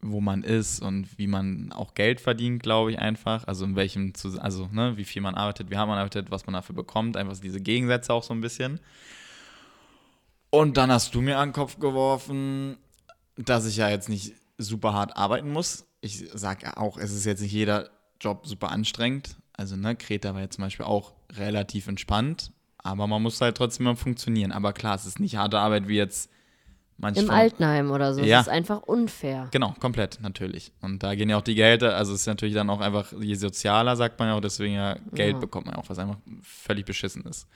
wo 0.00 0.20
man 0.20 0.44
ist 0.44 0.80
und 0.80 1.18
wie 1.18 1.26
man 1.26 1.72
auch 1.72 1.94
Geld 1.94 2.20
verdient, 2.20 2.62
glaube 2.62 2.92
ich 2.92 2.98
einfach. 2.98 3.46
Also 3.48 3.64
in 3.64 3.74
welchem, 3.74 4.12
also 4.38 4.68
ne, 4.72 4.96
wie 4.96 5.04
viel 5.04 5.22
man 5.22 5.34
arbeitet, 5.34 5.70
wie 5.70 5.76
hart 5.76 5.88
man 5.88 5.98
arbeitet, 5.98 6.30
was 6.30 6.46
man 6.46 6.52
dafür 6.52 6.76
bekommt, 6.76 7.16
einfach 7.16 7.36
diese 7.38 7.60
Gegensätze 7.60 8.12
auch 8.12 8.22
so 8.22 8.32
ein 8.32 8.40
bisschen. 8.40 8.78
Und 10.50 10.76
dann 10.76 10.90
hast 10.90 11.14
du 11.14 11.20
mir 11.20 11.38
an 11.38 11.48
den 11.48 11.54
Kopf 11.54 11.78
geworfen, 11.78 12.78
dass 13.36 13.66
ich 13.66 13.76
ja 13.76 13.88
jetzt 13.88 14.08
nicht 14.08 14.34
super 14.56 14.92
hart 14.92 15.16
arbeiten 15.16 15.50
muss. 15.52 15.86
Ich 16.00 16.24
sage 16.32 16.76
auch, 16.76 16.96
es 16.96 17.12
ist 17.12 17.24
jetzt 17.24 17.40
nicht 17.40 17.52
jeder 17.52 17.90
Job 18.20 18.46
super 18.46 18.70
anstrengend. 18.70 19.36
Also, 19.52 19.76
ne, 19.76 19.96
Kreta 19.96 20.34
war 20.34 20.40
jetzt 20.40 20.54
zum 20.56 20.64
Beispiel 20.64 20.86
auch 20.86 21.12
relativ 21.36 21.88
entspannt, 21.88 22.52
aber 22.78 23.06
man 23.06 23.22
muss 23.22 23.40
halt 23.40 23.56
trotzdem 23.56 23.84
mal 23.84 23.96
funktionieren. 23.96 24.52
Aber 24.52 24.72
klar, 24.72 24.94
es 24.94 25.04
ist 25.04 25.20
nicht 25.20 25.36
harte 25.36 25.58
Arbeit 25.58 25.88
wie 25.88 25.96
jetzt 25.96 26.30
manche 26.96 27.20
Im 27.20 27.30
Altenheim 27.30 27.90
oder 27.90 28.14
so. 28.14 28.22
Ja. 28.22 28.38
Das 28.38 28.46
ist 28.46 28.52
einfach 28.52 28.82
unfair. 28.82 29.48
Genau, 29.50 29.74
komplett, 29.80 30.18
natürlich. 30.20 30.72
Und 30.80 31.02
da 31.02 31.14
gehen 31.14 31.28
ja 31.28 31.36
auch 31.38 31.42
die 31.42 31.54
Gelder, 31.54 31.96
also 31.96 32.12
es 32.14 32.20
ist 32.22 32.26
natürlich 32.26 32.54
dann 32.54 32.70
auch 32.70 32.80
einfach, 32.80 33.12
je 33.20 33.34
sozialer, 33.34 33.96
sagt 33.96 34.18
man 34.18 34.28
ja 34.28 34.34
auch, 34.34 34.40
deswegen 34.40 34.74
ja 34.74 34.96
Geld 35.12 35.34
Ja. 35.34 35.38
bekommt 35.40 35.66
man 35.66 35.74
ja 35.74 35.80
auch, 35.82 35.88
was 35.88 35.98
einfach 35.98 36.18
völlig 36.42 36.84
beschissen 36.84 37.24
ist. 37.24 37.46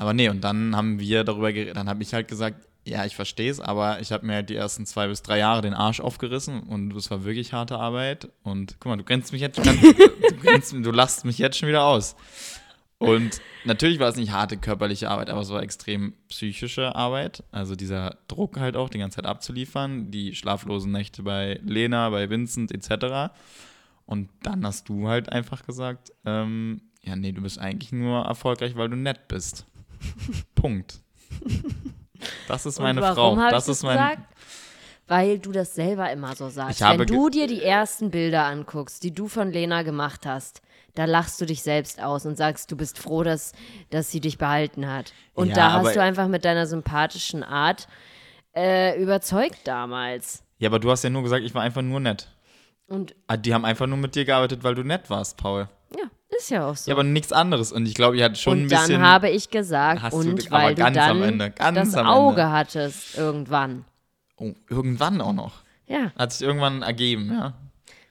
Aber 0.00 0.14
nee, 0.14 0.28
und 0.28 0.42
dann 0.42 0.76
haben 0.76 1.00
wir 1.00 1.24
darüber 1.24 1.52
geredet, 1.52 1.76
dann 1.76 1.88
habe 1.88 2.02
ich 2.04 2.14
halt 2.14 2.28
gesagt, 2.28 2.64
ja, 2.84 3.04
ich 3.04 3.16
verstehe 3.16 3.50
es, 3.50 3.58
aber 3.60 4.00
ich 4.00 4.12
habe 4.12 4.24
mir 4.24 4.34
halt 4.34 4.48
die 4.48 4.54
ersten 4.54 4.86
zwei 4.86 5.08
bis 5.08 5.22
drei 5.22 5.38
Jahre 5.38 5.60
den 5.60 5.74
Arsch 5.74 5.98
aufgerissen 6.00 6.60
und 6.60 6.94
es 6.94 7.10
war 7.10 7.24
wirklich 7.24 7.52
harte 7.52 7.76
Arbeit. 7.78 8.28
Und 8.44 8.76
guck 8.78 8.90
mal, 8.90 8.96
du 8.96 9.02
grenzt 9.04 9.32
mich 9.32 9.42
jetzt 9.42 9.62
ganz- 9.62 9.80
du, 9.80 10.36
grenzt, 10.40 10.72
du 10.72 10.90
lachst 10.92 11.24
mich 11.24 11.36
jetzt 11.38 11.58
schon 11.58 11.68
wieder 11.68 11.82
aus. 11.84 12.14
Und 12.98 13.40
natürlich 13.64 13.98
war 13.98 14.08
es 14.08 14.16
nicht 14.16 14.30
harte 14.32 14.56
körperliche 14.56 15.10
Arbeit, 15.10 15.30
aber 15.30 15.40
es 15.40 15.50
war 15.50 15.62
extrem 15.62 16.14
psychische 16.28 16.94
Arbeit. 16.94 17.42
Also 17.50 17.74
dieser 17.74 18.16
Druck 18.28 18.58
halt 18.58 18.76
auch, 18.76 18.88
die 18.88 18.98
ganze 18.98 19.16
Zeit 19.16 19.26
abzuliefern, 19.26 20.10
die 20.10 20.34
schlaflosen 20.34 20.90
Nächte 20.92 21.22
bei 21.24 21.60
Lena, 21.64 22.08
bei 22.10 22.30
Vincent 22.30 22.72
etc. 22.72 23.32
Und 24.06 24.30
dann 24.42 24.64
hast 24.64 24.88
du 24.88 25.08
halt 25.08 25.30
einfach 25.30 25.64
gesagt, 25.66 26.12
ähm, 26.24 26.80
ja, 27.02 27.14
nee, 27.16 27.32
du 27.32 27.42
bist 27.42 27.58
eigentlich 27.58 27.92
nur 27.92 28.24
erfolgreich, 28.24 28.76
weil 28.76 28.88
du 28.88 28.96
nett 28.96 29.28
bist. 29.28 29.66
Punkt. 30.54 31.00
Das 32.48 32.66
ist 32.66 32.80
meine 32.80 33.02
Frau. 33.02 33.36
Das 33.50 33.68
ist 33.68 33.82
mein. 33.82 33.96
gesagt? 33.96 34.22
Weil 35.06 35.38
du 35.38 35.52
das 35.52 35.74
selber 35.74 36.10
immer 36.12 36.34
so 36.36 36.50
sagst. 36.50 36.80
Wenn 36.82 37.06
du 37.06 37.30
dir 37.30 37.46
die 37.46 37.62
ersten 37.62 38.10
Bilder 38.10 38.44
anguckst, 38.44 39.02
die 39.02 39.14
du 39.14 39.26
von 39.28 39.50
Lena 39.50 39.82
gemacht 39.82 40.26
hast, 40.26 40.60
da 40.94 41.06
lachst 41.06 41.40
du 41.40 41.46
dich 41.46 41.62
selbst 41.62 42.02
aus 42.02 42.26
und 42.26 42.36
sagst, 42.36 42.70
du 42.70 42.76
bist 42.76 42.98
froh, 42.98 43.22
dass, 43.22 43.52
dass 43.90 44.10
sie 44.10 44.20
dich 44.20 44.36
behalten 44.36 44.86
hat. 44.90 45.12
Und 45.32 45.48
Ja, 45.48 45.54
da 45.54 45.72
hast 45.74 45.96
du 45.96 46.02
einfach 46.02 46.28
mit 46.28 46.44
deiner 46.44 46.66
sympathischen 46.66 47.42
Art 47.42 47.88
äh, 48.54 49.00
überzeugt 49.00 49.60
damals. 49.64 50.42
Ja, 50.58 50.68
aber 50.68 50.78
du 50.80 50.90
hast 50.90 51.04
ja 51.04 51.10
nur 51.10 51.22
gesagt, 51.22 51.44
ich 51.44 51.54
war 51.54 51.62
einfach 51.62 51.82
nur 51.82 52.00
nett. 52.00 52.28
Und 52.88 53.14
Ah, 53.28 53.36
Die 53.36 53.54
haben 53.54 53.64
einfach 53.64 53.86
nur 53.86 53.98
mit 53.98 54.14
dir 54.14 54.24
gearbeitet, 54.24 54.64
weil 54.64 54.74
du 54.74 54.82
nett 54.82 55.08
warst, 55.08 55.36
Paul. 55.36 55.68
Ja, 56.38 56.42
ist 56.42 56.50
ja 56.50 56.66
auch 56.70 56.76
so. 56.76 56.90
Ja, 56.90 56.94
aber 56.94 57.04
nichts 57.04 57.32
anderes. 57.32 57.72
Und 57.72 57.86
ich 57.86 57.94
glaube, 57.94 58.16
ihr 58.16 58.24
hattet 58.24 58.38
schon 58.38 58.58
ein 58.58 58.62
und 58.64 58.72
dann 58.72 58.86
bisschen. 58.86 59.02
habe 59.02 59.28
ich 59.30 59.50
gesagt, 59.50 60.02
Hast 60.02 60.12
du- 60.14 60.18
und 60.18 60.46
aber 60.52 60.64
weil 60.64 60.74
du 60.74 60.82
ganz 60.82 60.96
am 60.98 61.20
dann 61.20 61.28
Ende, 61.28 61.50
ganz 61.50 61.76
das 61.76 61.94
am 61.94 62.06
Ende. 62.06 62.10
Auge 62.12 62.50
hattest 62.50 63.16
irgendwann. 63.18 63.84
oh, 64.36 64.52
irgendwann 64.68 65.20
auch 65.20 65.32
noch. 65.32 65.62
Ja, 65.86 66.12
Hat 66.18 66.32
sich 66.32 66.46
irgendwann 66.46 66.82
ergeben, 66.82 67.30
ja. 67.32 67.54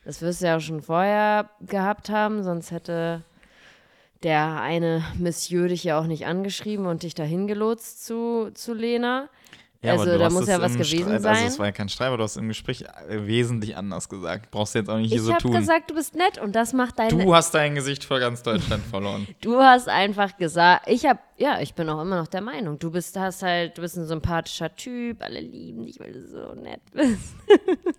das 0.04 0.22
wirst 0.22 0.42
du 0.42 0.48
ja 0.48 0.58
auch 0.58 0.62
schon 0.62 0.82
vorher 0.82 1.50
gehabt 1.62 2.10
haben, 2.10 2.44
sonst 2.44 2.72
hätte 2.72 3.22
der 4.24 4.60
eine 4.62 5.04
Monsieur 5.20 5.68
dich 5.68 5.84
ja 5.84 6.00
auch 6.00 6.06
nicht 6.08 6.26
angeschrieben 6.26 6.88
und 6.88 7.04
dich 7.04 7.13
dahin 7.13 7.46
gelotst 7.46 8.04
zu, 8.06 8.50
zu 8.56 8.74
Lena. 8.74 9.30
Ja, 9.82 9.92
also 9.92 10.18
da 10.18 10.30
muss 10.30 10.48
ja 10.48 10.60
was 10.60 10.74
gewesen 10.74 11.04
Streit, 11.04 11.22
sein. 11.22 11.36
Also 11.36 11.48
es 11.48 11.60
war 11.60 11.66
ja 11.68 11.72
kein 11.72 11.88
Streit, 11.90 12.08
aber 12.08 12.18
du 12.18 12.24
hast 12.24 12.36
im 12.38 12.48
Gespräch 12.48 12.82
äh, 12.82 13.28
wesentlich 13.28 13.78
anders 13.78 14.10
gesagt. 14.10 14.50
Brauchst 14.50 14.74
du 14.74 14.80
jetzt 14.80 14.90
auch 14.90 14.98
nicht 14.98 15.10
hier 15.10 15.18
ich 15.18 15.24
so 15.24 15.32
habe 15.32 15.42
tun. 15.42 15.52
gesagt, 15.52 15.92
du 15.92 15.96
bist 15.96 16.16
nett 16.16 16.40
und 16.40 16.56
das 16.56 16.74
macht 16.74 16.98
deine. 16.98 17.24
du 17.24 17.36
hast 17.36 17.54
dein 17.54 17.76
Gesicht 17.76 18.04
vor 18.04 18.20
ganz 18.20 18.42
Deutschland 18.42 18.84
verloren. 18.90 19.28
Du 19.42 19.60
hast 19.60 19.88
einfach 19.88 20.36
gesagt, 20.38 20.88
ich 20.88 21.06
habe, 21.06 21.20
ja, 21.38 21.62
ich 21.62 21.76
bin 21.76 21.88
auch 21.90 22.02
immer 22.02 22.18
noch 22.18 22.28
der 22.28 22.42
Meinung, 22.42 22.80
du 22.80 22.90
bist, 22.90 23.18
hast 23.18 23.44
halt, 23.44 23.78
du 23.78 23.82
bist 23.82 23.98
ein 23.98 24.08
sympathischer 24.08 24.76
Typ, 24.76 25.22
alle 25.22 25.40
lieben 25.40 25.86
dich, 25.86 26.00
weil 26.00 26.13
du 26.13 26.28
so 26.28 26.54
nett 26.56 26.82
bist. 26.92 27.36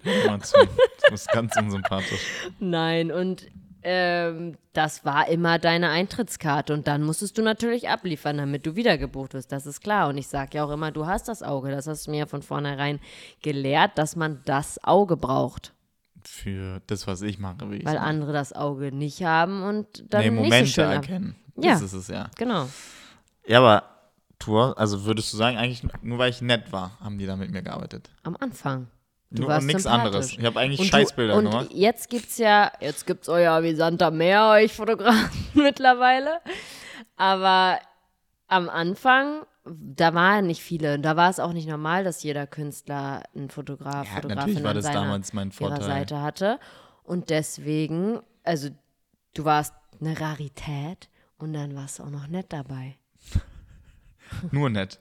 Hör 0.03 0.31
mal 0.31 0.41
zu. 0.41 0.57
Du 0.59 1.11
bist 1.13 1.29
ganz 1.33 1.57
unsympathisch. 1.57 2.27
Nein, 2.59 3.13
und 3.13 3.47
ähm, 3.83 4.57
das 4.73 5.05
war 5.05 5.29
immer 5.29 5.59
deine 5.59 5.91
Eintrittskarte 5.91 6.73
und 6.73 6.89
dann 6.89 7.03
musstest 7.03 7.39
du 7.39 7.43
natürlich 7.43 7.89
abliefern, 7.89 8.39
damit 8.39 8.67
du 8.67 8.77
wiedergebucht 8.77 9.35
wirst, 9.35 9.53
das 9.53 9.67
ist 9.67 9.81
klar. 9.81 10.09
Und 10.09 10.19
ich 10.19 10.29
sage 10.29 10.59
ja 10.59 10.65
auch 10.65 10.71
immer, 10.71 10.91
du 10.91 11.07
hast 11.07 11.29
das 11.29 11.43
Auge, 11.43 11.71
das 11.71 11.87
hast 11.87 12.07
du 12.07 12.11
mir 12.11 12.19
ja 12.19 12.27
von 12.27 12.43
vornherein 12.43 13.01
gelehrt, 13.43 13.97
dass 13.97 14.17
man 14.17 14.41
das 14.45 14.83
Auge 14.83 15.17
braucht, 15.17 15.73
Für 16.25 16.83
das, 16.87 17.07
was 17.07 17.23
ich 17.23 17.39
mache, 17.39 17.71
wie 17.71 17.77
ich 17.77 17.87
weil 17.87 17.99
andere 17.99 18.33
das 18.33 18.53
Auge 18.53 18.93
nicht 18.93 19.23
haben 19.23 19.63
und 19.63 20.13
dann 20.13 20.23
nee, 20.23 20.31
nicht 20.31 20.43
Momente 20.43 20.67
so 20.67 20.73
schön 20.73 20.91
erkennen. 20.91 21.37
Ja. 21.57 21.73
Das 21.73 21.83
ist 21.83 21.93
es 21.93 22.09
ja. 22.09 22.31
Genau. 22.37 22.69
Ja, 23.47 23.59
aber 23.59 23.85
Tour, 24.39 24.79
also 24.79 25.05
würdest 25.05 25.33
du 25.33 25.37
sagen, 25.37 25.57
eigentlich 25.57 25.83
nur 26.03 26.19
weil 26.19 26.31
ich 26.31 26.41
nett 26.43 26.71
war, 26.73 26.99
haben 27.01 27.19
die 27.19 27.27
da 27.27 27.37
mit 27.37 27.51
mir 27.51 27.63
gearbeitet. 27.63 28.11
Am 28.23 28.37
Anfang. 28.39 28.89
Du 29.31 29.43
nur 29.43 29.51
warst 29.51 29.67
nichts 29.67 29.87
anderes. 29.87 30.33
Ich 30.33 30.45
habe 30.45 30.59
eigentlich 30.59 30.81
Und 30.81 30.87
Scheißbilder 30.87 31.35
du, 31.35 31.39
und 31.41 31.45
gemacht. 31.51 31.69
jetzt 31.71 32.09
gibt's 32.09 32.39
ja, 32.39 32.73
jetzt 32.81 33.07
gibt's 33.07 33.29
euer 33.29 33.53
avisanter 33.53 34.11
Meer, 34.11 34.49
euch 34.49 34.73
Fotografen 34.73 35.31
mittlerweile. 35.55 36.41
Aber 37.17 37.79
am 38.47 38.71
Anfang, 38.71 39.43
da 39.67 40.15
waren 40.15 40.47
nicht 40.47 40.63
viele. 40.63 40.99
Da 40.99 41.17
war 41.17 41.29
es 41.29 41.41
auch 41.41 41.53
nicht 41.53 41.69
normal, 41.69 42.05
dass 42.05 42.23
jeder 42.23 42.47
Künstler 42.47 43.23
einen 43.37 43.51
Fotograf, 43.51 44.07
Ja, 44.07 44.15
Fotografin 44.15 44.37
natürlich 44.37 44.63
war 44.63 44.71
an 44.71 44.77
das 44.77 44.85
seiner, 44.87 45.01
damals 45.03 45.33
mein 45.35 45.53
ihrer. 45.61 45.83
Seite 45.83 46.23
hatte. 46.23 46.59
Und 47.03 47.29
deswegen, 47.29 48.21
also 48.45 48.71
du 49.35 49.45
warst 49.45 49.75
eine 50.01 50.19
Rarität 50.19 51.11
und 51.37 51.53
dann 51.53 51.75
warst 51.77 51.99
du 51.99 52.05
auch 52.05 52.11
noch 52.11 52.29
nett 52.29 52.47
dabei. 52.49 52.97
Nur 54.51 54.71
nett. 54.71 55.01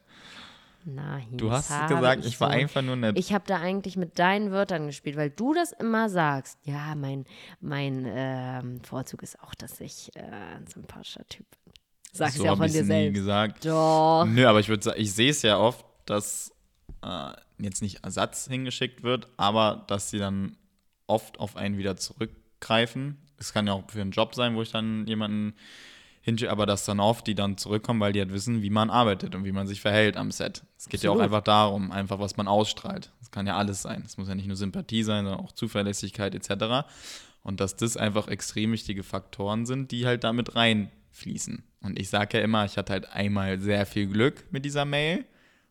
Nein. 0.89 1.27
Du 1.31 1.51
hast 1.51 1.67
gesagt, 1.89 2.23
ich 2.23 2.39
war 2.39 2.49
so. 2.49 2.57
einfach 2.57 2.81
nur 2.81 2.95
nett. 2.95 3.19
Ich 3.19 3.33
habe 3.33 3.43
da 3.45 3.59
eigentlich 3.59 3.97
mit 3.97 4.17
deinen 4.19 4.51
Wörtern 4.51 4.85
gespielt, 4.87 5.17
weil 5.17 5.29
du 5.29 5.53
das 5.53 5.73
immer 5.73 6.07
sagst. 6.09 6.57
Ja, 6.63 6.95
mein, 6.95 7.25
mein 7.59 8.05
ähm, 8.07 8.79
Vorzug 8.83 9.21
ist 9.21 9.37
auch, 9.41 9.53
dass 9.53 9.81
ich 9.81 10.15
äh, 10.15 10.21
ein 10.21 10.65
sympathischer 10.65 11.27
Typ 11.27 11.45
bin. 11.65 11.73
Sagst 12.13 12.37
so 12.37 12.45
ja 12.45 12.53
auch 12.53 12.57
von 12.57 12.67
dir 12.67 12.81
es 12.81 12.87
nie 12.87 12.87
selbst. 12.87 13.13
gesagt. 13.15 13.65
Doch. 13.65 14.25
Nö, 14.25 14.47
aber 14.47 14.61
ich 14.61 14.69
würde 14.69 14.81
sagen, 14.81 15.01
ich 15.01 15.11
sehe 15.11 15.31
es 15.31 15.41
ja 15.41 15.59
oft, 15.59 15.85
dass 16.05 16.53
äh, 17.03 17.33
jetzt 17.59 17.81
nicht 17.81 18.05
Ersatz 18.05 18.47
hingeschickt 18.47 19.03
wird, 19.03 19.27
aber 19.35 19.83
dass 19.87 20.09
sie 20.09 20.19
dann 20.19 20.55
oft 21.05 21.41
auf 21.41 21.57
einen 21.57 21.77
wieder 21.77 21.97
zurückgreifen. 21.97 23.17
Es 23.37 23.51
kann 23.51 23.67
ja 23.67 23.73
auch 23.73 23.83
für 23.91 23.99
einen 23.99 24.11
Job 24.11 24.35
sein, 24.35 24.55
wo 24.55 24.61
ich 24.61 24.71
dann 24.71 25.05
jemanden 25.05 25.53
hinschicke, 26.27 26.51
aber 26.51 26.65
dass 26.65 26.83
dann 26.83 26.99
oft 26.99 27.25
die 27.25 27.35
dann 27.35 27.57
zurückkommen, 27.57 28.01
weil 28.01 28.11
die 28.11 28.19
halt 28.19 28.33
wissen, 28.33 28.61
wie 28.61 28.69
man 28.69 28.89
arbeitet 28.89 29.33
und 29.33 29.45
wie 29.45 29.53
man 29.53 29.65
sich 29.65 29.79
verhält 29.79 30.17
am 30.17 30.31
Set. 30.31 30.63
Es 30.77 30.89
geht 30.89 31.01
ja 31.01 31.09
auch 31.09 31.15
Absolut. 31.15 31.31
einfach 31.31 31.43
darum, 31.43 31.91
einfach 31.91 32.19
was 32.19 32.35
man 32.35 32.49
ausstrahlt. 32.49 33.11
Das 33.19 33.31
kann 33.31 33.47
ja 33.47 33.55
alles 33.55 33.81
sein. 33.81 34.03
Es 34.05 34.17
muss 34.17 34.27
ja 34.27 34.35
nicht 34.35 34.47
nur 34.47 34.57
Sympathie 34.57 35.03
sein, 35.03 35.23
sondern 35.23 35.43
auch 35.43 35.53
Zuverlässigkeit 35.53 36.35
etc. 36.35 36.85
Und 37.43 37.61
dass 37.61 37.77
das 37.77 37.95
einfach 37.95 38.27
extrem 38.27 38.73
wichtige 38.73 39.03
Faktoren 39.03 39.65
sind, 39.65 39.91
die 39.91 40.05
halt 40.05 40.25
damit 40.25 40.55
reinfließen. 40.55 41.63
Und 41.81 41.97
ich 41.97 42.09
sage 42.09 42.37
ja 42.37 42.43
immer, 42.43 42.65
ich 42.65 42.77
hatte 42.77 42.91
halt 42.91 43.13
einmal 43.13 43.59
sehr 43.59 43.85
viel 43.85 44.07
Glück 44.07 44.45
mit 44.51 44.65
dieser 44.65 44.83
Mail 44.83 45.23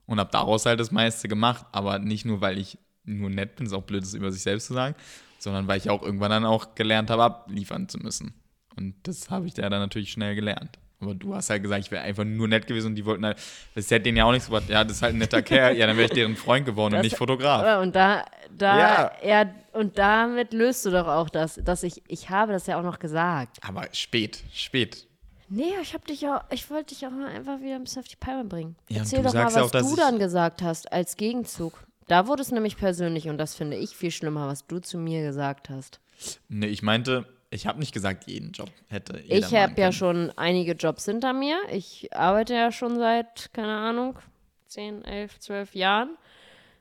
und 0.06 0.18
habe 0.18 0.30
daraus 0.32 0.64
halt 0.64 0.80
das 0.80 0.90
meiste 0.90 1.28
gemacht. 1.28 1.66
Aber 1.72 1.98
nicht 1.98 2.24
nur, 2.24 2.40
weil 2.40 2.58
ich 2.58 2.78
nur 3.04 3.28
nett 3.28 3.56
bin, 3.56 3.66
ist 3.66 3.74
auch 3.74 3.82
blöd, 3.82 4.02
das 4.02 4.14
über 4.14 4.32
sich 4.32 4.42
selbst 4.42 4.68
zu 4.68 4.72
sagen, 4.74 4.94
sondern 5.38 5.68
weil 5.68 5.76
ich 5.76 5.90
auch 5.90 6.02
irgendwann 6.02 6.30
dann 6.30 6.46
auch 6.46 6.74
gelernt 6.74 7.10
habe, 7.10 7.24
abliefern 7.24 7.90
zu 7.90 7.98
müssen. 7.98 8.32
Und 8.76 8.94
das 9.04 9.30
habe 9.30 9.46
ich 9.46 9.54
da 9.54 9.68
dann 9.68 9.80
natürlich 9.80 10.12
schnell 10.12 10.34
gelernt. 10.34 10.78
Aber 10.98 11.14
du 11.14 11.34
hast 11.34 11.50
halt 11.50 11.62
gesagt, 11.62 11.84
ich 11.84 11.90
wäre 11.90 12.02
einfach 12.02 12.24
nur 12.24 12.48
nett 12.48 12.66
gewesen 12.66 12.88
und 12.88 12.94
die 12.94 13.04
wollten 13.04 13.24
halt, 13.26 13.36
das 13.74 13.90
hätte 13.90 14.04
denen 14.04 14.16
ja 14.16 14.24
auch 14.24 14.32
nichts 14.32 14.46
gebracht. 14.46 14.68
Ja, 14.68 14.82
das 14.82 14.96
ist 14.98 15.02
halt 15.02 15.14
ein 15.14 15.18
netter 15.18 15.42
Kerl. 15.42 15.76
Ja, 15.76 15.86
dann 15.86 15.96
wäre 15.96 16.06
ich 16.06 16.12
deren 16.14 16.36
Freund 16.36 16.64
geworden 16.64 16.94
und 16.94 16.98
Das- 16.98 17.04
nicht 17.04 17.16
Fotograf. 17.16 17.82
Und 17.82 17.94
da, 17.94 18.24
da, 18.56 18.78
Ja. 18.78 19.12
ja. 19.42 19.50
und 19.72 19.98
damit 19.98 20.54
löst 20.54 20.86
du 20.86 20.90
doch 20.90 21.06
auch 21.06 21.28
das, 21.28 21.60
dass 21.62 21.82
ich, 21.82 22.02
ich 22.08 22.30
habe 22.30 22.52
das 22.52 22.66
ja 22.66 22.78
auch 22.78 22.82
noch 22.82 22.98
gesagt. 22.98 23.58
Aber 23.62 23.84
spät, 23.92 24.42
spät. 24.54 25.06
Nee, 25.48 25.64
ich 25.82 25.92
hab 25.94 26.06
dich 26.06 26.22
ja, 26.22 26.42
ich 26.50 26.70
wollte 26.70 26.94
dich 26.94 27.06
auch 27.06 27.10
mal 27.10 27.28
einfach 27.28 27.60
wieder 27.60 27.76
ein 27.76 27.84
bisschen 27.84 28.00
auf 28.00 28.08
die 28.08 28.16
Palme 28.16 28.44
bringen. 28.44 28.74
Ja, 28.88 28.96
und 28.96 29.02
Erzähl 29.02 29.22
doch 29.22 29.34
mal, 29.34 29.44
was 29.44 29.56
auch, 29.56 29.70
du 29.70 29.96
dann 29.96 30.18
gesagt 30.18 30.62
hast 30.62 30.90
als 30.92 31.16
Gegenzug. 31.16 31.84
Da 32.08 32.26
wurde 32.26 32.40
es 32.42 32.50
nämlich 32.52 32.76
persönlich 32.78 33.28
und 33.28 33.36
das 33.38 33.54
finde 33.54 33.76
ich 33.76 33.90
viel 33.96 34.10
schlimmer, 34.10 34.48
was 34.48 34.66
du 34.66 34.78
zu 34.80 34.96
mir 34.96 35.22
gesagt 35.22 35.68
hast. 35.68 36.00
Nee, 36.48 36.66
ich 36.68 36.82
meinte, 36.82 37.26
ich 37.50 37.66
habe 37.66 37.78
nicht 37.78 37.92
gesagt, 37.92 38.26
jeden 38.26 38.52
Job 38.52 38.70
hätte 38.88 39.18
ich 39.18 39.54
habe 39.54 39.80
ja 39.80 39.92
schon 39.92 40.32
einige 40.36 40.72
Jobs 40.72 41.04
hinter 41.04 41.32
mir. 41.32 41.58
Ich 41.70 42.08
arbeite 42.12 42.54
ja 42.54 42.72
schon 42.72 42.96
seit, 42.96 43.52
keine 43.52 43.76
Ahnung, 43.76 44.18
10, 44.66 45.04
11, 45.04 45.38
12 45.38 45.74
Jahren. 45.74 46.16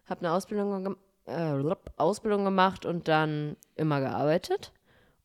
Habe 0.06 0.22
eine 0.22 0.34
Ausbildung, 0.34 0.98
äh, 1.26 1.54
Ausbildung 1.98 2.44
gemacht 2.46 2.86
und 2.86 3.08
dann 3.08 3.58
immer 3.76 4.00
gearbeitet. 4.00 4.72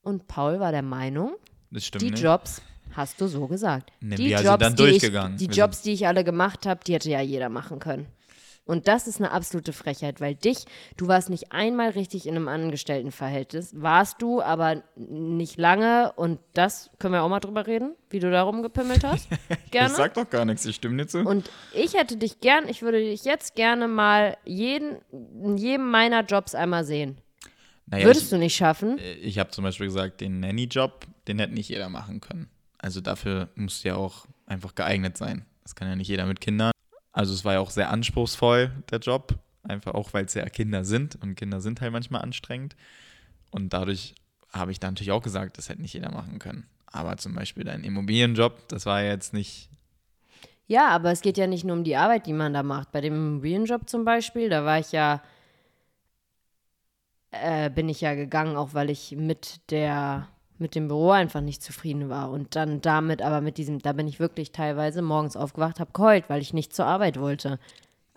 Und 0.02 0.26
Paul 0.26 0.60
war 0.60 0.72
der 0.72 0.82
Meinung, 0.82 1.34
Das 1.70 1.84
stimmt 1.84 2.02
die 2.02 2.10
nicht. 2.10 2.22
Jobs 2.22 2.62
hast 2.94 3.20
du 3.20 3.26
so 3.26 3.46
gesagt. 3.46 3.92
Ne, 4.00 4.16
die 4.16 4.30
wir 4.30 4.38
sind 4.38 4.62
dann 4.62 4.74
die 4.74 4.84
ich, 4.84 4.90
durchgegangen. 4.90 5.36
die 5.36 5.46
Jobs, 5.46 5.82
die 5.82 5.92
ich 5.92 6.06
alle 6.06 6.24
gemacht 6.24 6.66
habe, 6.66 6.80
die 6.84 6.94
hätte 6.94 7.10
ja 7.10 7.20
jeder 7.20 7.48
machen 7.48 7.78
können. 7.78 8.06
Und 8.66 8.86
das 8.86 9.08
ist 9.08 9.18
eine 9.20 9.32
absolute 9.32 9.72
Frechheit, 9.72 10.20
weil 10.20 10.36
dich, 10.36 10.64
du 10.96 11.08
warst 11.08 11.28
nicht 11.28 11.50
einmal 11.50 11.90
richtig 11.90 12.26
in 12.26 12.36
einem 12.36 12.46
Angestelltenverhältnis. 12.46 13.72
Warst 13.74 14.22
du, 14.22 14.40
aber 14.42 14.82
nicht 14.96 15.56
lange. 15.58 16.12
Und 16.14 16.38
das 16.54 16.90
können 16.98 17.14
wir 17.14 17.22
auch 17.22 17.28
mal 17.28 17.40
drüber 17.40 17.66
reden, 17.66 17.96
wie 18.10 18.20
du 18.20 18.30
da 18.30 18.42
rumgepimmelt 18.42 19.02
hast. 19.04 19.28
Gerne. 19.70 19.88
Ich 19.90 19.96
sag 19.96 20.14
doch 20.14 20.28
gar 20.28 20.44
nichts, 20.44 20.64
ich 20.66 20.76
stimme 20.76 20.96
dir 20.98 21.08
zu. 21.08 21.20
Und 21.20 21.50
ich 21.74 21.94
hätte 21.94 22.16
dich 22.16 22.40
gern, 22.40 22.68
ich 22.68 22.82
würde 22.82 23.00
dich 23.00 23.24
jetzt 23.24 23.54
gerne 23.56 23.88
mal 23.88 24.36
jeden, 24.44 24.98
in 25.12 25.56
jedem 25.56 25.90
meiner 25.90 26.24
Jobs 26.24 26.54
einmal 26.54 26.84
sehen. 26.84 27.18
naja, 27.86 28.04
Würdest 28.04 28.24
ich, 28.24 28.30
du 28.30 28.38
nicht 28.38 28.54
schaffen? 28.56 28.98
ich 29.20 29.38
habe 29.38 29.50
zum 29.50 29.64
Beispiel 29.64 29.86
gesagt, 29.86 30.20
den 30.20 30.40
Nanny-Job, 30.40 31.06
den 31.28 31.38
hätte 31.40 31.54
nicht 31.54 31.68
jeder 31.70 31.88
machen 31.88 32.20
können. 32.20 32.48
Also 32.78 33.00
dafür 33.00 33.48
musst 33.56 33.84
du 33.84 33.88
ja 33.88 33.96
auch 33.96 34.26
einfach 34.46 34.74
geeignet 34.74 35.16
sein. 35.16 35.44
Das 35.62 35.74
kann 35.74 35.88
ja 35.88 35.96
nicht 35.96 36.08
jeder 36.08 36.26
mit 36.26 36.40
Kindern. 36.40 36.70
Also 37.12 37.34
es 37.34 37.44
war 37.44 37.54
ja 37.54 37.60
auch 37.60 37.70
sehr 37.70 37.90
anspruchsvoll, 37.90 38.70
der 38.90 38.98
Job. 39.00 39.38
Einfach 39.62 39.94
auch, 39.94 40.12
weil 40.14 40.24
es 40.24 40.34
ja 40.34 40.48
Kinder 40.48 40.84
sind. 40.84 41.16
Und 41.22 41.34
Kinder 41.34 41.60
sind 41.60 41.80
halt 41.80 41.92
manchmal 41.92 42.22
anstrengend. 42.22 42.76
Und 43.50 43.72
dadurch 43.72 44.14
habe 44.52 44.72
ich 44.72 44.80
da 44.80 44.90
natürlich 44.90 45.12
auch 45.12 45.22
gesagt, 45.22 45.58
das 45.58 45.68
hätte 45.68 45.82
nicht 45.82 45.94
jeder 45.94 46.12
machen 46.12 46.38
können. 46.38 46.66
Aber 46.86 47.16
zum 47.18 47.34
Beispiel 47.34 47.64
dein 47.64 47.84
Immobilienjob, 47.84 48.68
das 48.68 48.86
war 48.86 49.02
jetzt 49.02 49.32
nicht 49.32 49.68
Ja, 50.66 50.88
aber 50.88 51.10
es 51.10 51.20
geht 51.20 51.36
ja 51.36 51.46
nicht 51.46 51.64
nur 51.64 51.76
um 51.76 51.84
die 51.84 51.96
Arbeit, 51.96 52.26
die 52.26 52.32
man 52.32 52.52
da 52.54 52.62
macht. 52.62 52.92
Bei 52.92 53.00
dem 53.00 53.14
Immobilienjob 53.14 53.88
zum 53.88 54.04
Beispiel, 54.04 54.48
da 54.48 54.64
war 54.64 54.78
ich 54.78 54.92
ja, 54.92 55.22
äh, 57.32 57.70
bin 57.70 57.88
ich 57.88 58.00
ja 58.00 58.14
gegangen, 58.14 58.56
auch 58.56 58.74
weil 58.74 58.90
ich 58.90 59.12
mit 59.16 59.60
der, 59.70 60.28
mit 60.60 60.74
dem 60.74 60.88
Büro 60.88 61.10
einfach 61.10 61.40
nicht 61.40 61.62
zufrieden 61.62 62.08
war. 62.08 62.30
Und 62.30 62.54
dann 62.54 62.80
damit, 62.80 63.22
aber 63.22 63.40
mit 63.40 63.58
diesem, 63.58 63.78
da 63.80 63.92
bin 63.92 64.06
ich 64.06 64.20
wirklich 64.20 64.52
teilweise 64.52 65.02
morgens 65.02 65.36
aufgewacht, 65.36 65.80
habe 65.80 65.92
geheult, 65.92 66.28
weil 66.28 66.42
ich 66.42 66.52
nicht 66.52 66.74
zur 66.74 66.86
Arbeit 66.86 67.18
wollte 67.18 67.58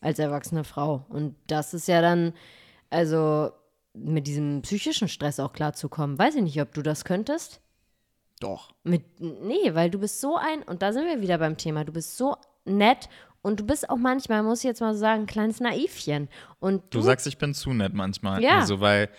als 0.01 0.19
erwachsene 0.19 0.63
Frau. 0.63 1.05
Und 1.09 1.35
das 1.47 1.73
ist 1.73 1.87
ja 1.87 2.01
dann, 2.01 2.33
also 2.89 3.51
mit 3.93 4.27
diesem 4.27 4.61
psychischen 4.63 5.07
Stress 5.07 5.39
auch 5.39 5.53
klarzukommen. 5.53 6.19
Weiß 6.19 6.35
ich 6.35 6.41
nicht, 6.41 6.61
ob 6.61 6.73
du 6.73 6.81
das 6.81 7.05
könntest. 7.05 7.61
doch. 8.39 8.73
Mit, 8.83 9.03
nee, 9.19 9.73
weil 9.73 9.89
du 9.89 9.99
bist 9.99 10.19
so 10.19 10.35
ein, 10.35 10.63
und 10.63 10.81
da 10.81 10.91
sind 10.91 11.05
wir 11.05 11.21
wieder 11.21 11.37
beim 11.37 11.55
Thema, 11.57 11.85
du 11.85 11.93
bist 11.93 12.17
so 12.17 12.35
nett 12.65 13.07
und 13.41 13.59
du 13.59 13.65
bist 13.65 13.89
auch 13.89 13.97
manchmal, 13.97 14.43
muss 14.43 14.59
ich 14.59 14.65
jetzt 14.65 14.81
mal 14.81 14.93
so 14.93 14.99
sagen, 14.99 15.21
ein 15.23 15.27
kleines 15.27 15.59
Naivchen. 15.61 16.27
Und 16.59 16.81
Du 16.89 16.99
du, 16.99 17.01
sagst, 17.01 17.27
ich 17.27 17.37
bin 17.37 17.53
zu 17.53 17.71
nett 17.71 17.93
manchmal. 17.93 18.41
Ja. 18.41 18.59
Also, 18.59 18.79
weil 18.81 19.09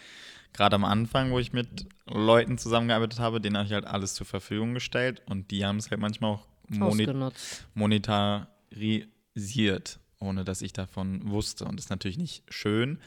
gerade 0.54 0.76
am 0.76 0.84
Anfang, 0.84 1.32
wo 1.32 1.38
ich 1.38 1.52
mit 1.52 1.86
Leuten 2.06 2.56
zusammengearbeitet 2.56 3.18
habe, 3.18 3.40
denen 3.40 3.58
habe 3.58 3.66
ich 3.66 3.72
halt 3.72 3.84
alles 3.84 4.14
zur 4.14 4.26
Verfügung 4.26 4.72
gestellt 4.72 5.20
und 5.26 5.50
die 5.50 5.66
haben 5.66 5.76
es 5.76 5.90
halt 5.90 6.00
manchmal 6.00 6.30
auch 6.30 6.46
ausgenutzt. 6.80 7.66
monetarisiert, 7.74 9.98
ohne 10.18 10.44
dass 10.44 10.62
ich 10.62 10.72
davon 10.72 11.30
wusste. 11.30 11.66
Und 11.66 11.76
das 11.76 11.84
ist 11.86 11.90
natürlich 11.90 12.18
nicht 12.18 12.44
schön. 12.48 13.00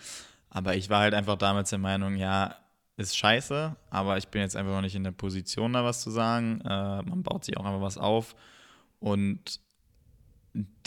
Aber 0.49 0.75
ich 0.75 0.89
war 0.89 1.01
halt 1.01 1.13
einfach 1.13 1.37
damals 1.37 1.69
der 1.71 1.79
Meinung, 1.79 2.15
ja, 2.17 2.55
ist 2.97 3.17
scheiße, 3.17 3.75
aber 3.91 4.17
ich 4.17 4.27
bin 4.29 4.41
jetzt 4.41 4.55
einfach 4.55 4.73
noch 4.73 4.81
nicht 4.81 4.95
in 4.95 5.03
der 5.03 5.11
Position, 5.11 5.73
da 5.73 5.83
was 5.83 6.01
zu 6.01 6.09
sagen. 6.09 6.61
Äh, 6.61 7.01
man 7.03 7.21
baut 7.23 7.45
sich 7.45 7.57
auch 7.57 7.65
einfach 7.65 7.81
was 7.81 7.97
auf. 7.97 8.35
Und 8.99 9.59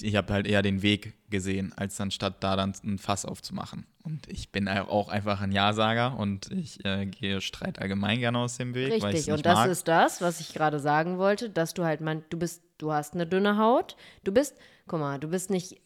ich 0.00 0.16
habe 0.16 0.32
halt 0.32 0.46
eher 0.46 0.62
den 0.62 0.82
Weg 0.82 1.14
gesehen, 1.30 1.72
als 1.76 1.96
dann 1.96 2.10
statt 2.10 2.36
da 2.40 2.56
dann 2.56 2.74
ein 2.84 2.98
Fass 2.98 3.24
aufzumachen. 3.24 3.86
Und 4.02 4.28
ich 4.28 4.50
bin 4.50 4.68
auch 4.68 5.08
einfach 5.08 5.40
ein 5.40 5.52
Ja-Sager 5.52 6.18
und 6.18 6.50
ich 6.50 6.84
äh, 6.84 7.06
gehe 7.06 7.40
Streit 7.40 7.78
allgemein 7.80 8.18
gerne 8.18 8.38
aus 8.38 8.56
dem 8.56 8.74
Weg, 8.74 8.92
Richtig, 8.92 9.30
und 9.30 9.44
das 9.44 9.54
mag. 9.54 9.70
ist 9.70 9.88
das, 9.88 10.20
was 10.20 10.40
ich 10.40 10.54
gerade 10.54 10.80
sagen 10.80 11.18
wollte, 11.18 11.50
dass 11.50 11.74
du 11.74 11.84
halt, 11.84 12.00
man, 12.00 12.24
du 12.30 12.38
bist, 12.38 12.62
du 12.78 12.92
hast 12.92 13.14
eine 13.14 13.26
dünne 13.26 13.58
Haut, 13.58 13.96
du 14.24 14.32
bist, 14.32 14.56
guck 14.86 15.00
mal, 15.00 15.18
du 15.18 15.28
bist 15.28 15.50
nicht, 15.50 15.80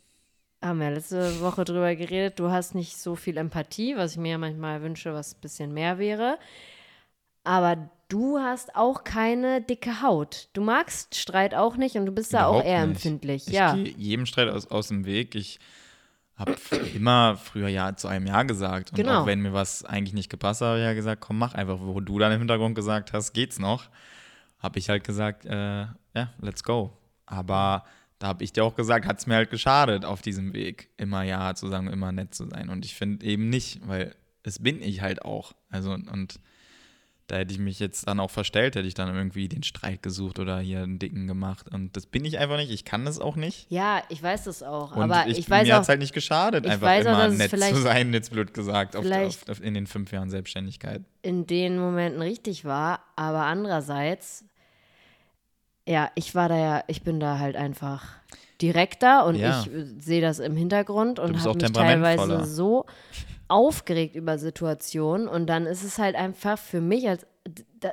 haben 0.62 0.78
wir 0.80 0.90
letzte 0.90 1.40
Woche 1.40 1.64
drüber 1.64 1.94
geredet, 1.96 2.38
du 2.38 2.50
hast 2.50 2.74
nicht 2.74 2.96
so 2.96 3.16
viel 3.16 3.36
Empathie, 3.36 3.96
was 3.96 4.12
ich 4.12 4.18
mir 4.18 4.32
ja 4.32 4.38
manchmal 4.38 4.80
wünsche, 4.82 5.12
was 5.12 5.34
ein 5.34 5.40
bisschen 5.40 5.74
mehr 5.74 5.98
wäre. 5.98 6.38
Aber 7.44 7.88
du 8.08 8.38
hast 8.38 8.74
auch 8.74 9.04
keine 9.04 9.60
dicke 9.60 10.02
Haut. 10.02 10.48
Du 10.54 10.62
magst 10.62 11.14
Streit 11.14 11.54
auch 11.54 11.76
nicht 11.76 11.96
und 11.96 12.06
du 12.06 12.12
bist 12.12 12.32
da 12.34 12.46
auch 12.46 12.50
Überhaupt 12.54 12.66
eher 12.66 12.86
nicht. 12.86 12.96
empfindlich. 12.96 13.46
Ich 13.48 13.54
ja. 13.54 13.74
gehe 13.74 13.94
jedem 13.96 14.26
Streit 14.26 14.48
aus, 14.48 14.66
aus 14.70 14.88
dem 14.88 15.04
Weg. 15.04 15.34
Ich 15.34 15.58
habe 16.36 16.56
immer 16.94 17.36
früher 17.36 17.68
Ja 17.68 17.94
zu 17.96 18.08
einem 18.08 18.26
Ja 18.26 18.42
gesagt. 18.42 18.90
Und 18.90 18.96
Genau. 18.96 19.22
auch 19.22 19.26
wenn 19.26 19.40
mir 19.40 19.52
was 19.52 19.84
eigentlich 19.84 20.14
nicht 20.14 20.30
gepasst 20.30 20.60
hat, 20.62 20.68
habe 20.68 20.78
ich 20.78 20.84
ja 20.84 20.94
gesagt, 20.94 21.20
komm, 21.20 21.38
mach 21.38 21.54
einfach. 21.54 21.78
Wo 21.80 22.00
du 22.00 22.18
dann 22.18 22.32
im 22.32 22.38
Hintergrund 22.40 22.74
gesagt 22.74 23.12
hast, 23.12 23.32
geht's 23.34 23.58
noch, 23.58 23.88
habe 24.58 24.78
ich 24.78 24.88
halt 24.88 25.04
gesagt, 25.04 25.44
äh, 25.46 25.82
ja, 26.14 26.32
let's 26.40 26.64
go. 26.64 26.96
Aber 27.26 27.84
da 28.18 28.28
habe 28.28 28.42
ich 28.44 28.52
dir 28.52 28.64
auch 28.64 28.74
gesagt, 28.74 29.06
hat 29.06 29.18
es 29.18 29.26
mir 29.26 29.34
halt 29.34 29.50
geschadet 29.50 30.04
auf 30.04 30.22
diesem 30.22 30.52
Weg, 30.54 30.88
immer 30.96 31.22
Ja 31.22 31.54
zu 31.54 31.68
sagen, 31.68 31.88
immer 31.88 32.10
nett 32.12 32.34
zu 32.34 32.48
sein. 32.48 32.68
Und 32.70 32.84
ich 32.84 32.94
finde 32.94 33.24
eben 33.26 33.48
nicht, 33.48 33.86
weil 33.86 34.14
es 34.42 34.58
bin 34.60 34.82
ich 34.82 35.02
halt 35.02 35.22
auch. 35.24 35.52
Also 35.70 35.92
und 35.92 36.40
da 37.26 37.36
hätte 37.36 37.52
ich 37.54 37.58
mich 37.58 37.78
jetzt 37.78 38.06
dann 38.06 38.20
auch 38.20 38.30
verstellt, 38.30 38.76
hätte 38.76 38.86
ich 38.86 38.92
dann 38.94 39.14
irgendwie 39.14 39.48
den 39.48 39.62
Streit 39.62 40.02
gesucht 40.02 40.38
oder 40.38 40.58
hier 40.58 40.82
einen 40.82 40.98
Dicken 40.98 41.26
gemacht. 41.26 41.66
Und 41.72 41.96
das 41.96 42.04
bin 42.06 42.24
ich 42.24 42.38
einfach 42.38 42.56
nicht. 42.58 42.70
Ich 42.70 42.84
kann 42.84 43.04
das 43.06 43.18
auch 43.18 43.36
nicht. 43.36 43.66
Ja, 43.70 44.02
ich 44.10 44.22
weiß 44.22 44.44
das 44.44 44.62
auch. 44.62 44.94
Und 44.94 45.02
aber 45.10 45.26
ich, 45.28 45.38
ich, 45.38 45.48
weiß 45.50 45.66
mir 45.66 45.72
hat 45.72 45.78
auch, 45.80 45.82
es 45.84 45.88
halt 45.88 46.00
nicht 46.00 46.12
geschadet, 46.12 46.66
einfach 46.66 46.86
auch, 46.88 47.00
immer 47.00 47.26
es 47.28 47.38
nett 47.38 47.50
zu 47.50 47.76
sein, 47.80 48.12
jetzt 48.12 48.30
blöd 48.30 48.52
gesagt, 48.52 48.94
auf, 48.94 49.04
vielleicht- 49.04 49.48
auf, 49.50 49.58
auf, 49.58 49.64
in 49.64 49.72
den 49.74 49.86
fünf 49.86 50.12
Jahren 50.12 50.28
Selbstständigkeit. 50.28 51.02
in 51.22 51.46
den 51.46 51.78
Momenten 51.78 52.20
richtig 52.20 52.64
war, 52.66 53.00
aber 53.16 53.44
andererseits, 53.44 54.44
ja, 55.86 56.10
ich 56.14 56.34
war 56.34 56.48
da 56.48 56.56
ja, 56.58 56.84
ich 56.88 57.02
bin 57.02 57.20
da 57.20 57.38
halt 57.38 57.56
einfach 57.56 58.04
direkter 58.60 59.24
und 59.26 59.36
Ja. 59.36 59.60
ich 59.62 59.72
äh, 59.72 59.86
sehe 59.98 60.20
das 60.20 60.38
im 60.38 60.56
Hintergrund 60.56 61.18
und 61.18 61.38
habe 61.38 61.50
auch 61.50 61.54
mich 61.54 61.72
teilweise 61.72 62.44
so 62.44 62.86
aufgeregt 63.48 64.16
über 64.16 64.38
Situationen 64.38 65.28
und 65.28 65.46
dann 65.46 65.66
ist 65.66 65.82
es 65.84 65.98
halt 65.98 66.16
einfach 66.16 66.58
für 66.58 66.80
mich 66.80 67.08
als 67.08 67.26
da, 67.80 67.92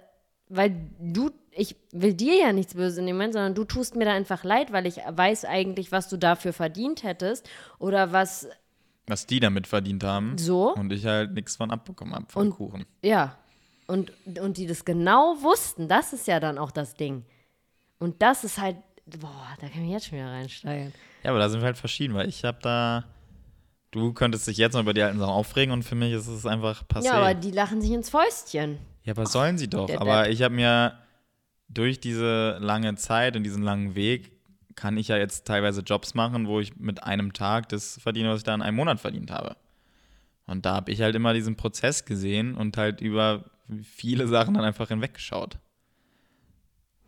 weil 0.50 0.76
du, 1.00 1.32
ich 1.52 1.76
will 1.92 2.14
dir 2.14 2.36
ja 2.38 2.54
nichts 2.54 2.74
Böses 2.74 3.00
Moment, 3.04 3.34
sondern 3.34 3.54
du 3.56 3.64
tust 3.66 3.96
mir 3.96 4.06
da 4.06 4.14
einfach 4.14 4.44
leid, 4.44 4.72
weil 4.72 4.86
ich 4.86 4.98
weiß 4.98 5.46
eigentlich, 5.46 5.92
was 5.92 6.08
du 6.10 6.18
dafür 6.18 6.54
verdient 6.54 7.04
hättest 7.04 7.50
oder 7.80 8.12
was 8.14 8.48
Was 9.08 9.26
die 9.26 9.40
damit 9.40 9.68
verdient 9.68 10.04
haben. 10.04 10.38
so. 10.38 10.74
Und 10.74 10.92
ich 10.94 11.06
halt 11.06 11.34
nichts 11.34 11.56
von 11.58 11.70
abbekommen 11.72 12.14
habe, 12.16 12.26
von 12.30 12.48
Und- 12.48 12.54
Kuchen. 12.56 12.86
Ja. 13.02 13.38
Und, 13.88 14.14
und 14.40 14.56
die 14.58 14.68
das 14.68 14.86
genau 14.86 15.36
wussten, 15.42 15.90
das 15.90 16.14
ist 16.14 16.26
ja 16.28 16.40
dann 16.40 16.58
auch 16.58 16.72
das 16.72 16.96
Ding. 16.96 17.26
Und 18.00 18.22
das 18.22 18.46
ist 18.46 18.58
halt, 18.58 18.78
boah, 19.06 19.48
da 19.60 19.68
kann 19.68 19.84
ich 19.84 19.92
jetzt 19.92 20.06
schon 20.06 20.18
wieder 20.18 20.30
reinsteigen. 20.30 20.94
Ja, 21.24 21.32
aber 21.32 21.40
da 21.40 21.50
sind 21.50 21.60
wir 21.60 21.66
halt 21.66 21.78
verschieden, 21.78 22.14
weil 22.14 22.30
ich 22.30 22.46
habe 22.46 22.58
da. 22.62 23.04
Du 23.92 24.14
könntest 24.14 24.48
dich 24.48 24.58
jetzt 24.58 24.74
noch 24.74 24.82
über 24.82 24.94
die 24.94 25.02
alten 25.02 25.20
Sachen 25.20 25.32
aufregen 25.32 25.74
und 25.74 25.84
für 25.84 25.96
mich 25.96 26.14
ist 26.14 26.28
es 26.28 26.46
einfach 26.46 26.84
passé. 26.88 27.06
Ja, 27.06 27.14
aber 27.14 27.34
die 27.34 27.52
lachen 27.52 27.82
sich 27.82 27.92
ins 27.92 28.10
Fäustchen. 28.10 28.78
Ja, 29.04 29.14
aber 29.14 29.26
sollen 29.26 29.58
sie 29.58 29.70
doch. 29.70 29.88
der 29.88 30.00
Aber 30.00 30.24
Depp. 30.24 30.34
ich 30.34 30.42
habe 30.44 30.56
mir 30.56 30.98
durch 31.68 32.00
diese 32.00 32.58
lange 32.60 32.96
Zeit 32.96 33.36
und 33.36 33.44
diesen 33.44 33.64
langen 33.64 33.96
Weg 33.96 34.32
kann 34.76 34.98
ich 34.98 35.10
ja 35.10 35.18
jetzt 35.18 35.46
teilweise 35.46 35.82
Jobs 35.82 36.14
machen, 36.14 36.48
wo 36.48 36.60
ich 36.60 36.78
mit 36.78 37.04
einem 37.04 37.34
Tag 37.34 37.70
das 37.70 38.00
verdiene, 38.02 38.30
was 38.30 38.40
ich 38.40 38.44
da 38.46 38.56
in 38.56 38.62
einem 38.62 38.78
Monat 38.78 39.00
verdient 39.00 39.30
habe. 39.30 39.58
Und 40.48 40.66
da 40.66 40.76
habe 40.76 40.92
ich 40.92 41.02
halt 41.02 41.16
immer 41.16 41.34
diesen 41.34 41.56
Prozess 41.58 42.06
gesehen 42.06 42.56
und 42.56 42.78
halt 42.78 43.02
über 43.02 43.46
viele 43.84 44.28
Sachen 44.28 44.54
dann 44.54 44.64
einfach 44.64 44.88
hinweggeschaut. 44.88 45.60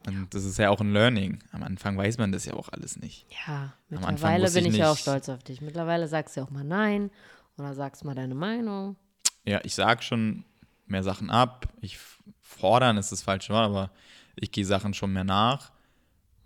Und 0.06 0.34
das 0.34 0.44
ist 0.44 0.58
ja 0.58 0.70
auch 0.70 0.82
ein 0.82 0.92
Learning. 0.92 1.40
Am 1.52 1.64
Anfang 1.64 1.98
weiß 1.98 2.18
man 2.18 2.32
das 2.32 2.46
ja 2.46 2.54
auch 2.54 2.70
alles 2.70 2.98
nicht. 3.00 3.26
Ja, 3.48 3.74
mittlerweile 3.90 4.52
bin 4.52 4.66
ich 4.66 4.76
ja 4.76 4.92
auch 4.92 4.98
stolz 4.98 5.30
auf 5.30 5.44
dich. 5.44 5.62
Mittlerweile 5.62 6.08
sagst 6.08 6.36
du 6.36 6.42
auch 6.42 6.50
mal 6.50 6.64
Nein 6.64 7.10
oder 7.58 7.74
sagst 7.74 8.04
mal 8.04 8.16
deine 8.16 8.36
Meinung. 8.36 8.98
Ja, 9.46 9.62
ich 9.64 9.76
sag 9.76 10.04
schon 10.04 10.44
mehr 10.88 11.04
Sachen 11.04 11.30
ab. 11.30 11.68
Ich 11.82 11.98
fordern 12.42 12.98
ist 12.98 13.12
das 13.12 13.22
falsche 13.22 13.54
Wort, 13.54 13.66
aber 13.66 13.92
ich 14.36 14.52
gehe 14.52 14.66
Sachen 14.66 14.94
schon 14.94 15.14
mehr 15.14 15.24
nach, 15.24 15.72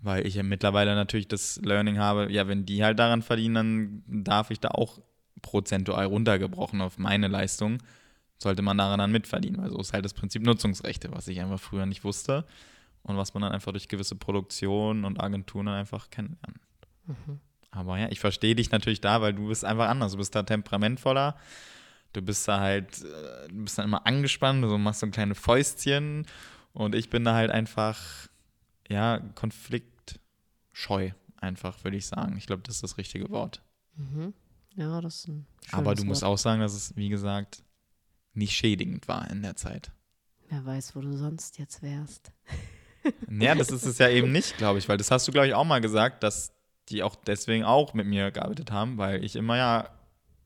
weil 0.00 0.26
ich 0.26 0.34
ja 0.34 0.42
mittlerweile 0.42 0.94
natürlich 0.94 1.28
das 1.28 1.60
Learning 1.62 1.98
habe, 1.98 2.30
ja, 2.30 2.46
wenn 2.46 2.64
die 2.64 2.84
halt 2.84 2.98
daran 2.98 3.22
verdienen, 3.22 4.02
dann 4.06 4.24
darf 4.24 4.50
ich 4.50 4.60
da 4.60 4.68
auch 4.68 5.00
prozentual 5.42 6.06
runtergebrochen 6.06 6.80
auf 6.80 6.98
meine 6.98 7.28
Leistung, 7.28 7.78
sollte 8.38 8.62
man 8.62 8.78
daran 8.78 8.98
dann 8.98 9.12
mitverdienen, 9.12 9.60
weil 9.60 9.70
so 9.70 9.78
ist 9.78 9.92
halt 9.92 10.04
das 10.04 10.14
Prinzip 10.14 10.42
Nutzungsrechte, 10.42 11.10
was 11.12 11.28
ich 11.28 11.40
einfach 11.40 11.60
früher 11.60 11.86
nicht 11.86 12.04
wusste 12.04 12.44
und 13.08 13.16
was 13.16 13.34
man 13.34 13.42
dann 13.42 13.52
einfach 13.52 13.72
durch 13.72 13.88
gewisse 13.88 14.14
Produktionen 14.14 15.04
und 15.04 15.20
Agenturen 15.20 15.66
dann 15.66 15.76
einfach 15.76 16.10
kennenlernt. 16.10 16.60
Aber 17.70 17.98
ja, 17.98 18.08
ich 18.10 18.20
verstehe 18.20 18.54
dich 18.54 18.70
natürlich 18.70 19.00
da, 19.00 19.20
weil 19.20 19.34
du 19.34 19.48
bist 19.48 19.64
einfach 19.64 19.88
anders. 19.88 20.12
Du 20.12 20.18
bist 20.18 20.34
da 20.34 20.42
temperamentvoller. 20.42 21.36
Du 22.12 22.22
bist 22.22 22.48
da 22.48 22.60
halt, 22.60 23.02
äh, 23.02 23.48
du 23.48 23.64
bist 23.64 23.76
dann 23.78 23.84
immer 23.84 24.06
angespannt, 24.06 24.64
du 24.64 24.78
machst 24.78 25.00
so 25.00 25.06
ein 25.06 25.10
kleine 25.12 25.34
Fäustchen 25.34 26.26
und 26.72 26.94
ich 26.94 27.10
bin 27.10 27.22
da 27.24 27.34
halt 27.34 27.50
einfach, 27.50 28.28
ja, 28.88 29.18
konfliktscheu, 29.34 31.10
einfach, 31.36 31.84
würde 31.84 31.98
ich 31.98 32.06
sagen. 32.06 32.36
Ich 32.38 32.46
glaube, 32.46 32.62
das 32.62 32.76
ist 32.76 32.82
das 32.82 32.96
richtige 32.98 33.28
Wort. 33.30 33.62
Ja, 34.74 35.00
das 35.00 35.16
ist 35.16 35.28
ein 35.28 35.46
Aber 35.72 35.94
du 35.94 36.04
musst 36.04 36.22
Wort. 36.22 36.32
auch 36.32 36.38
sagen, 36.38 36.60
dass 36.60 36.72
es, 36.72 36.96
wie 36.96 37.08
gesagt, 37.10 37.62
nicht 38.32 38.56
schädigend 38.56 39.06
war 39.08 39.28
in 39.30 39.42
der 39.42 39.56
Zeit. 39.56 39.92
Wer 40.48 40.64
weiß, 40.64 40.96
wo 40.96 41.00
du 41.00 41.14
sonst 41.16 41.58
jetzt 41.58 41.82
wärst. 41.82 42.32
Ja, 43.40 43.54
das 43.54 43.70
ist 43.70 43.84
es 43.86 43.98
ja 43.98 44.08
eben 44.08 44.32
nicht, 44.32 44.56
glaube 44.58 44.78
ich, 44.78 44.88
weil 44.88 44.96
das 44.96 45.10
hast 45.10 45.26
du, 45.28 45.32
glaube 45.32 45.46
ich, 45.48 45.54
auch 45.54 45.64
mal 45.64 45.80
gesagt, 45.80 46.22
dass 46.22 46.52
die 46.88 47.02
auch 47.02 47.14
deswegen 47.16 47.64
auch 47.64 47.94
mit 47.94 48.06
mir 48.06 48.30
gearbeitet 48.30 48.70
haben, 48.72 48.96
weil 48.98 49.22
ich 49.24 49.36
immer 49.36 49.56
ja 49.56 49.88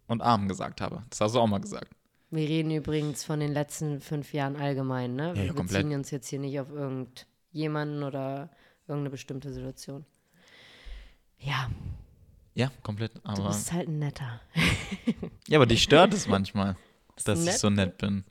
und 0.06 0.20
Arm 0.20 0.48
gesagt 0.48 0.80
habe. 0.80 1.02
Das 1.10 1.20
hast 1.20 1.34
du 1.34 1.40
auch 1.40 1.46
mal 1.46 1.60
gesagt. 1.60 1.92
Wir 2.30 2.48
reden 2.48 2.70
übrigens 2.70 3.24
von 3.24 3.40
den 3.40 3.52
letzten 3.52 4.00
fünf 4.00 4.32
Jahren 4.32 4.56
allgemein, 4.56 5.14
ne? 5.14 5.28
Ja, 5.28 5.34
Wir 5.36 5.44
ja, 5.46 5.52
komplett. 5.52 5.82
beziehen 5.82 5.96
uns 5.98 6.10
jetzt 6.10 6.28
hier 6.28 6.38
nicht 6.38 6.58
auf 6.60 6.70
irgendjemanden 6.70 8.02
oder 8.02 8.50
irgendeine 8.88 9.10
bestimmte 9.10 9.52
Situation. 9.52 10.04
Ja, 11.38 11.70
Ja, 12.54 12.70
komplett. 12.82 13.14
du 13.16 13.20
Aber, 13.24 13.48
bist 13.48 13.72
halt 13.72 13.88
ein 13.88 13.98
netter. 13.98 14.40
ja, 15.48 15.58
aber 15.58 15.66
dich 15.66 15.82
stört 15.82 16.12
es 16.14 16.26
manchmal, 16.28 16.76
du 17.16 17.24
dass 17.24 17.38
ich 17.40 17.44
nett? 17.46 17.58
so 17.58 17.70
nett 17.70 17.98
bin. 17.98 18.24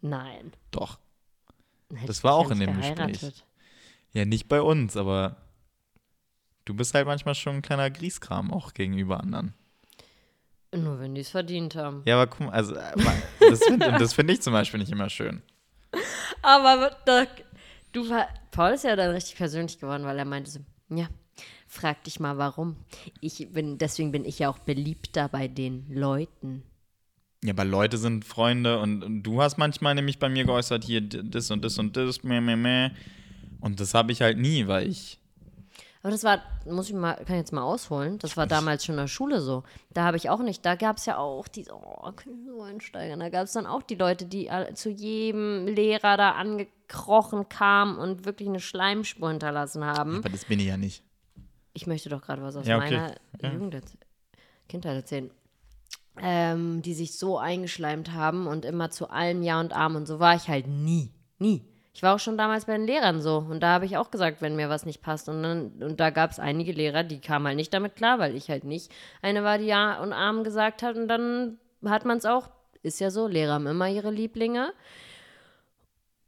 Nein. 0.00 0.52
Doch. 0.70 0.98
Hätte 1.94 2.06
Das 2.08 2.18
ich 2.18 2.24
war 2.24 2.34
auch 2.34 2.46
ja 2.48 2.52
in 2.52 2.60
dem 2.60 2.76
Gespräch. 2.76 3.44
Ja, 4.14 4.24
nicht 4.24 4.48
bei 4.48 4.62
uns, 4.62 4.96
aber 4.96 5.36
du 6.64 6.74
bist 6.74 6.94
halt 6.94 7.06
manchmal 7.06 7.34
schon 7.34 7.56
ein 7.56 7.62
kleiner 7.62 7.90
Grieskram 7.90 8.52
auch 8.52 8.72
gegenüber 8.72 9.20
anderen. 9.20 9.54
Nur 10.74 10.98
wenn 11.00 11.14
die 11.14 11.20
es 11.20 11.30
verdient 11.30 11.76
haben. 11.76 12.02
Ja, 12.04 12.14
aber 12.14 12.28
guck 12.28 12.46
mal, 12.46 12.52
also 12.52 12.74
äh, 12.74 12.92
das 13.40 13.64
finde 13.64 14.08
find 14.08 14.30
ich 14.30 14.40
zum 14.40 14.52
Beispiel 14.52 14.80
nicht 14.80 14.90
immer 14.90 15.08
schön. 15.10 15.42
Aber 16.42 16.96
da, 17.06 17.26
du 17.92 18.08
war, 18.10 18.28
Paul 18.50 18.72
ist 18.72 18.84
ja 18.84 18.96
dann 18.96 19.10
richtig 19.10 19.36
persönlich 19.36 19.78
geworden, 19.78 20.04
weil 20.04 20.18
er 20.18 20.24
meinte 20.24 20.50
so, 20.50 20.60
ja, 20.90 21.08
frag 21.68 22.02
dich 22.04 22.18
mal 22.18 22.38
warum. 22.38 22.76
Ich 23.20 23.48
bin, 23.52 23.78
deswegen 23.78 24.10
bin 24.10 24.24
ich 24.24 24.40
ja 24.40 24.48
auch 24.48 24.58
beliebter 24.58 25.28
bei 25.28 25.46
den 25.48 25.86
Leuten. 25.88 26.64
Ja, 27.44 27.52
aber 27.52 27.64
Leute 27.64 27.96
sind 27.96 28.24
Freunde 28.24 28.80
und, 28.80 29.04
und 29.04 29.22
du 29.22 29.40
hast 29.40 29.58
manchmal 29.58 29.94
nämlich 29.94 30.18
bei 30.18 30.28
mir 30.28 30.44
geäußert, 30.44 30.84
hier 30.84 31.02
das 31.02 31.50
und 31.50 31.64
das 31.64 31.78
und 31.78 31.96
das, 31.96 32.24
meh, 32.24 32.40
meh, 32.40 32.56
meh. 32.56 32.90
Und 33.64 33.80
das 33.80 33.94
habe 33.94 34.12
ich 34.12 34.20
halt 34.20 34.38
nie, 34.38 34.66
weil 34.66 34.86
ich. 34.88 35.18
Aber 36.02 36.10
das 36.10 36.22
war, 36.22 36.42
muss 36.66 36.90
ich 36.90 36.94
mal, 36.94 37.14
kann 37.14 37.36
ich 37.36 37.40
jetzt 37.40 37.52
mal 37.52 37.62
ausholen, 37.62 38.18
das 38.18 38.36
war 38.36 38.46
damals 38.46 38.84
schon 38.84 38.96
in 38.96 39.00
der 39.00 39.08
Schule 39.08 39.40
so. 39.40 39.62
Da 39.94 40.04
habe 40.04 40.18
ich 40.18 40.28
auch 40.28 40.40
nicht, 40.40 40.64
da 40.66 40.74
gab 40.74 40.98
es 40.98 41.06
ja 41.06 41.16
auch 41.16 41.48
diese, 41.48 41.72
oh, 41.72 42.12
können 42.14 42.44
so 42.46 42.60
einsteigen, 42.60 43.20
da 43.20 43.30
gab 43.30 43.44
es 43.44 43.52
dann 43.54 43.64
auch 43.64 43.82
die 43.82 43.94
Leute, 43.94 44.26
die 44.26 44.50
zu 44.74 44.90
jedem 44.90 45.66
Lehrer 45.66 46.18
da 46.18 46.32
angekrochen 46.32 47.48
kamen 47.48 47.96
und 47.96 48.26
wirklich 48.26 48.50
eine 48.50 48.60
Schleimspur 48.60 49.30
hinterlassen 49.30 49.82
haben. 49.82 50.18
Aber 50.18 50.28
das 50.28 50.44
bin 50.44 50.60
ich 50.60 50.66
ja 50.66 50.76
nicht. 50.76 51.02
Ich 51.72 51.86
möchte 51.86 52.10
doch 52.10 52.20
gerade 52.20 52.42
was 52.42 52.54
aus 52.56 52.66
Ja, 52.66 52.76
okay. 52.76 52.90
meiner 52.98 53.14
Ja. 53.40 53.52
Jugend, 53.52 53.82
Kindheit 54.68 54.96
erzählen. 54.96 55.30
Ähm, 56.20 56.82
die 56.82 56.92
sich 56.94 57.18
so 57.18 57.38
eingeschleimt 57.38 58.12
haben 58.12 58.46
und 58.46 58.66
immer 58.66 58.90
zu 58.90 59.08
allem 59.08 59.42
Ja 59.42 59.58
und 59.58 59.72
Arm 59.72 59.96
und 59.96 60.06
so 60.06 60.20
war 60.20 60.36
ich 60.36 60.48
halt 60.48 60.66
nie. 60.68 61.10
Nie. 61.38 61.64
Ich 61.94 62.02
war 62.02 62.16
auch 62.16 62.18
schon 62.18 62.36
damals 62.36 62.64
bei 62.64 62.76
den 62.76 62.86
Lehrern 62.86 63.22
so 63.22 63.38
und 63.38 63.60
da 63.62 63.68
habe 63.68 63.86
ich 63.86 63.96
auch 63.96 64.10
gesagt, 64.10 64.42
wenn 64.42 64.56
mir 64.56 64.68
was 64.68 64.84
nicht 64.84 65.00
passt. 65.00 65.28
Und, 65.28 65.44
dann, 65.44 65.72
und 65.80 66.00
da 66.00 66.10
gab 66.10 66.32
es 66.32 66.40
einige 66.40 66.72
Lehrer, 66.72 67.04
die 67.04 67.20
kamen 67.20 67.46
halt 67.46 67.56
nicht 67.56 67.72
damit 67.72 67.94
klar, 67.94 68.18
weil 68.18 68.34
ich 68.34 68.50
halt 68.50 68.64
nicht 68.64 68.90
eine 69.22 69.44
war, 69.44 69.58
die 69.58 69.66
Ja 69.66 70.02
und 70.02 70.12
Arm 70.12 70.42
gesagt 70.42 70.82
hat. 70.82 70.96
Und 70.96 71.06
dann 71.06 71.58
hat 71.84 72.04
man 72.04 72.18
es 72.18 72.26
auch, 72.26 72.50
ist 72.82 72.98
ja 72.98 73.12
so, 73.12 73.28
Lehrer 73.28 73.54
haben 73.54 73.68
immer 73.68 73.88
ihre 73.88 74.10
Lieblinge. 74.10 74.72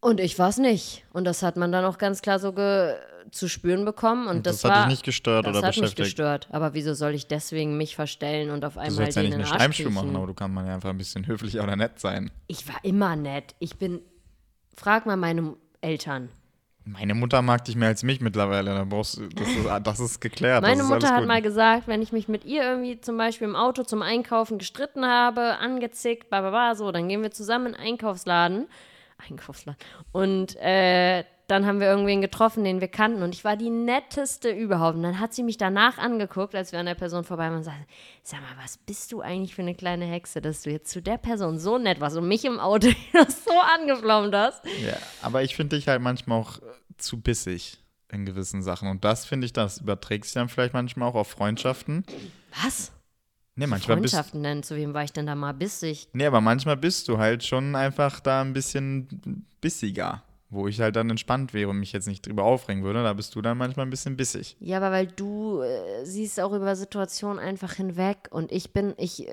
Und 0.01 0.21
ich 0.21 0.39
war 0.39 0.51
es 0.51 0.59
nicht. 0.59 1.05
Und 1.13 1.25
das 1.25 1.43
hat 1.43 1.57
man 1.57 1.73
dann 1.73 1.85
auch 1.85 1.99
ganz 1.99 2.23
klar 2.23 2.39
so 2.39 2.53
zu 3.33 3.49
spüren 3.49 3.85
bekommen. 3.85 4.29
Und, 4.29 4.47
das 4.47 4.61
das, 4.61 4.71
hat 4.71 4.71
war, 4.71 4.85
dich 4.85 4.91
nicht 4.91 5.05
gestört 5.05 5.47
das 5.47 5.57
oder 5.57 5.67
hat 5.67 5.77
mich 5.79 5.97
gestört. 5.97 6.47
Aber 6.53 6.75
wieso 6.75 6.95
soll 6.95 7.15
ich 7.15 7.27
deswegen 7.27 7.77
mich 7.77 7.97
verstellen 7.97 8.51
und 8.51 8.65
auf 8.65 8.75
Du 8.75 8.81
einmal 8.81 8.93
sollst 8.93 9.17
ja 9.17 9.23
nicht 9.23 9.33
in 9.33 9.41
eine 9.41 9.47
Schleimspur 9.47 9.91
machen, 9.91 10.15
aber 10.15 10.29
du 10.29 10.35
kannst 10.35 10.55
man 10.55 10.67
ja 10.69 10.75
einfach 10.75 10.91
ein 10.91 10.99
bisschen 10.99 11.27
höflicher 11.27 11.65
oder 11.65 11.75
nett 11.75 11.99
sein. 11.99 12.31
Ich 12.47 12.69
war 12.69 12.77
immer 12.85 13.17
nett. 13.17 13.57
Ich 13.59 13.79
bin. 13.79 14.01
Frag 14.77 15.07
mal 15.07 15.17
meine 15.17 15.57
Eltern. 15.81 16.29
Meine 16.85 17.15
Mutter 17.15 17.43
mag 17.43 17.65
dich 17.65 17.75
mehr 17.75 17.89
als 17.89 18.05
mich 18.05 18.21
mittlerweile. 18.21 18.73
Da 18.73 18.85
brauchst 18.85 19.17
du, 19.17 19.29
das, 19.29 19.49
ist, 19.49 19.67
das 19.83 20.01
ist 20.01 20.21
geklärt. 20.21 20.63
Meine 20.63 20.83
ist 20.83 20.89
Mutter 20.89 21.09
hat 21.09 21.19
gut. 21.21 21.27
mal 21.27 21.43
gesagt, 21.43 21.89
wenn 21.89 22.01
ich 22.01 22.13
mich 22.13 22.29
mit 22.29 22.45
ihr 22.45 22.63
irgendwie 22.63 23.01
zum 23.01 23.17
Beispiel 23.17 23.49
im 23.49 23.57
Auto 23.57 23.83
zum 23.83 24.03
Einkaufen 24.03 24.59
gestritten 24.59 25.05
habe, 25.05 25.59
angezickt, 25.59 26.29
bla 26.29 26.43
bla 26.43 26.51
bla, 26.51 26.75
so, 26.77 26.93
dann 26.93 27.09
gehen 27.09 27.23
wir 27.23 27.33
zusammen 27.33 27.67
in 27.67 27.73
den 27.73 27.81
Einkaufsladen. 27.81 28.69
Einkaufsladen. 29.19 29.81
Und 30.13 30.55
äh, 30.57 31.25
dann 31.47 31.65
haben 31.65 31.79
wir 31.79 31.87
irgendwen 31.87 32.21
getroffen, 32.21 32.65
den 32.65 32.81
wir 32.81 32.89
kannten. 32.89 33.23
Und 33.23 33.35
ich 33.35 33.45
war 33.45 33.57
die 33.57 33.71
netteste 33.71 34.51
überhaupt. 34.51 34.97
Und 34.97 35.05
dann 35.05 35.21
hat 35.21 35.33
sie 35.33 35.45
mich 35.45 35.57
danach 35.57 35.99
angeguckt, 35.99 36.55
als 36.55 36.73
wir 36.73 36.81
an 36.81 36.87
der 36.87 36.95
Person 36.95 37.23
vorbei 37.23 37.45
waren 37.45 37.59
und 37.59 37.63
sagte, 37.63 37.87
sag 38.23 38.41
mal, 38.41 38.63
was 38.63 38.79
bist 38.79 39.13
du 39.13 39.21
eigentlich 39.21 39.55
für 39.55 39.63
eine 39.63 39.75
kleine 39.75 40.07
Hexe, 40.07 40.41
dass 40.41 40.63
du 40.63 40.71
jetzt 40.71 40.91
zu 40.91 41.01
der 41.01 41.19
Person 41.19 41.59
so 41.59 41.79
nett 41.79 42.01
warst 42.01 42.17
und 42.17 42.27
mich 42.27 42.45
im 42.45 42.59
Auto 42.59 42.89
so 43.13 43.53
angeflaumt 43.79 44.35
hast. 44.35 44.65
Ja, 44.85 44.97
aber 45.23 45.43
ich 45.43 45.55
finde 45.55 45.77
dich 45.77 45.87
halt 45.87 46.03
manchmal 46.03 46.41
auch 46.41 46.59
äh, 46.59 46.63
zu 46.97 47.21
bissig 47.21 47.79
in 48.11 48.25
gewissen 48.25 48.63
Sachen. 48.63 48.89
Und 48.89 49.05
das 49.05 49.25
finde 49.25 49.45
ich, 49.45 49.53
das 49.53 49.79
überträgt 49.79 50.25
sich 50.25 50.35
dann 50.35 50.49
vielleicht 50.49 50.75
manchmal 50.75 51.09
auch 51.09 51.15
auf 51.15 51.29
Freundschaften. 51.29 52.05
Was? 52.65 52.93
Nee, 53.55 53.67
manchmal 53.67 53.99
bist 53.99 54.15
Freundschaften 54.15 54.41
nennen, 54.43 54.63
zu 54.63 54.77
wem 54.77 54.95
war 54.95 55.05
ich 55.05 55.13
denn 55.13 55.27
da 55.27 55.35
mal 55.35 55.53
bissig? 55.53 56.09
Nee, 56.13 56.27
aber 56.27 56.41
manchmal 56.41 56.77
bist 56.77 57.09
du 57.09 57.19
halt 57.19 57.45
schon 57.45 57.75
einfach 57.75 58.21
da 58.21 58.43
ein 58.43 58.53
bisschen 58.53 59.45
bissiger. 59.61 60.23
Wo 60.49 60.69
ich 60.69 60.81
halt 60.81 60.95
dann 60.95 61.11
entspannt 61.11 61.55
wäre 61.55 61.71
und 61.71 61.79
mich 61.81 61.93
jetzt 61.93 62.07
nicht 62.07 62.25
drüber 62.27 62.45
aufregen 62.45 62.85
würde, 62.85 63.03
da 63.03 63.13
bist 63.13 63.35
du 63.35 63.43
dann 63.43 63.59
manchmal 63.59 63.85
ein 63.87 63.91
bisschen 63.91 64.17
bissig. 64.17 64.57
Ja, 64.61 64.77
aber 64.77 64.93
weil 64.93 65.09
du 65.09 65.61
äh, 65.63 66.05
siehst 66.05 66.39
auch 66.41 66.53
über 66.53 66.77
Situationen 66.77 67.41
einfach 67.41 67.73
hinweg 67.73 68.29
und 68.31 68.53
ich 68.53 68.73
bin, 68.73 68.95
ich, 68.97 69.27
äh, 69.29 69.33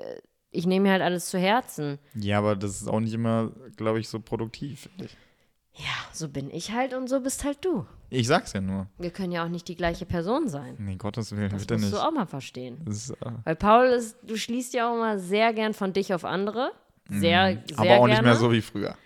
ich 0.50 0.66
nehme 0.66 0.84
mir 0.86 0.92
halt 0.92 1.02
alles 1.02 1.26
zu 1.26 1.38
Herzen. 1.38 1.98
Ja, 2.14 2.38
aber 2.38 2.56
das 2.56 2.80
ist 2.82 2.88
auch 2.88 2.98
nicht 2.98 3.12
immer, 3.14 3.52
glaube 3.76 4.00
ich, 4.00 4.08
so 4.08 4.18
produktiv. 4.18 4.88
ich. 4.98 5.16
Ja, 5.76 5.84
so 6.12 6.28
bin 6.28 6.50
ich 6.50 6.72
halt 6.72 6.94
und 6.94 7.08
so 7.08 7.20
bist 7.20 7.44
halt 7.44 7.64
du. 7.64 7.84
Ich 8.10 8.26
sag's 8.28 8.52
ja 8.52 8.60
nur. 8.60 8.86
Wir 8.98 9.10
können 9.10 9.32
ja 9.32 9.44
auch 9.44 9.48
nicht 9.48 9.66
die 9.68 9.74
gleiche 9.76 10.06
Person 10.06 10.48
sein. 10.48 10.76
Nee, 10.78 10.96
Gottes 10.96 11.30
Willen, 11.36 11.50
Das 11.50 11.62
bitte 11.62 11.74
musst 11.74 11.86
nicht. 11.86 11.94
du 11.96 12.04
auch 12.04 12.12
mal 12.12 12.26
verstehen. 12.26 12.80
Das 12.84 12.96
ist, 12.96 13.10
äh, 13.10 13.30
Weil 13.44 13.56
Paul 13.56 13.86
ist, 13.86 14.16
du 14.22 14.36
schließt 14.36 14.74
ja 14.74 14.88
auch 14.90 14.94
immer 14.94 15.18
sehr 15.18 15.52
gern 15.52 15.74
von 15.74 15.92
dich 15.92 16.12
auf 16.14 16.24
andere. 16.24 16.70
Sehr, 17.08 17.20
sehr 17.20 17.54
Mhm. 17.54 17.60
aber 17.76 17.90
auch 17.98 18.06
gerne. 18.06 18.10
nicht 18.10 18.22
mehr 18.22 18.36
so 18.36 18.50
wie 18.52 18.62
früher. 18.62 18.96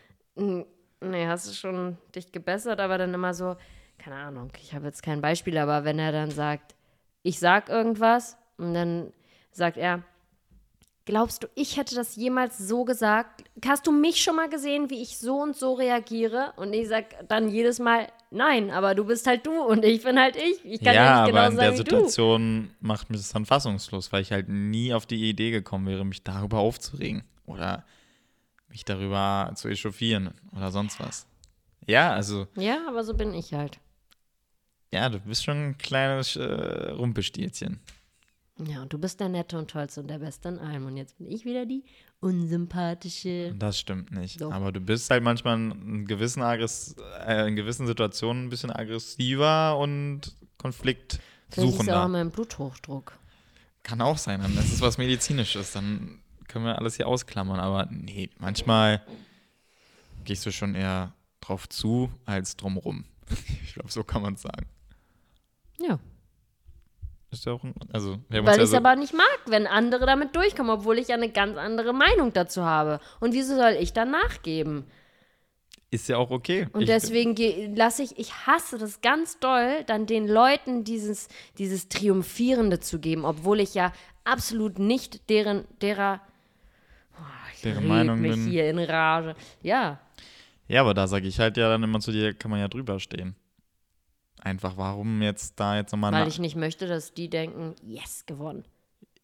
Nee, 1.01 1.27
hast 1.27 1.49
du 1.49 1.55
schon 1.55 1.97
dich 2.15 2.33
gebessert, 2.33 2.81
aber 2.81 2.99
dann 2.99 3.15
immer 3.15 3.35
so, 3.35 3.57
keine 3.99 4.17
Ahnung, 4.17 4.51
ich 4.61 4.75
habe 4.75 4.87
jetzt 4.87 5.03
kein 5.03 5.21
Beispiel, 5.21 5.59
aber 5.59 5.85
wenn 5.85 5.99
er 5.99 6.13
dann 6.13 6.31
sagt, 6.31 6.75
ich 7.23 7.39
sag 7.39 7.69
irgendwas 7.69 8.37
und 8.57 8.75
dann 8.75 9.13
sagt 9.53 9.77
er, 9.77 10.03
glaubst 11.05 11.43
du, 11.43 11.47
ich 11.55 11.77
hätte 11.77 11.95
das 11.95 12.17
jemals 12.17 12.59
so 12.59 12.85
gesagt? 12.85 13.45
Hast 13.67 13.87
du 13.87 13.93
mich 13.93 14.23
schon 14.23 14.37
mal 14.37 14.49
gesehen, 14.49 14.91
wie 14.91 15.03
ich 15.03 15.19
so 15.19 15.41
und 15.41 15.57
so 15.57 15.73
reagiere? 15.75 16.53
Und 16.57 16.73
ich 16.73 16.89
sag 16.89 17.29
dann 17.29 17.49
jedes 17.49 17.79
Mal, 17.79 18.09
nein, 18.31 18.71
aber 18.71 18.95
du 18.95 19.05
bist 19.05 19.27
halt 19.27 19.47
du 19.47 19.63
und 19.63 19.85
ich 19.85 20.03
bin 20.03 20.19
halt 20.19 20.37
ich. 20.37 20.65
Ich 20.65 20.81
kann 20.81 20.95
ja, 20.95 21.05
ja 21.05 21.21
nicht 21.23 21.31
genau 21.31 21.41
aber 21.45 21.51
in 21.53 21.57
der 21.59 21.77
Situation 21.77 22.71
macht 22.81 23.09
mich 23.09 23.21
das 23.21 23.31
dann 23.31 23.47
fassungslos, 23.47 24.13
weil 24.13 24.23
ich 24.23 24.33
halt 24.33 24.49
nie 24.49 24.93
auf 24.93 25.07
die 25.07 25.31
Idee 25.31 25.51
gekommen 25.51 25.87
wäre, 25.87 26.05
mich 26.05 26.23
darüber 26.25 26.59
aufzuregen 26.59 27.25
oder 27.47 27.85
mich 28.79 28.85
darüber 28.85 29.51
zu 29.57 29.69
echauffieren 29.69 30.31
oder 30.57 30.71
sonst 30.71 31.01
was. 31.01 31.27
Ja, 31.87 32.13
also. 32.13 32.47
Ja, 32.57 32.87
aber 32.87 33.03
so 33.03 33.15
bin 33.15 33.35
ich 33.35 33.53
halt. 33.53 33.81
Ja, 34.93 35.09
du 35.09 35.19
bist 35.19 35.45
schon 35.45 35.71
ein 35.71 35.79
kleines 35.79 36.37
äh, 36.37 36.91
Rumpelstilzchen. 36.91 37.81
Ja, 38.67 38.83
und 38.83 38.93
du 38.93 38.99
bist 38.99 39.21
der 39.21 39.29
Nette 39.29 39.59
und 39.59 39.71
Tollste 39.71 40.01
und 40.01 40.09
der 40.09 40.19
Beste 40.19 40.49
in 40.49 40.59
allem. 40.59 40.87
Und 40.87 40.97
jetzt 40.97 41.19
bin 41.19 41.31
ich 41.31 41.45
wieder 41.45 41.67
die 41.67 41.85
unsympathische. 42.21 43.55
Das 43.57 43.79
stimmt 43.79 44.11
nicht. 44.13 44.41
Doch. 44.41 44.53
Aber 44.53 44.73
du 44.73 44.81
bist 44.81 45.11
halt 45.11 45.23
manchmal 45.23 45.57
in 45.57 46.07
gewissen, 46.07 46.43
Aggress 46.43 46.97
äh, 47.27 47.49
in 47.49 47.57
gewissen 47.57 47.87
Situationen 47.87 48.47
ein 48.47 48.51
bisschen 48.51 48.71
aggressiver 48.71 49.79
und 49.79 50.35
konfliktsuchender. 50.57 51.23
Vielleicht 51.51 51.89
ist 51.89 51.95
auch 51.95 52.09
mein 52.09 52.31
Bluthochdruck. 52.31 53.19
Kann 53.83 54.01
auch 54.01 54.19
sein. 54.19 54.41
Dann 54.41 54.57
ist 54.59 54.73
es 54.73 54.81
was 54.81 54.99
Medizinisches. 54.99 55.73
Dann 55.73 56.21
können 56.49 56.65
wir 56.65 56.79
alles 56.79 56.97
hier 56.97 57.07
ausklammern. 57.07 57.61
Aber 57.61 57.89
nee, 57.91 58.31
manchmal 58.39 59.03
gehst 60.25 60.45
du 60.47 60.53
schon 60.53 60.75
eher 60.75 61.13
drauf 61.41 61.69
zu 61.69 62.11
als 62.25 62.57
drumrum. 62.57 63.05
ich 63.63 63.75
glaube, 63.75 63.91
so 63.91 64.03
kann 64.05 64.23
man 64.23 64.35
es 64.35 64.43
sagen. 64.43 64.67
Ja. 65.79 65.99
Ist 67.31 67.45
ja 67.45 67.53
auch 67.53 67.63
ein, 67.63 67.75
also, 67.93 68.19
Weil 68.31 68.45
ja 68.45 68.53
ich 68.55 68.63
es 68.63 68.71
so 68.71 68.77
aber 68.79 68.97
nicht 68.97 69.13
mag, 69.13 69.41
wenn 69.47 69.67
andere 69.67 70.07
damit 70.07 70.35
durchkommen, 70.35 70.73
obwohl 70.73 70.99
ich 70.99 71.09
ja 71.09 71.17
eine 71.17 71.29
ganz 71.31 71.59
andere 71.59 71.93
Meinung 71.93 72.33
dazu 72.33 72.65
habe. 72.65 73.01
Und 73.21 73.35
wieso 73.35 73.55
soll 73.55 73.77
ich 73.79 73.93
dann 73.93 74.11
nachgeben? 74.11 74.85
Ist 75.91 76.09
ja 76.09 76.19
auch 76.19 76.31
okay. 76.31 76.67
Und 76.73 76.83
ich, 76.83 76.87
deswegen 76.87 77.75
lasse 77.75 78.03
ich, 78.03 78.19
ich 78.19 78.47
hasse 78.47 78.77
das 78.77 79.01
ganz 79.01 79.39
doll, 79.39 79.85
dann 79.87 80.07
den 80.07 80.27
Leuten 80.29 80.85
dieses, 80.85 81.29
dieses 81.57 81.89
Triumphierende 81.89 82.81
zu 82.81 82.99
geben, 82.99 83.25
obwohl 83.25 83.61
ich 83.61 83.75
ja 83.75 83.93
absolut 84.25 84.79
nicht 84.79 85.31
deren, 85.31 85.65
derer, 85.81 86.21
deren 87.65 87.87
Meinung 87.87 88.21
mich 88.21 88.33
bin. 88.33 88.47
hier 88.47 88.71
in 88.71 88.79
Rage. 88.79 89.35
Ja. 89.63 90.01
Ja, 90.69 90.83
aber 90.83 90.95
da 90.95 91.07
sage 91.07 91.27
ich 91.27 91.39
halt 91.39 91.57
ja 91.57 91.69
dann 91.69 91.83
immer 91.83 92.01
zu 92.01 92.13
dir, 92.13 92.35
kann 92.35 92.51
man 92.51 92.61
ja 92.61 92.69
drüber 92.69 93.01
stehen. 93.01 93.35
Einfach, 94.41 94.77
warum 94.77 95.23
jetzt 95.23 95.59
da 95.59 95.77
jetzt 95.77 95.93
nochmal. 95.93 96.13
Weil 96.13 96.29
ich 96.29 96.39
nicht 96.39 96.57
möchte, 96.57 96.87
dass 96.87 97.13
die 97.13 97.29
denken, 97.29 97.75
yes, 97.83 98.25
gewonnen. 98.27 98.65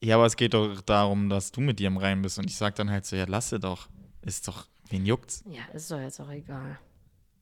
Ja, 0.01 0.16
aber 0.16 0.26
es 0.26 0.37
geht 0.37 0.55
doch 0.55 0.80
darum, 0.82 1.28
dass 1.28 1.53
du 1.53 1.61
mit 1.61 1.78
dir 1.78 1.87
im 1.87 1.97
Rein 1.97 2.22
bist. 2.22 2.39
Und 2.39 2.47
ich 2.47 2.57
sag 2.57 2.74
dann 2.74 2.91
halt 2.91 3.07
so, 3.07 3.16
ja, 3.16 3.24
lasse 3.26 3.61
doch. 3.61 3.89
Ist 4.22 4.49
doch, 4.49 4.66
wen 4.89 5.07
juckt's? 5.07 5.45
Ja, 5.49 5.62
ist 5.72 5.91
doch 5.91 6.01
jetzt 6.01 6.20
auch 6.20 6.30
egal. 6.30 6.78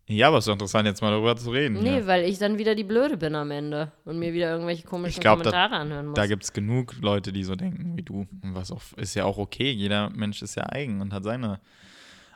Ja, 0.09 0.28
aber 0.28 0.38
es 0.38 0.42
ist 0.42 0.48
doch 0.48 0.55
interessant, 0.55 0.86
jetzt 0.86 1.00
mal 1.00 1.11
darüber 1.11 1.36
zu 1.36 1.50
reden. 1.50 1.80
Nee, 1.82 2.00
ja. 2.00 2.07
weil 2.07 2.24
ich 2.24 2.38
dann 2.38 2.59
wieder 2.59 2.74
die 2.74 2.84
Blöde 2.84 3.16
bin 3.16 3.34
am 3.34 3.50
Ende 3.50 3.92
und 4.05 4.18
mir 4.18 4.32
wieder 4.32 4.50
irgendwelche 4.50 4.84
komischen 4.84 5.20
glaub, 5.20 5.38
Kommentare 5.38 5.70
da, 5.70 5.78
anhören 5.78 6.07
muss. 6.07 6.16
Da 6.16 6.26
gibt 6.26 6.42
es 6.42 6.53
genug 6.53 6.94
Leute, 7.00 7.32
die 7.32 7.44
so 7.44 7.55
denken 7.55 7.96
wie 7.96 8.03
du. 8.03 8.26
Und 8.42 8.55
was 8.55 8.72
auch, 8.72 8.82
ist 8.96 9.14
ja 9.14 9.24
auch 9.24 9.38
okay. 9.38 9.70
Jeder 9.70 10.11
Mensch 10.11 10.42
ist 10.42 10.57
ja 10.57 10.64
eigen 10.64 11.00
und 11.00 11.12
hat 11.12 11.24
seine 11.24 11.61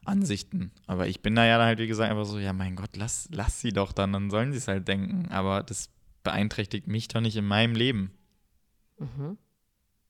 Ansichten. 0.04 0.70
Aber 0.86 1.08
ich 1.08 1.20
bin 1.20 1.34
da 1.34 1.44
ja 1.44 1.58
halt, 1.58 1.80
wie 1.80 1.88
gesagt, 1.88 2.10
einfach 2.10 2.24
so, 2.24 2.38
ja, 2.38 2.52
mein 2.52 2.76
Gott, 2.76 2.96
lass, 2.96 3.28
lass 3.32 3.60
sie 3.60 3.72
doch 3.72 3.92
dann, 3.92 4.12
dann 4.12 4.30
sollen 4.30 4.52
sie 4.52 4.58
es 4.58 4.68
halt 4.68 4.86
denken. 4.86 5.28
Aber 5.30 5.62
das 5.62 5.90
beeinträchtigt 6.22 6.86
mich 6.86 7.08
doch 7.08 7.20
nicht 7.20 7.36
in 7.36 7.46
meinem 7.46 7.74
Leben. 7.74 8.12
Mhm. 8.98 9.38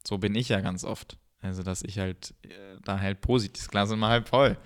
So 0.06 0.18
bin 0.18 0.34
ich 0.34 0.50
ja 0.50 0.60
ganz 0.60 0.84
oft. 0.84 1.18
Also, 1.40 1.62
dass 1.62 1.82
ich 1.82 1.98
halt 1.98 2.34
äh, 2.42 2.78
da 2.84 3.00
halt 3.00 3.20
positiv, 3.20 3.62
das 3.62 3.70
Glas 3.70 3.88
ist 3.88 3.94
immer 3.94 4.08
halb 4.08 4.28
voll. 4.28 4.56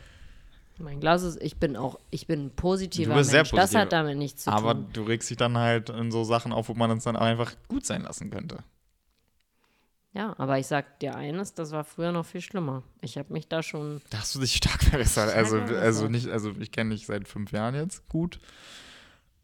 Mein 0.81 1.01
Glas 1.01 1.23
ist, 1.23 1.41
ich 1.43 1.57
bin 1.57 1.77
auch, 1.77 1.99
ich 2.11 2.27
bin 2.27 2.47
ein 2.47 2.51
positiver 2.51 3.15
du 3.15 3.19
bist 3.19 3.33
Mensch. 3.33 3.51
Sehr 3.51 3.59
positiv, 3.59 3.73
das 3.73 3.75
hat 3.75 3.93
damit 3.93 4.17
nichts 4.17 4.45
zu 4.45 4.51
aber 4.51 4.73
tun. 4.73 4.85
Aber 4.85 4.93
du 4.93 5.03
regst 5.03 5.31
dich 5.31 5.37
dann 5.37 5.57
halt 5.57 5.91
in 5.91 6.11
so 6.11 6.25
Sachen 6.25 6.53
auf, 6.53 6.69
wo 6.69 6.75
man 6.75 6.91
es 6.91 7.05
dann 7.05 7.17
einfach 7.17 7.55
gut 7.69 7.87
sein 7.87 8.03
lassen 8.03 8.31
könnte. 8.31 8.59
Ja, 10.13 10.35
aber 10.39 10.59
ich 10.59 10.67
sag 10.67 10.99
dir 10.99 11.15
eines, 11.15 11.55
das 11.55 11.71
war 11.71 11.85
früher 11.85 12.11
noch 12.11 12.27
viel 12.27 12.41
schlimmer. 12.41 12.83
Ich 13.01 13.17
habe 13.17 13.33
mich 13.33 13.47
da 13.47 13.63
schon. 13.63 14.01
Da 14.11 14.19
hast 14.19 14.35
du 14.35 14.41
dich 14.41 14.57
stark 14.57 14.83
verbessert. 14.83 15.33
Also, 15.33 15.59
also 15.59 16.09
nicht, 16.09 16.29
also 16.29 16.53
ich 16.59 16.73
kenne 16.73 16.95
dich 16.95 17.07
seit 17.07 17.29
fünf 17.29 17.53
Jahren 17.53 17.77
jetzt 17.77 18.09
gut. 18.09 18.41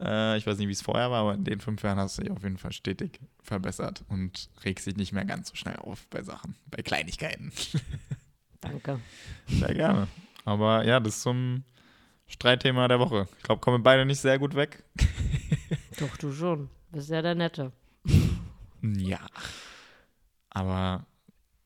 Äh, 0.01 0.37
ich 0.39 0.47
weiß 0.47 0.59
nicht, 0.59 0.67
wie 0.69 0.73
es 0.73 0.83
vorher 0.83 1.11
war, 1.11 1.21
aber 1.21 1.35
in 1.35 1.45
den 1.45 1.61
fünf 1.61 1.83
Jahren 1.83 1.99
hast 1.99 2.19
du 2.19 2.23
dich 2.23 2.33
auf 2.33 2.43
jeden 2.43 2.59
Fall 2.59 2.73
stetig 2.73 3.21
verbessert 3.43 4.05
und 4.09 4.51
regst 4.65 4.87
dich 4.87 4.97
nicht 4.97 5.13
mehr 5.13 5.25
ganz 5.25 5.51
so 5.51 5.55
schnell 5.55 5.77
auf 5.77 6.07
bei 6.09 6.23
Sachen, 6.23 6.57
bei 6.67 6.83
Kleinigkeiten. 6.83 7.53
Danke. 8.61 9.01
Sehr 9.47 9.75
gerne. 9.75 10.09
Aber 10.47 10.87
ja, 10.87 11.01
das 11.01 11.17
ist 11.17 11.23
zum 11.23 11.65
Streitthema 12.29 12.87
der 12.87 13.01
Woche. 13.01 13.29
Ich 13.37 13.43
glaube, 13.43 13.61
kommen 13.61 13.83
beide 13.83 14.07
nicht 14.07 14.21
sehr 14.21 14.39
gut 14.39 14.55
weg. 14.55 14.85
Doch, 15.99 16.17
du 16.17 16.33
schon. 16.33 16.71
Bist 16.93 17.11
ja 17.11 17.21
der 17.21 17.35
Nette. 17.35 17.73
Ja. 18.83 19.19
Aber 20.51 21.07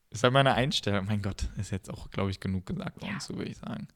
ist 0.08 0.22
halt 0.22 0.32
meine 0.32 0.54
Einstellung. 0.54 1.04
Mein 1.04 1.20
Gott, 1.20 1.50
ist 1.58 1.70
jetzt 1.70 1.90
auch, 1.90 2.10
glaube 2.10 2.30
ich, 2.30 2.40
genug 2.40 2.64
gesagt 2.64 3.02
worden, 3.02 3.12
ja. 3.12 3.20
so 3.20 3.36
würde 3.36 3.50
ich 3.50 3.58
sagen. 3.58 3.88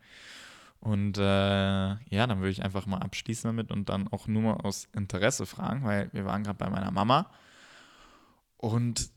Und 0.80 1.16
äh, 1.16 1.22
ja, 1.22 2.26
dann 2.26 2.40
würde 2.40 2.50
ich 2.50 2.62
einfach 2.62 2.84
mal 2.84 2.98
abschließen 2.98 3.48
damit 3.48 3.70
und 3.70 3.88
dann 3.88 4.08
auch 4.08 4.26
nur 4.26 4.42
mal 4.42 4.56
aus 4.56 4.88
Interesse 4.92 5.46
fragen, 5.46 5.84
weil 5.84 6.12
wir 6.12 6.26
waren 6.26 6.42
gerade 6.42 6.58
bei 6.58 6.68
meiner 6.68 6.90
Mama 6.90 7.30
und 8.58 9.08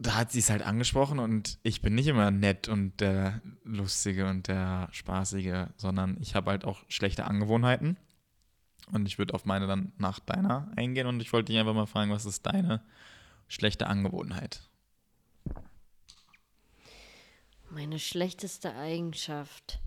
da 0.00 0.16
hat 0.16 0.32
sie 0.32 0.38
es 0.38 0.48
halt 0.48 0.62
angesprochen 0.62 1.18
und 1.18 1.58
ich 1.62 1.82
bin 1.82 1.94
nicht 1.94 2.06
immer 2.06 2.30
nett 2.30 2.68
und 2.68 3.00
der 3.00 3.42
Lustige 3.64 4.26
und 4.26 4.48
der 4.48 4.88
Spaßige, 4.92 5.66
sondern 5.76 6.16
ich 6.20 6.34
habe 6.34 6.50
halt 6.50 6.64
auch 6.64 6.82
schlechte 6.88 7.26
Angewohnheiten. 7.26 7.98
Und 8.92 9.06
ich 9.06 9.18
würde 9.18 9.34
auf 9.34 9.44
meine 9.44 9.66
dann 9.66 9.92
nach 9.98 10.18
deiner 10.18 10.72
eingehen 10.74 11.06
und 11.06 11.20
ich 11.20 11.32
wollte 11.32 11.52
dich 11.52 11.60
einfach 11.60 11.74
mal 11.74 11.86
fragen, 11.86 12.10
was 12.10 12.24
ist 12.24 12.46
deine 12.46 12.82
schlechte 13.46 13.86
Angewohnheit? 13.86 14.62
Meine 17.68 17.98
schlechteste 17.98 18.74
Eigenschaft. 18.74 19.80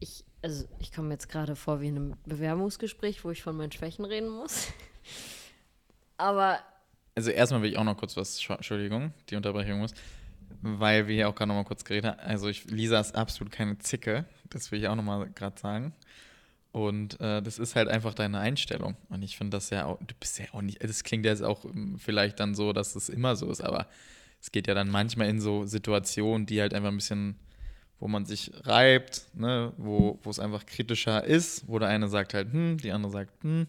Ich, 0.00 0.24
also 0.42 0.66
ich 0.80 0.92
komme 0.92 1.10
jetzt 1.10 1.28
gerade 1.28 1.54
vor 1.54 1.80
wie 1.80 1.88
in 1.88 1.96
einem 1.96 2.16
Bewerbungsgespräch, 2.26 3.24
wo 3.24 3.30
ich 3.30 3.42
von 3.42 3.56
meinen 3.56 3.72
Schwächen 3.72 4.04
reden 4.04 4.28
muss. 4.28 4.66
Aber. 6.16 6.58
Also 7.14 7.30
erstmal 7.30 7.62
will 7.62 7.70
ich 7.70 7.78
auch 7.78 7.84
noch 7.84 7.96
kurz 7.96 8.16
was, 8.16 8.42
Entschuldigung, 8.48 9.12
die 9.28 9.36
Unterbrechung 9.36 9.80
muss, 9.80 9.92
weil 10.62 11.08
wir 11.08 11.14
hier 11.14 11.28
auch 11.28 11.34
gerade 11.34 11.48
noch 11.48 11.56
mal 11.56 11.64
kurz 11.64 11.84
geredet 11.84 12.10
haben. 12.10 12.20
Also 12.20 12.48
ich, 12.48 12.64
Lisa 12.64 12.98
ist 13.00 13.14
absolut 13.14 13.52
keine 13.52 13.78
Zicke, 13.78 14.24
das 14.48 14.72
will 14.72 14.80
ich 14.80 14.88
auch 14.88 14.94
noch 14.94 15.02
mal 15.02 15.28
gerade 15.34 15.60
sagen. 15.60 15.92
Und 16.72 17.20
äh, 17.20 17.42
das 17.42 17.58
ist 17.58 17.76
halt 17.76 17.88
einfach 17.88 18.14
deine 18.14 18.38
Einstellung. 18.38 18.96
Und 19.10 19.22
ich 19.22 19.36
finde 19.36 19.56
das 19.56 19.68
ja 19.68 19.84
auch, 19.84 19.98
du 19.98 20.14
bist 20.18 20.38
ja 20.38 20.46
auch 20.52 20.62
nicht, 20.62 20.82
das 20.82 21.04
klingt 21.04 21.26
jetzt 21.26 21.42
auch 21.42 21.64
hm, 21.64 21.98
vielleicht 21.98 22.40
dann 22.40 22.54
so, 22.54 22.72
dass 22.72 22.96
es 22.96 23.10
immer 23.10 23.36
so 23.36 23.50
ist, 23.50 23.60
aber 23.60 23.88
es 24.40 24.50
geht 24.50 24.66
ja 24.66 24.74
dann 24.74 24.88
manchmal 24.88 25.28
in 25.28 25.40
so 25.40 25.66
Situationen, 25.66 26.46
die 26.46 26.62
halt 26.62 26.72
einfach 26.72 26.88
ein 26.88 26.96
bisschen, 26.96 27.36
wo 28.00 28.08
man 28.08 28.24
sich 28.24 28.50
reibt, 28.64 29.26
ne, 29.34 29.72
wo 29.76 30.18
es 30.28 30.40
einfach 30.40 30.64
kritischer 30.64 31.22
ist, 31.22 31.68
wo 31.68 31.78
der 31.78 31.88
eine 31.88 32.08
sagt 32.08 32.32
halt, 32.32 32.52
hm, 32.52 32.78
die 32.78 32.90
andere 32.90 33.12
sagt, 33.12 33.44
hm. 33.44 33.66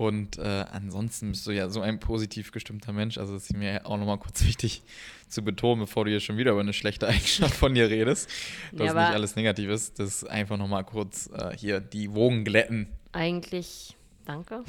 Und 0.00 0.38
äh, 0.38 0.64
ansonsten 0.72 1.32
bist 1.32 1.46
du 1.46 1.50
ja 1.50 1.68
so 1.68 1.82
ein 1.82 2.00
positiv 2.00 2.52
gestimmter 2.52 2.90
Mensch. 2.90 3.18
Also 3.18 3.36
ist 3.36 3.54
mir 3.54 3.84
auch 3.84 3.98
nochmal 3.98 4.16
kurz 4.16 4.42
wichtig 4.46 4.82
zu 5.28 5.44
betonen, 5.44 5.80
bevor 5.80 6.06
du 6.06 6.10
hier 6.10 6.20
schon 6.20 6.38
wieder 6.38 6.52
über 6.52 6.60
eine 6.60 6.72
schlechte 6.72 7.06
Eigenschaft 7.06 7.54
von 7.54 7.74
dir 7.74 7.90
redest, 7.90 8.30
dass 8.72 8.86
ja, 8.86 8.94
nicht 8.94 9.14
alles 9.14 9.36
negativ 9.36 9.68
ist. 9.68 9.98
Das 9.98 10.24
einfach 10.24 10.56
nochmal 10.56 10.84
kurz 10.84 11.28
äh, 11.34 11.54
hier 11.54 11.80
die 11.80 12.14
Wogen 12.14 12.46
glätten. 12.46 12.88
Eigentlich, 13.12 13.94
danke. 14.24 14.64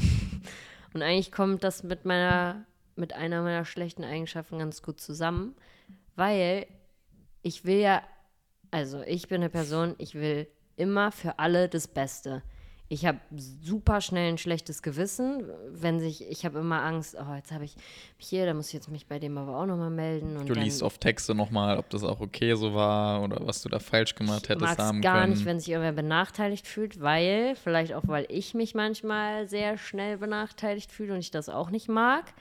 Und 0.94 1.02
eigentlich 1.02 1.32
kommt 1.32 1.64
das 1.64 1.84
mit 1.84 2.04
meiner 2.04 2.66
mit 2.98 3.14
einer 3.14 3.42
meiner 3.42 3.64
schlechten 3.64 4.04
Eigenschaften 4.04 4.60
ganz 4.60 4.82
gut 4.82 5.00
zusammen, 5.00 5.56
weil 6.18 6.68
ich 7.42 7.64
will 7.64 7.80
ja, 7.80 8.04
also 8.70 9.02
ich 9.04 9.30
bin 9.30 9.38
eine 9.38 9.50
Person, 9.50 9.96
ich 9.98 10.14
will 10.14 10.50
immer 10.76 11.14
für 11.14 11.40
alle 11.40 11.70
das 11.70 11.88
Beste. 11.88 12.44
Ich 12.92 13.06
habe 13.06 13.20
super 13.38 14.02
schnell 14.02 14.34
ein 14.34 14.38
schlechtes 14.38 14.82
Gewissen, 14.82 15.46
wenn 15.70 16.00
sich, 16.00 16.30
ich 16.30 16.44
habe 16.44 16.60
immer 16.60 16.84
Angst, 16.84 17.16
oh, 17.18 17.34
jetzt 17.34 17.52
habe 17.52 17.64
ich 17.64 17.76
mich 18.18 18.28
hier, 18.28 18.46
da 18.46 18.54
muss 18.54 18.68
ich 18.68 18.74
jetzt 18.74 18.89
mich 18.89 19.08
bei 19.08 19.18
dem 19.18 19.38
aber 19.38 19.58
auch 19.58 19.66
nochmal 19.66 19.89
melden. 19.89 20.46
du 20.46 20.54
liest 20.54 20.84
oft 20.84 21.00
Texte 21.00 21.34
nochmal, 21.34 21.78
ob 21.78 21.89
das 21.89 22.04
auch 22.04 22.20
okay 22.20 22.54
so 22.56 22.74
war 22.74 23.24
oder 23.24 23.46
was 23.48 23.62
du 23.62 23.70
da 23.70 23.80
falsch 23.80 24.16
gemacht 24.16 24.50
hättest 24.50 24.78
haben 24.78 25.02
gar 25.02 25.26
nicht, 25.26 25.46
wenn 25.46 25.60
sich 25.60 25.70
irgendwer 25.70 25.94
benachteiligt 25.94 26.68
fühlt, 26.68 27.00
weil, 27.00 27.56
vielleicht 27.56 27.94
auch, 27.94 28.04
weil 28.08 28.26
ich 28.30 28.54
mich 28.54 28.76
manchmal 28.76 29.48
sehr 29.48 29.78
schnell 29.78 30.18
benachteiligt 30.18 30.92
fühle 30.92 31.14
und 31.14 31.20
ich 31.20 31.32
das 31.32 31.48
auch 31.48 31.70
nicht 31.70 31.88
mag 31.88 32.34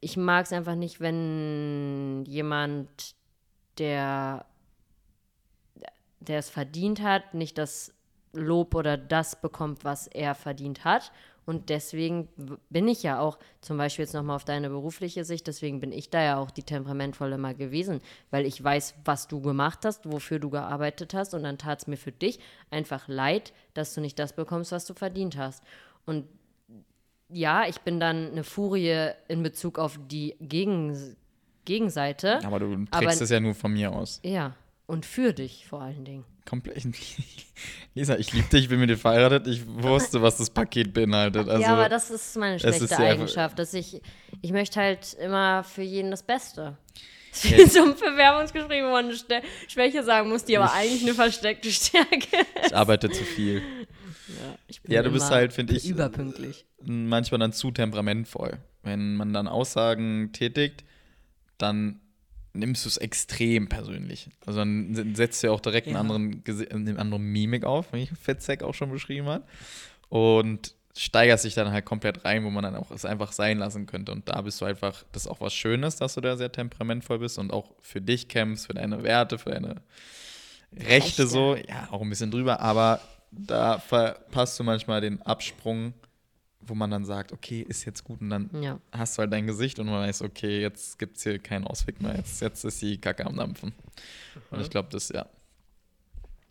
ich 0.00 0.16
mag 0.16 0.46
es 0.46 0.52
einfach 0.52 0.74
nicht, 0.74 1.00
wenn 1.00 2.24
jemand, 2.26 3.14
der, 3.78 4.46
der 6.20 6.38
es 6.38 6.50
verdient 6.50 7.02
hat, 7.02 7.34
nicht 7.34 7.58
das 7.58 7.94
Lob 8.32 8.74
oder 8.74 8.96
das 8.96 9.40
bekommt, 9.40 9.84
was 9.84 10.06
er 10.06 10.34
verdient 10.34 10.84
hat. 10.84 11.12
Und 11.46 11.68
deswegen 11.68 12.28
bin 12.68 12.86
ich 12.86 13.02
ja 13.02 13.18
auch, 13.18 13.38
zum 13.60 13.76
Beispiel 13.76 14.04
jetzt 14.04 14.14
nochmal 14.14 14.36
auf 14.36 14.44
deine 14.44 14.68
berufliche 14.68 15.24
Sicht, 15.24 15.46
deswegen 15.46 15.80
bin 15.80 15.90
ich 15.90 16.10
da 16.10 16.22
ja 16.22 16.36
auch 16.38 16.50
die 16.50 16.62
temperamentvolle 16.62 17.38
mal 17.38 17.56
gewesen, 17.56 18.00
weil 18.30 18.46
ich 18.46 18.62
weiß, 18.62 18.94
was 19.04 19.26
du 19.26 19.40
gemacht 19.40 19.80
hast, 19.84 20.10
wofür 20.10 20.38
du 20.38 20.50
gearbeitet 20.50 21.12
hast 21.12 21.34
und 21.34 21.42
dann 21.42 21.58
tat 21.58 21.80
es 21.80 21.86
mir 21.88 21.96
für 21.96 22.12
dich 22.12 22.38
einfach 22.70 23.08
leid, 23.08 23.52
dass 23.74 23.94
du 23.94 24.00
nicht 24.00 24.18
das 24.18 24.34
bekommst, 24.34 24.70
was 24.70 24.84
du 24.84 24.94
verdient 24.94 25.36
hast. 25.36 25.64
Und 26.06 26.26
ja, 27.30 27.66
ich 27.66 27.80
bin 27.80 27.98
dann 27.98 28.30
eine 28.30 28.44
Furie 28.44 29.10
in 29.26 29.42
Bezug 29.42 29.78
auf 29.78 29.98
die 30.08 30.36
Gegen 30.40 31.16
Gegenseite. 31.64 32.44
Aber 32.44 32.58
du 32.58 32.84
trägst 32.86 33.22
es 33.22 33.30
ja 33.30 33.40
nur 33.40 33.54
von 33.54 33.72
mir 33.72 33.92
aus. 33.92 34.20
Ja, 34.22 34.54
und 34.86 35.06
für 35.06 35.32
dich 35.32 35.66
vor 35.66 35.82
allen 35.82 36.04
Dingen. 36.04 36.24
Komplett. 36.50 36.84
Lisa, 37.94 38.16
ich 38.16 38.32
liebe 38.32 38.48
dich, 38.48 38.62
ich 38.62 38.68
bin 38.68 38.80
mit 38.80 38.90
dir 38.90 38.96
verheiratet. 38.96 39.46
Ich 39.46 39.64
wusste, 39.64 40.20
was 40.20 40.36
das 40.36 40.50
Paket 40.50 40.92
beinhaltet. 40.92 41.48
Also, 41.48 41.62
ja, 41.62 41.74
aber 41.74 41.88
das 41.88 42.10
ist 42.10 42.36
meine 42.36 42.58
schlechte 42.58 42.98
Eigenschaft, 42.98 43.56
dass 43.56 43.72
ich, 43.72 44.02
ich 44.42 44.50
möchte 44.50 44.80
halt 44.80 45.14
immer 45.14 45.62
für 45.62 45.82
jeden 45.82 46.10
das 46.10 46.24
Beste. 46.24 46.76
Das 47.30 47.44
ist 47.44 47.56
wie 47.56 47.64
so 47.66 47.84
ein 47.84 47.94
Bewerbungsgespräch, 47.94 48.82
wo 48.82 48.90
man 48.90 49.04
eine 49.04 49.42
Schwäche 49.68 50.02
sagen 50.02 50.28
muss, 50.28 50.44
die 50.44 50.58
aber 50.58 50.72
eigentlich 50.72 51.02
eine 51.02 51.14
versteckte 51.14 51.70
Stärke 51.70 52.16
ist. 52.16 52.66
Ich 52.66 52.74
arbeite 52.74 53.08
zu 53.08 53.22
viel. 53.22 53.62
Ja, 54.26 54.94
ja 54.94 55.02
du 55.04 55.12
bist 55.12 55.30
halt, 55.30 55.52
finde 55.52 55.76
ich, 55.76 55.88
überpünktlich. 55.88 56.66
Manchmal 56.82 57.38
dann 57.38 57.52
zu 57.52 57.70
temperamentvoll. 57.70 58.58
Wenn 58.82 59.14
man 59.14 59.32
dann 59.32 59.46
Aussagen 59.46 60.32
tätigt, 60.32 60.82
dann 61.56 62.00
nimmst 62.52 62.84
du 62.84 62.88
es 62.88 62.96
extrem 62.96 63.68
persönlich. 63.68 64.28
Also 64.46 64.60
dann 64.60 65.14
setzt 65.14 65.42
du 65.42 65.48
ja 65.48 65.52
auch 65.52 65.60
direkt 65.60 65.86
ja. 65.86 65.98
einen 65.98 66.10
anderen, 66.10 66.44
eine 66.70 66.98
andere 66.98 67.20
Mimik 67.20 67.64
auf, 67.64 67.92
wie 67.92 68.06
Fetzek 68.06 68.62
auch 68.62 68.74
schon 68.74 68.90
beschrieben 68.90 69.28
hat. 69.28 69.44
Und 70.08 70.74
steigerst 70.96 71.44
dich 71.44 71.54
dann 71.54 71.72
halt 71.72 71.84
komplett 71.84 72.24
rein, 72.24 72.44
wo 72.44 72.50
man 72.50 72.64
dann 72.64 72.76
auch 72.76 72.90
es 72.90 73.04
einfach 73.04 73.32
sein 73.32 73.58
lassen 73.58 73.86
könnte. 73.86 74.12
Und 74.12 74.28
da 74.28 74.40
bist 74.42 74.60
du 74.60 74.64
einfach, 74.64 75.04
das 75.12 75.24
ist 75.24 75.28
auch 75.28 75.40
was 75.40 75.54
Schönes, 75.54 75.96
dass 75.96 76.14
du 76.14 76.20
da 76.20 76.36
sehr 76.36 76.50
temperamentvoll 76.50 77.20
bist 77.20 77.38
und 77.38 77.52
auch 77.52 77.72
für 77.80 78.00
dich 78.00 78.28
kämpfst, 78.28 78.66
für 78.66 78.74
deine 78.74 79.02
Werte, 79.02 79.38
für 79.38 79.50
deine 79.50 79.76
Rechte, 80.72 80.88
Rechte. 80.88 81.26
so. 81.26 81.56
Ja, 81.56 81.88
auch 81.90 82.02
ein 82.02 82.08
bisschen 82.08 82.30
drüber, 82.30 82.60
aber 82.60 83.00
da 83.30 83.78
verpasst 83.78 84.58
du 84.58 84.64
manchmal 84.64 85.00
den 85.00 85.22
Absprung 85.22 85.94
wo 86.60 86.74
man 86.74 86.90
dann 86.90 87.04
sagt, 87.04 87.32
okay, 87.32 87.64
ist 87.66 87.84
jetzt 87.84 88.04
gut 88.04 88.20
und 88.20 88.30
dann 88.30 88.50
ja. 88.62 88.78
hast 88.92 89.16
du 89.16 89.20
halt 89.20 89.32
dein 89.32 89.46
Gesicht 89.46 89.78
und 89.78 89.86
man 89.86 90.06
weiß, 90.06 90.22
okay, 90.22 90.60
jetzt 90.60 90.98
gibt 90.98 91.16
es 91.16 91.22
hier 91.22 91.38
keinen 91.38 91.66
Ausweg 91.66 92.00
mehr, 92.00 92.16
jetzt, 92.16 92.40
jetzt 92.40 92.64
ist 92.64 92.82
die 92.82 92.98
Kacke 92.98 93.26
am 93.26 93.36
Dampfen. 93.36 93.70
Mhm. 93.70 94.40
Und 94.50 94.60
ich 94.60 94.70
glaube, 94.70 94.88
das, 94.90 95.08
ja. 95.08 95.26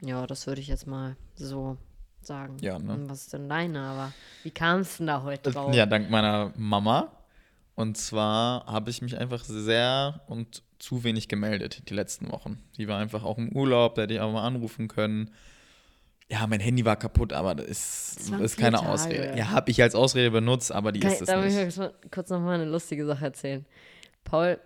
Ja, 0.01 0.26
das 0.26 0.47
würde 0.47 0.62
ich 0.62 0.68
jetzt 0.68 0.88
mal 0.88 1.16
so 1.36 1.78
sagen. 2.22 2.57
Ja, 2.62 2.80
ne? 2.80 2.97
was 3.07 3.22
ist 3.22 3.34
denn 3.34 3.49
deine, 3.49 3.82
aber 3.82 4.14
wie 4.43 4.51
kam 4.51 4.82
es 4.82 4.97
denn 4.97 5.07
da 5.07 5.24
heute 5.24 5.51
drauf? 5.51 5.74
Ja, 5.74 5.86
dank 5.86 6.10
meiner 6.10 6.53
Mama. 6.55 7.12
Und 7.76 7.97
zwar 7.97 8.66
habe 8.66 8.89
ich 8.89 9.01
mich 9.01 9.18
einfach 9.18 9.43
sehr 9.43 10.22
und 10.28 10.64
zu 10.80 11.03
wenig 11.03 11.28
gemeldet 11.28 11.89
die 11.89 11.93
letzten 11.93 12.32
Wochen. 12.32 12.62
Die 12.78 12.88
war 12.88 12.99
einfach 12.99 13.24
auch 13.24 13.38
im 13.38 13.49
Urlaub, 13.49 13.95
da 13.95 14.01
hätte 14.01 14.14
ich 14.16 14.20
auch 14.20 14.34
mal 14.34 14.45
anrufen 14.45 14.88
können 14.88 15.32
ja, 16.32 16.45
mein 16.45 16.59
Handy 16.59 16.86
war 16.86 16.95
kaputt, 16.95 17.34
aber 17.34 17.55
das 17.55 17.67
ist, 17.67 18.32
das 18.32 18.39
ist 18.41 18.57
keine 18.57 18.77
Tage. 18.77 18.89
Ausrede. 18.89 19.34
Ja, 19.36 19.49
habe 19.49 19.71
ich 19.71 19.82
als 19.82 19.95
Ausrede 19.95 20.30
benutzt, 20.30 20.71
aber 20.71 20.91
die 20.91 20.99
Kann, 20.99 21.11
ist 21.11 21.21
es 21.21 21.27
da 21.27 21.41
nicht. 21.41 21.57
Da 21.57 21.65
muss 21.65 21.77
ich 21.77 22.11
kurz 22.11 22.30
noch 22.30 22.39
mal 22.39 22.55
eine 22.55 22.65
lustige 22.65 23.05
Sache 23.05 23.25
erzählen. 23.25 23.65
Paul 24.23 24.59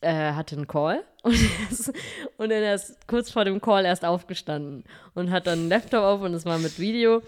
äh, 0.00 0.32
hatte 0.32 0.56
einen 0.56 0.66
Call 0.66 1.04
und, 1.22 1.34
ist, 1.70 1.92
und 2.38 2.50
er 2.50 2.74
ist 2.74 3.06
kurz 3.06 3.30
vor 3.30 3.44
dem 3.44 3.60
Call 3.60 3.84
erst 3.84 4.04
aufgestanden 4.04 4.84
und 5.14 5.30
hat 5.30 5.46
dann 5.46 5.60
einen 5.60 5.68
Laptop 5.68 6.02
auf 6.02 6.20
und 6.22 6.32
es 6.32 6.46
war 6.46 6.58
mit 6.58 6.78
Video. 6.78 7.22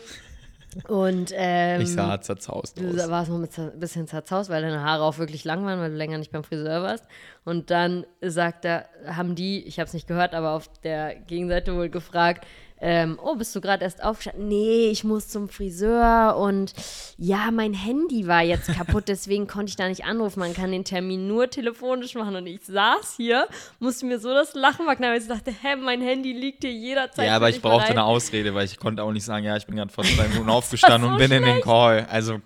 Und 0.88 1.30
ähm, 1.36 1.82
ich 1.82 1.92
sah 1.92 2.18
zerzaust 2.18 2.78
aus. 2.78 2.96
Du 2.96 3.10
warst 3.10 3.30
noch 3.30 3.38
ein 3.38 3.78
bisschen 3.78 4.06
zerzaust, 4.06 4.48
weil 4.48 4.62
deine 4.62 4.82
Haare 4.82 5.02
auch 5.02 5.18
wirklich 5.18 5.44
lang 5.44 5.66
waren, 5.66 5.80
weil 5.80 5.90
du 5.90 5.96
länger 5.96 6.16
nicht 6.16 6.32
beim 6.32 6.44
Friseur 6.44 6.82
warst. 6.82 7.04
Und 7.44 7.70
dann 7.70 8.06
sagt 8.22 8.64
er, 8.64 8.86
haben 9.06 9.34
die, 9.34 9.62
ich 9.64 9.78
habe 9.78 9.86
es 9.88 9.92
nicht 9.92 10.08
gehört, 10.08 10.34
aber 10.34 10.52
auf 10.52 10.68
der 10.80 11.14
Gegenseite 11.14 11.76
wohl 11.76 11.90
gefragt, 11.90 12.46
ähm, 12.84 13.16
oh, 13.22 13.36
bist 13.36 13.54
du 13.54 13.60
gerade 13.60 13.84
erst 13.84 14.02
aufgestanden? 14.02 14.48
Nee, 14.48 14.88
ich 14.90 15.04
muss 15.04 15.28
zum 15.28 15.48
Friseur 15.48 16.36
und 16.36 16.74
ja, 17.16 17.52
mein 17.52 17.74
Handy 17.74 18.26
war 18.26 18.42
jetzt 18.42 18.66
kaputt, 18.74 19.04
deswegen 19.06 19.46
konnte 19.46 19.70
ich 19.70 19.76
da 19.76 19.88
nicht 19.88 20.04
anrufen. 20.04 20.40
Man 20.40 20.52
kann 20.52 20.72
den 20.72 20.84
Termin 20.84 21.28
nur 21.28 21.48
telefonisch 21.48 22.16
machen 22.16 22.34
und 22.34 22.46
ich 22.48 22.64
saß 22.64 23.14
hier, 23.16 23.46
musste 23.78 24.06
mir 24.06 24.18
so 24.18 24.34
das 24.34 24.54
Lachen 24.54 24.84
verknallen, 24.84 25.14
weil 25.14 25.22
ich 25.22 25.28
dachte, 25.28 25.52
hä, 25.52 25.76
mein 25.76 26.00
Handy 26.00 26.32
liegt 26.32 26.64
hier 26.64 26.72
jederzeit. 26.72 27.28
Ja, 27.28 27.36
aber 27.36 27.50
ich 27.50 27.62
brauchte 27.62 27.90
eine 27.90 28.02
Ausrede, 28.02 28.52
weil 28.52 28.64
ich 28.64 28.76
konnte 28.78 29.04
auch 29.04 29.12
nicht 29.12 29.24
sagen, 29.24 29.44
ja, 29.44 29.56
ich 29.56 29.66
bin 29.66 29.76
gerade 29.76 29.92
vor 29.92 30.02
zwei 30.02 30.26
Minuten 30.28 30.50
aufgestanden 30.50 31.02
so 31.02 31.12
und 31.12 31.18
bin 31.18 31.28
schlecht. 31.28 31.46
in 31.46 31.54
den 31.54 31.62
Call. 31.62 32.08
Also 32.10 32.40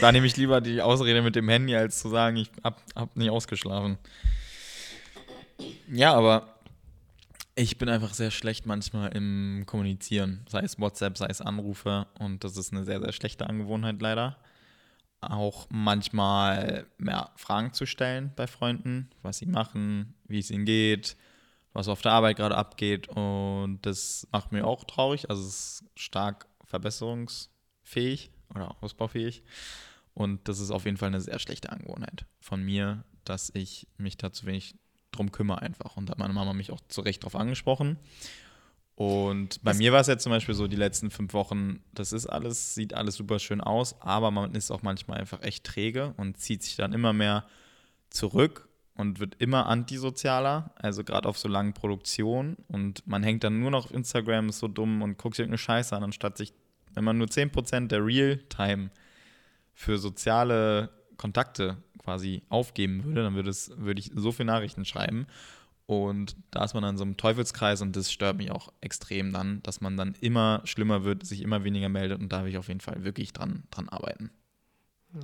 da 0.00 0.10
nehme 0.10 0.26
ich 0.26 0.38
lieber 0.38 0.62
die 0.62 0.80
Ausrede 0.80 1.20
mit 1.20 1.36
dem 1.36 1.50
Handy, 1.50 1.76
als 1.76 1.98
zu 2.00 2.08
sagen, 2.08 2.38
ich 2.38 2.50
hab, 2.64 2.80
hab 2.96 3.14
nicht 3.14 3.28
ausgeschlafen. 3.28 3.98
Ja, 5.92 6.14
aber 6.14 6.51
ich 7.54 7.78
bin 7.78 7.88
einfach 7.88 8.14
sehr 8.14 8.30
schlecht 8.30 8.66
manchmal 8.66 9.14
im 9.14 9.64
Kommunizieren, 9.66 10.44
sei 10.48 10.60
es 10.60 10.78
WhatsApp, 10.78 11.18
sei 11.18 11.26
es 11.26 11.40
Anrufe. 11.40 12.06
Und 12.18 12.44
das 12.44 12.56
ist 12.56 12.72
eine 12.72 12.84
sehr, 12.84 13.00
sehr 13.00 13.12
schlechte 13.12 13.46
Angewohnheit 13.48 14.00
leider. 14.00 14.38
Auch 15.20 15.66
manchmal 15.70 16.86
mehr 16.98 17.30
Fragen 17.36 17.72
zu 17.72 17.86
stellen 17.86 18.32
bei 18.34 18.46
Freunden, 18.46 19.10
was 19.22 19.38
sie 19.38 19.46
machen, 19.46 20.14
wie 20.26 20.38
es 20.38 20.50
ihnen 20.50 20.64
geht, 20.64 21.16
was 21.72 21.88
auf 21.88 22.02
der 22.02 22.12
Arbeit 22.12 22.38
gerade 22.38 22.56
abgeht. 22.56 23.08
Und 23.08 23.80
das 23.82 24.26
macht 24.32 24.52
mir 24.52 24.66
auch 24.66 24.84
traurig, 24.84 25.30
also 25.30 25.42
es 25.42 25.82
ist 25.82 25.84
stark 25.94 26.46
verbesserungsfähig 26.64 28.30
oder 28.54 28.82
ausbaufähig. 28.82 29.42
Und 30.14 30.48
das 30.48 30.58
ist 30.58 30.70
auf 30.70 30.86
jeden 30.86 30.96
Fall 30.96 31.08
eine 31.08 31.20
sehr 31.20 31.38
schlechte 31.38 31.70
Angewohnheit 31.70 32.26
von 32.40 32.62
mir, 32.62 33.04
dass 33.24 33.50
ich 33.54 33.86
mich 33.98 34.16
da 34.16 34.32
zu 34.32 34.46
wenig 34.46 34.74
drum 35.12 35.32
kümmere 35.32 35.62
einfach. 35.62 35.96
Und 35.96 36.06
da 36.06 36.12
hat 36.12 36.18
meine 36.18 36.34
Mama 36.34 36.52
mich 36.52 36.72
auch 36.72 36.80
zu 36.88 37.00
Recht 37.02 37.24
drauf 37.24 37.36
angesprochen. 37.36 37.98
Und 38.94 39.62
bei 39.62 39.70
das 39.70 39.78
mir 39.78 39.92
war 39.92 40.00
es 40.00 40.06
jetzt 40.06 40.22
zum 40.22 40.30
Beispiel 40.30 40.54
so, 40.54 40.68
die 40.68 40.76
letzten 40.76 41.10
fünf 41.10 41.32
Wochen, 41.32 41.82
das 41.92 42.12
ist 42.12 42.26
alles, 42.26 42.74
sieht 42.74 42.94
alles 42.94 43.16
super 43.16 43.38
schön 43.38 43.60
aus, 43.60 44.00
aber 44.00 44.30
man 44.30 44.54
ist 44.54 44.70
auch 44.70 44.82
manchmal 44.82 45.18
einfach 45.18 45.42
echt 45.42 45.64
träge 45.64 46.14
und 46.18 46.36
zieht 46.38 46.62
sich 46.62 46.76
dann 46.76 46.92
immer 46.92 47.12
mehr 47.12 47.46
zurück 48.10 48.68
und 48.94 49.18
wird 49.18 49.36
immer 49.38 49.66
antisozialer, 49.66 50.70
also 50.76 51.04
gerade 51.04 51.28
auf 51.28 51.38
so 51.38 51.48
langen 51.48 51.72
Produktionen. 51.72 52.56
Und 52.68 53.06
man 53.06 53.22
hängt 53.22 53.44
dann 53.44 53.60
nur 53.60 53.70
noch 53.70 53.86
auf 53.86 53.94
Instagram, 53.94 54.50
ist 54.50 54.58
so 54.58 54.68
dumm 54.68 55.02
und 55.02 55.16
guckt 55.16 55.36
sich 55.36 55.44
irgendeine 55.44 55.58
Scheiße 55.58 55.96
an, 55.96 56.04
anstatt 56.04 56.36
sich, 56.36 56.52
wenn 56.92 57.04
man 57.04 57.16
nur 57.16 57.28
10% 57.28 57.88
der 57.88 58.04
Real-Time 58.04 58.90
für 59.72 59.96
soziale 59.96 60.90
Kontakte 61.16 61.78
quasi 62.02 62.42
aufgeben 62.48 63.04
würde, 63.04 63.22
dann 63.22 63.34
würde, 63.34 63.50
es, 63.50 63.72
würde 63.76 64.00
ich 64.00 64.10
so 64.14 64.32
viele 64.32 64.46
Nachrichten 64.46 64.84
schreiben. 64.84 65.26
Und 65.86 66.36
da 66.50 66.64
ist 66.64 66.74
man 66.74 66.82
dann 66.82 66.96
so 66.96 67.04
einem 67.04 67.16
Teufelskreis 67.16 67.82
und 67.82 67.96
das 67.96 68.10
stört 68.10 68.36
mich 68.36 68.50
auch 68.50 68.72
extrem 68.80 69.32
dann, 69.32 69.62
dass 69.62 69.80
man 69.80 69.96
dann 69.96 70.14
immer 70.20 70.62
schlimmer 70.64 71.04
wird, 71.04 71.26
sich 71.26 71.42
immer 71.42 71.64
weniger 71.64 71.88
meldet 71.88 72.20
und 72.20 72.32
da 72.32 72.42
will 72.42 72.50
ich 72.50 72.58
auf 72.58 72.68
jeden 72.68 72.80
Fall 72.80 73.04
wirklich 73.04 73.32
dran, 73.32 73.64
dran 73.70 73.88
arbeiten. 73.88 74.30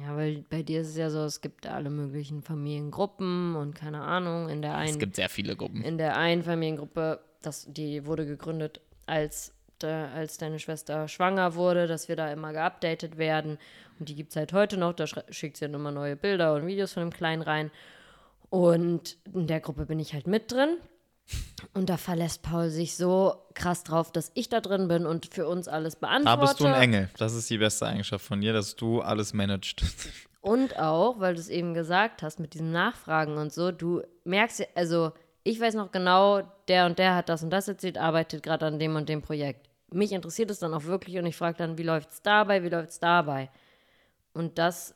Ja, 0.02 0.16
weil 0.16 0.44
bei 0.50 0.62
dir 0.62 0.82
ist 0.82 0.88
es 0.88 0.96
ja 0.96 1.08
so, 1.08 1.20
es 1.20 1.40
gibt 1.40 1.66
alle 1.66 1.88
möglichen 1.88 2.42
Familiengruppen 2.42 3.56
und 3.56 3.74
keine 3.74 4.02
Ahnung, 4.02 4.50
in 4.50 4.60
der 4.60 4.76
einen. 4.76 4.90
Es 4.90 4.98
gibt 4.98 5.16
sehr 5.16 5.30
viele 5.30 5.56
Gruppen. 5.56 5.82
In 5.82 5.96
der 5.96 6.16
einen 6.16 6.42
Familiengruppe, 6.42 7.20
das, 7.40 7.66
die 7.70 8.04
wurde 8.04 8.26
gegründet, 8.26 8.82
als, 9.06 9.54
de, 9.82 9.90
als 9.90 10.38
deine 10.38 10.58
Schwester 10.58 11.08
schwanger 11.08 11.54
wurde, 11.54 11.86
dass 11.86 12.08
wir 12.08 12.16
da 12.16 12.32
immer 12.32 12.52
geupdatet 12.52 13.18
werden. 13.18 13.58
Und 13.98 14.08
die 14.08 14.14
gibt 14.14 14.30
es 14.30 14.36
halt 14.36 14.52
heute 14.52 14.76
noch. 14.76 14.92
Da 14.92 15.06
schickt 15.06 15.56
sie 15.56 15.64
dann 15.64 15.74
immer 15.74 15.90
neue 15.90 16.16
Bilder 16.16 16.54
und 16.54 16.66
Videos 16.66 16.92
von 16.92 17.02
dem 17.02 17.12
Kleinen 17.12 17.42
rein. 17.42 17.70
Und 18.50 19.16
in 19.32 19.46
der 19.46 19.60
Gruppe 19.60 19.86
bin 19.86 19.98
ich 19.98 20.14
halt 20.14 20.26
mit 20.26 20.50
drin. 20.52 20.78
Und 21.74 21.90
da 21.90 21.98
verlässt 21.98 22.42
Paul 22.42 22.70
sich 22.70 22.96
so 22.96 23.34
krass 23.54 23.84
drauf, 23.84 24.10
dass 24.10 24.30
ich 24.34 24.48
da 24.48 24.60
drin 24.60 24.88
bin 24.88 25.04
und 25.04 25.26
für 25.26 25.46
uns 25.46 25.68
alles 25.68 25.96
beantworte. 25.96 26.40
Da 26.40 26.46
bist 26.46 26.60
du 26.60 26.64
ein 26.64 26.74
Engel. 26.74 27.10
Das 27.18 27.34
ist 27.34 27.50
die 27.50 27.58
beste 27.58 27.86
Eigenschaft 27.86 28.24
von 28.24 28.40
dir, 28.40 28.52
dass 28.52 28.76
du 28.76 29.00
alles 29.00 29.34
managst. 29.34 29.82
Und 30.40 30.78
auch, 30.78 31.18
weil 31.18 31.34
du 31.34 31.40
es 31.40 31.48
eben 31.48 31.74
gesagt 31.74 32.22
hast, 32.22 32.38
mit 32.38 32.54
diesem 32.54 32.70
Nachfragen 32.70 33.36
und 33.36 33.52
so, 33.52 33.72
du 33.72 34.02
merkst, 34.24 34.68
also 34.76 35.12
ich 35.42 35.60
weiß 35.60 35.74
noch 35.74 35.90
genau, 35.90 36.42
der 36.68 36.86
und 36.86 36.98
der 36.98 37.16
hat 37.16 37.28
das 37.28 37.42
und 37.42 37.50
das 37.50 37.68
erzählt, 37.68 37.98
arbeitet 37.98 38.44
gerade 38.44 38.66
an 38.66 38.78
dem 38.78 38.94
und 38.96 39.08
dem 39.08 39.20
Projekt. 39.20 39.67
Mich 39.90 40.12
interessiert 40.12 40.50
es 40.50 40.58
dann 40.58 40.74
auch 40.74 40.84
wirklich 40.84 41.16
und 41.18 41.26
ich 41.26 41.36
frage 41.36 41.56
dann, 41.58 41.78
wie 41.78 41.82
läuft 41.82 42.10
es 42.10 42.22
dabei, 42.22 42.62
wie 42.62 42.68
läuft 42.68 42.90
es 42.90 43.00
dabei? 43.00 43.50
Und 44.34 44.58
das 44.58 44.94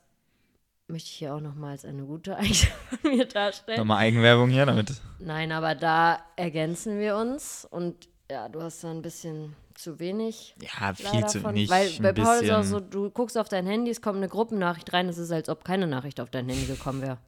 möchte 0.87 1.09
ich 1.09 1.15
hier 1.15 1.35
auch 1.35 1.41
nochmal 1.41 1.73
als 1.73 1.85
eine 1.85 2.05
gute 2.05 2.37
Eigenschaft 2.39 2.77
von 3.01 3.11
mir 3.11 3.27
darstellen. 3.27 3.79
Nochmal 3.79 3.99
Eigenwerbung 3.99 4.51
hier 4.51 4.67
damit. 4.67 4.93
Nein, 5.19 5.53
aber 5.53 5.75
da 5.75 6.21
ergänzen 6.37 6.99
wir 6.99 7.17
uns 7.17 7.67
und 7.71 8.09
ja, 8.31 8.49
du 8.49 8.63
hast 8.63 8.85
da 8.85 8.91
ein 8.91 9.03
bisschen 9.03 9.55
zu 9.75 9.99
wenig. 9.99 10.55
Ja, 10.61 10.95
viel 10.95 11.27
zu 11.27 11.51
nicht. 11.51 11.71
Weil 11.71 11.91
bei 12.01 12.13
Paul 12.13 12.43
ist 12.43 12.51
auch 12.51 12.63
so, 12.63 12.81
du 12.81 13.11
guckst 13.11 13.37
auf 13.39 13.49
dein 13.49 13.67
Handy, 13.67 13.91
es 13.91 14.01
kommt 14.01 14.19
eine 14.19 14.29
Gruppennachricht 14.29 14.93
rein, 14.93 15.09
es 15.09 15.19
ist, 15.19 15.33
als 15.33 15.49
ob 15.49 15.65
keine 15.65 15.87
Nachricht 15.87 16.21
auf 16.21 16.31
dein 16.31 16.49
Handy 16.49 16.67
gekommen 16.67 17.03
wäre. 17.03 17.19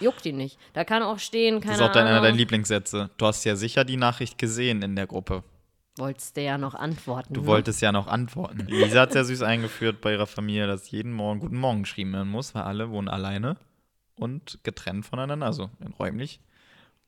Juckt 0.00 0.24
ihn 0.24 0.36
nicht. 0.36 0.58
Da 0.72 0.84
kann 0.84 1.02
auch 1.02 1.18
stehen, 1.18 1.60
keine 1.60 1.72
Das 1.72 1.80
ist 1.80 1.86
auch 1.86 1.92
dein, 1.92 2.06
einer 2.06 2.22
deiner 2.22 2.34
Lieblingssätze. 2.36 3.10
Du 3.16 3.26
hast 3.26 3.44
ja 3.44 3.56
sicher 3.56 3.84
die 3.84 3.96
Nachricht 3.96 4.38
gesehen 4.38 4.82
in 4.82 4.96
der 4.96 5.06
Gruppe. 5.06 5.42
Wolltest 6.00 6.36
du 6.36 6.42
ja 6.42 6.58
noch 6.58 6.74
antworten. 6.74 7.34
Du 7.34 7.42
ne? 7.42 7.46
wolltest 7.46 7.80
ja 7.80 7.92
noch 7.92 8.08
antworten. 8.08 8.66
Lisa 8.66 9.02
hat 9.02 9.12
sehr 9.12 9.24
süß 9.24 9.42
eingeführt 9.42 10.00
bei 10.00 10.12
ihrer 10.12 10.26
Familie, 10.26 10.66
dass 10.66 10.90
jeden 10.90 11.12
Morgen 11.12 11.38
Guten 11.40 11.56
Morgen 11.56 11.82
geschrieben 11.84 12.12
werden 12.12 12.28
muss, 12.28 12.54
weil 12.54 12.62
alle 12.62 12.90
wohnen 12.90 13.08
alleine 13.08 13.56
und 14.16 14.58
getrennt 14.64 15.06
voneinander, 15.06 15.46
also 15.46 15.70
räumlich. 15.98 16.40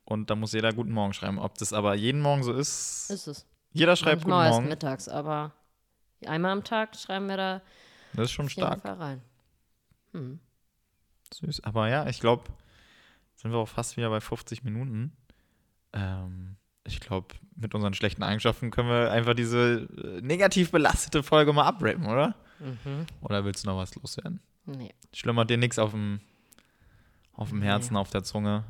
Und 0.05 0.31
da 0.31 0.37
muss 0.37 0.53
jeder 0.53 0.73
Guten 0.73 0.93
Morgen 0.93 1.13
schreiben. 1.13 1.39
Ob 1.39 1.59
das 1.59 1.73
aber 1.73 1.95
jeden 1.95 2.21
Morgen 2.21 2.43
so 2.43 2.53
ist, 2.53 3.11
Ist 3.11 3.27
es. 3.27 3.47
jeder 3.73 3.97
schreibt 3.97 4.23
Manchmal 4.27 4.39
Guten 4.39 4.47
erst 4.47 4.57
Morgen. 4.61 4.69
mittags, 4.69 5.09
aber 5.09 5.53
einmal 6.27 6.53
am 6.53 6.65
Tag 6.65 6.95
schreiben 6.97 7.29
wir 7.29 7.37
da 7.37 7.63
Das 8.13 8.27
ist 8.27 8.33
schon 8.33 8.49
stark. 8.49 8.85
Rein. 8.85 9.23
Hm. 10.13 10.39
Süß. 11.35 11.65
Aber 11.65 11.89
ja, 11.89 12.07
ich 12.07 12.21
glaube, 12.21 12.45
sind 13.37 13.51
wir 13.53 13.59
auch 13.59 13.69
fast 13.69 13.97
wieder 13.97 14.11
bei 14.11 14.21
50 14.21 14.65
Minuten. 14.65 15.17
Ähm, 15.93 16.57
ich 16.85 17.01
glaube, 17.01 17.35
mit 17.57 17.75
unseren 17.75 17.95
schlechten 17.95 18.23
Eigenschaften 18.23 18.71
können 18.71 18.89
wir 18.89 19.11
einfach 19.13 19.35
diese 19.35 19.89
äh, 19.97 20.21
negativ 20.21 20.71
belastete 20.71 21.23
Folge 21.23 21.53
mal 21.53 21.65
abrappen, 21.67 22.07
oder? 22.07 22.35
Mhm. 22.61 23.07
Oder 23.21 23.45
willst 23.45 23.65
du 23.65 23.69
noch 23.71 23.77
was 23.79 23.95
loswerden? 23.95 24.41
Nee, 24.67 24.93
Schlummert 25.13 25.51
dir 25.51 25.59
nichts 25.59 25.79
auf 25.79 25.91
dem, 25.91 26.21
auf 27.35 27.51
dem 27.51 27.59
Nee. 27.61 27.67
Herzen, 27.67 27.97
auf 27.97 28.11
der 28.11 28.23
Zunge? 28.23 28.65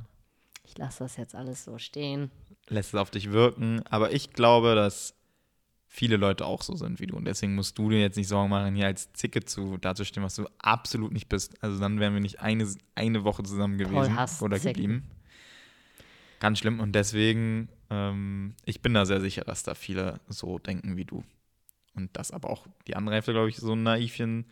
ich 0.65 0.79
lasse 0.79 1.01
das 1.05 1.17
jetzt 1.19 1.35
alles 1.35 1.65
so 1.65 1.77
stehen. 1.77 2.31
Lässt 2.69 2.95
es 2.95 3.01
auf 3.01 3.11
dich 3.11 3.31
wirken? 3.33 3.83
Aber 3.91 4.13
ich 4.13 4.33
glaube, 4.33 4.75
dass 4.75 5.15
viele 5.87 6.17
Leute 6.17 6.47
auch 6.47 6.63
so 6.63 6.75
sind 6.77 6.99
wie 7.01 7.07
du. 7.07 7.17
Und 7.17 7.27
deswegen 7.27 7.55
musst 7.55 7.77
du 7.77 7.91
dir 7.91 8.01
jetzt 8.01 8.17
nicht 8.17 8.29
Sorgen 8.29 8.49
machen, 8.49 8.75
hier 8.75 8.87
als 8.87 9.13
Zicke 9.13 9.45
zu 9.45 9.77
dazustehen, 9.77 10.25
was 10.25 10.37
du 10.37 10.47
absolut 10.59 11.13
nicht 11.13 11.29
bist. 11.29 11.63
Also 11.63 11.79
dann 11.79 12.01
wären 12.01 12.15
wir 12.15 12.21
nicht 12.21 12.41
eine, 12.41 12.67
eine 12.95 13.25
Woche 13.25 13.43
zusammen 13.43 13.77
gewesen 13.77 14.17
oder 14.41 14.57
Zicken. 14.57 14.73
geblieben. 14.73 15.11
Ganz 16.41 16.59
schlimm. 16.61 16.81
Und 16.81 16.93
deswegen, 16.93 17.69
ähm, 17.93 18.55
ich 18.65 18.81
bin 18.81 18.95
da 18.95 19.05
sehr 19.05 19.21
sicher, 19.21 19.45
dass 19.45 19.63
da 19.63 19.75
viele 19.75 20.19
so 20.29 20.59
denken 20.59 20.97
wie 20.97 21.05
du. 21.05 21.23
Und 21.95 22.17
dass 22.17 22.31
aber 22.31 22.49
auch 22.49 22.67
die 22.87 22.97
andere 22.97 23.17
Hälfte, 23.17 23.33
glaube 23.33 23.51
ich, 23.51 23.59
so 23.59 23.77
naivchen 23.77 24.47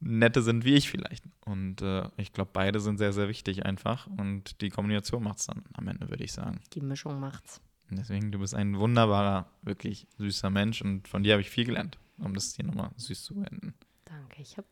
nette 0.00 0.42
sind 0.42 0.64
wie 0.64 0.74
ich 0.74 0.88
vielleicht. 0.88 1.24
Und 1.44 1.82
äh, 1.82 2.08
ich 2.16 2.32
glaube, 2.32 2.50
beide 2.52 2.78
sind 2.78 2.98
sehr, 2.98 3.12
sehr 3.12 3.28
wichtig 3.28 3.66
einfach. 3.66 4.06
Und 4.06 4.60
die 4.60 4.68
Kombination 4.70 5.24
macht 5.24 5.38
es 5.38 5.46
dann 5.46 5.64
am 5.72 5.88
Ende, 5.88 6.08
würde 6.08 6.22
ich 6.22 6.32
sagen. 6.32 6.60
Die 6.74 6.80
Mischung 6.80 7.18
macht's. 7.18 7.60
Und 7.90 7.98
deswegen, 7.98 8.30
du 8.30 8.38
bist 8.38 8.54
ein 8.54 8.78
wunderbarer, 8.78 9.50
wirklich 9.62 10.06
süßer 10.18 10.50
Mensch 10.50 10.82
und 10.82 11.08
von 11.08 11.22
dir 11.22 11.32
habe 11.32 11.40
ich 11.40 11.50
viel 11.50 11.64
gelernt, 11.64 11.98
um 12.18 12.34
das 12.34 12.54
hier 12.54 12.66
nochmal 12.66 12.90
süß 12.96 13.24
zu 13.24 13.34
beenden. 13.34 13.74
Danke, 14.04 14.42
ich 14.42 14.56
habe 14.56 14.68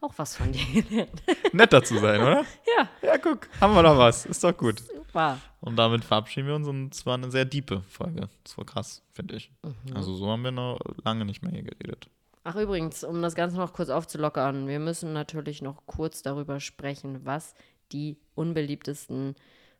auch 0.00 0.12
was 0.16 0.36
von 0.36 0.52
dir 0.52 0.82
gelernt. 0.82 1.22
Netter 1.52 1.82
zu 1.82 1.98
sein, 1.98 2.20
oder? 2.20 2.44
ja, 2.76 2.88
Ja, 3.02 3.18
guck, 3.18 3.48
haben 3.60 3.72
wir 3.74 3.82
doch 3.82 3.96
was. 3.96 4.26
Ist 4.26 4.42
doch 4.42 4.54
gut. 4.54 4.82
Super. 5.14 5.38
Und 5.60 5.76
damit 5.76 6.04
verabschieden 6.04 6.48
wir 6.48 6.54
uns 6.56 6.66
und 6.68 6.94
es 6.94 7.06
war 7.06 7.14
eine 7.14 7.30
sehr 7.30 7.44
diepe 7.44 7.82
Folge. 7.88 8.28
Das 8.42 8.58
war 8.58 8.64
krass, 8.66 9.02
finde 9.12 9.36
ich. 9.36 9.50
Mhm. 9.62 9.96
Also 9.96 10.14
so 10.14 10.28
haben 10.30 10.42
wir 10.44 10.50
noch 10.50 10.78
lange 11.04 11.24
nicht 11.24 11.42
mehr 11.42 11.52
hier 11.52 11.62
geredet. 11.62 12.08
Ach 12.42 12.56
übrigens, 12.56 13.04
um 13.04 13.22
das 13.22 13.34
Ganze 13.34 13.56
noch 13.56 13.72
kurz 13.72 13.88
aufzulockern, 13.88 14.66
wir 14.68 14.78
müssen 14.78 15.14
natürlich 15.14 15.62
noch 15.62 15.86
kurz 15.86 16.20
darüber 16.22 16.60
sprechen, 16.60 17.24
was 17.24 17.54
die 17.92 18.18
unbeliebtesten 18.34 19.34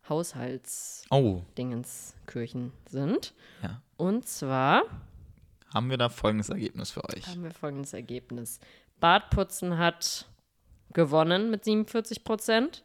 Haushaltsdingenskirchen 0.09 2.73
Oh, 2.75 2.89
sind. 2.89 3.35
ja. 3.63 3.81
Und 3.97 4.27
zwar 4.29 4.83
Haben 5.73 5.91
wir 5.91 5.97
da 5.99 6.09
folgendes 6.09 6.49
Ergebnis 6.51 6.91
für 6.91 7.05
euch. 7.05 7.27
haben 7.27 7.43
wir 7.43 7.51
folgendes 7.51 7.93
Ergebnis. 7.93 8.61
Badputzen 9.01 9.79
hat 9.79 10.27
gewonnen 10.93 11.51
mit 11.51 11.65
47 11.65 12.25
Prozent, 12.25 12.85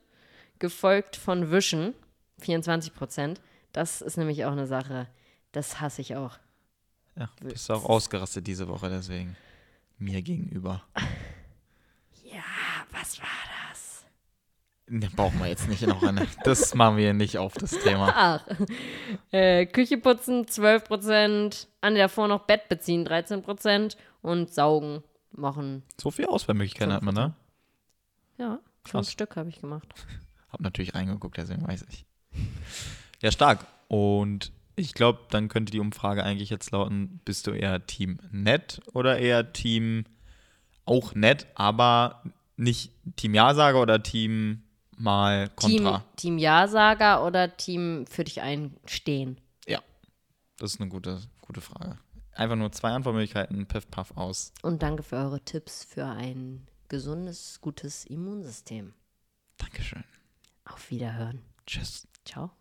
gefolgt 0.60 1.16
von 1.16 1.52
Wischen 1.52 1.94
24 2.40 2.94
Prozent. 2.94 3.42
Das 3.72 4.02
ist 4.02 4.18
nämlich 4.18 4.46
auch 4.46 4.52
eine 4.52 4.68
Sache, 4.68 5.08
das 5.52 5.80
hasse 5.80 6.02
ich 6.02 6.16
auch. 6.16 6.38
Ja, 7.16 7.30
bist 7.42 7.70
du 7.70 7.74
auch 7.74 7.86
ausgerastet 7.86 8.48
diese 8.48 8.68
Woche, 8.68 8.90
deswegen 8.90 9.36
mir 9.98 10.22
gegenüber. 10.22 10.84
Ja, 12.32 12.44
was 12.92 13.20
war 13.20 13.28
das? 13.72 14.06
Ne, 14.88 15.10
brauchen 15.16 15.40
wir 15.40 15.48
jetzt 15.48 15.68
nicht 15.68 15.82
noch 15.82 16.04
eine. 16.04 16.28
Das 16.44 16.76
machen 16.76 16.98
wir 16.98 17.12
nicht 17.16 17.40
auf 17.40 17.56
das 17.56 17.72
Thema. 17.72 18.14
Ach, 18.16 18.46
äh, 19.32 19.66
Küche 19.66 19.98
putzen 19.98 20.48
12 20.48 20.84
Prozent, 20.84 21.68
an 21.82 21.96
davor 21.96 22.28
noch 22.28 22.46
Bett 22.46 22.70
beziehen 22.70 23.04
13 23.04 23.42
Prozent 23.42 23.98
und 24.22 24.54
saugen 24.54 25.04
machen. 25.32 25.82
So 26.00 26.12
viel 26.12 26.28
Auswahlmöglichkeiten 26.28 26.94
hat 26.94 27.02
man, 27.02 27.16
ne? 27.16 27.34
Ja, 28.38 28.60
fünf. 28.86 29.10
Stück 29.10 29.36
habe 29.36 29.50
ich 29.50 29.60
gemacht. 29.60 29.88
Hab 30.52 30.62
natürlich 30.62 30.94
reingeguckt, 30.94 31.38
deswegen 31.38 31.68
weiß 31.68 31.86
ich. 31.90 32.06
Ja, 33.22 33.32
stark. 33.32 33.66
Und 33.88 34.52
ich 34.76 34.94
glaube, 34.94 35.20
dann 35.30 35.50
könnte 35.50 35.72
die 35.72 35.80
Umfrage 35.80 36.24
eigentlich 36.24 36.50
jetzt 36.50 36.72
lauten: 36.72 37.20
Bist 37.26 37.48
du 37.48 37.52
eher 37.52 37.86
Team 37.86 38.20
nett 38.32 38.82
oder 38.94 39.18
eher 39.20 39.52
Team 39.54 40.06
auch 40.86 41.16
nett, 41.16 41.48
aber 41.56 42.24
nicht 42.56 42.92
Team 43.16 43.34
Ja-Sager 43.34 43.82
oder 43.82 44.02
Team 44.04 44.64
mal 44.98 45.50
Team, 45.50 45.84
Kontra? 45.84 46.06
Team 46.16 46.38
Ja-Sager 46.38 47.26
oder 47.26 47.56
Team 47.58 48.06
für 48.08 48.24
dich 48.24 48.42
einstehen? 48.42 49.40
Ja, 49.68 49.82
das 50.58 50.74
ist 50.74 50.82
eine 50.82 50.90
gute, 50.90 51.22
gute 51.42 51.62
Frage. 51.62 51.98
Einfach 52.34 52.56
nur 52.56 52.72
zwei 52.72 52.92
Antwortmöglichkeiten, 52.92 53.66
piff, 53.66 53.90
paff, 53.92 54.16
aus. 54.16 54.54
Und 54.62 54.82
danke 54.82 55.04
für 55.04 55.18
eure 55.18 55.42
Tipps 55.42 55.84
für 55.84 56.06
ein 56.06 56.68
gesundes, 56.88 57.60
gutes 57.60 58.06
Immunsystem. 58.06 58.94
Dankeschön. 59.58 60.04
Auf 60.64 60.90
Wiederhören. 60.90 61.42
Tschüss. 61.66 62.08
그렇죠. 62.30 62.59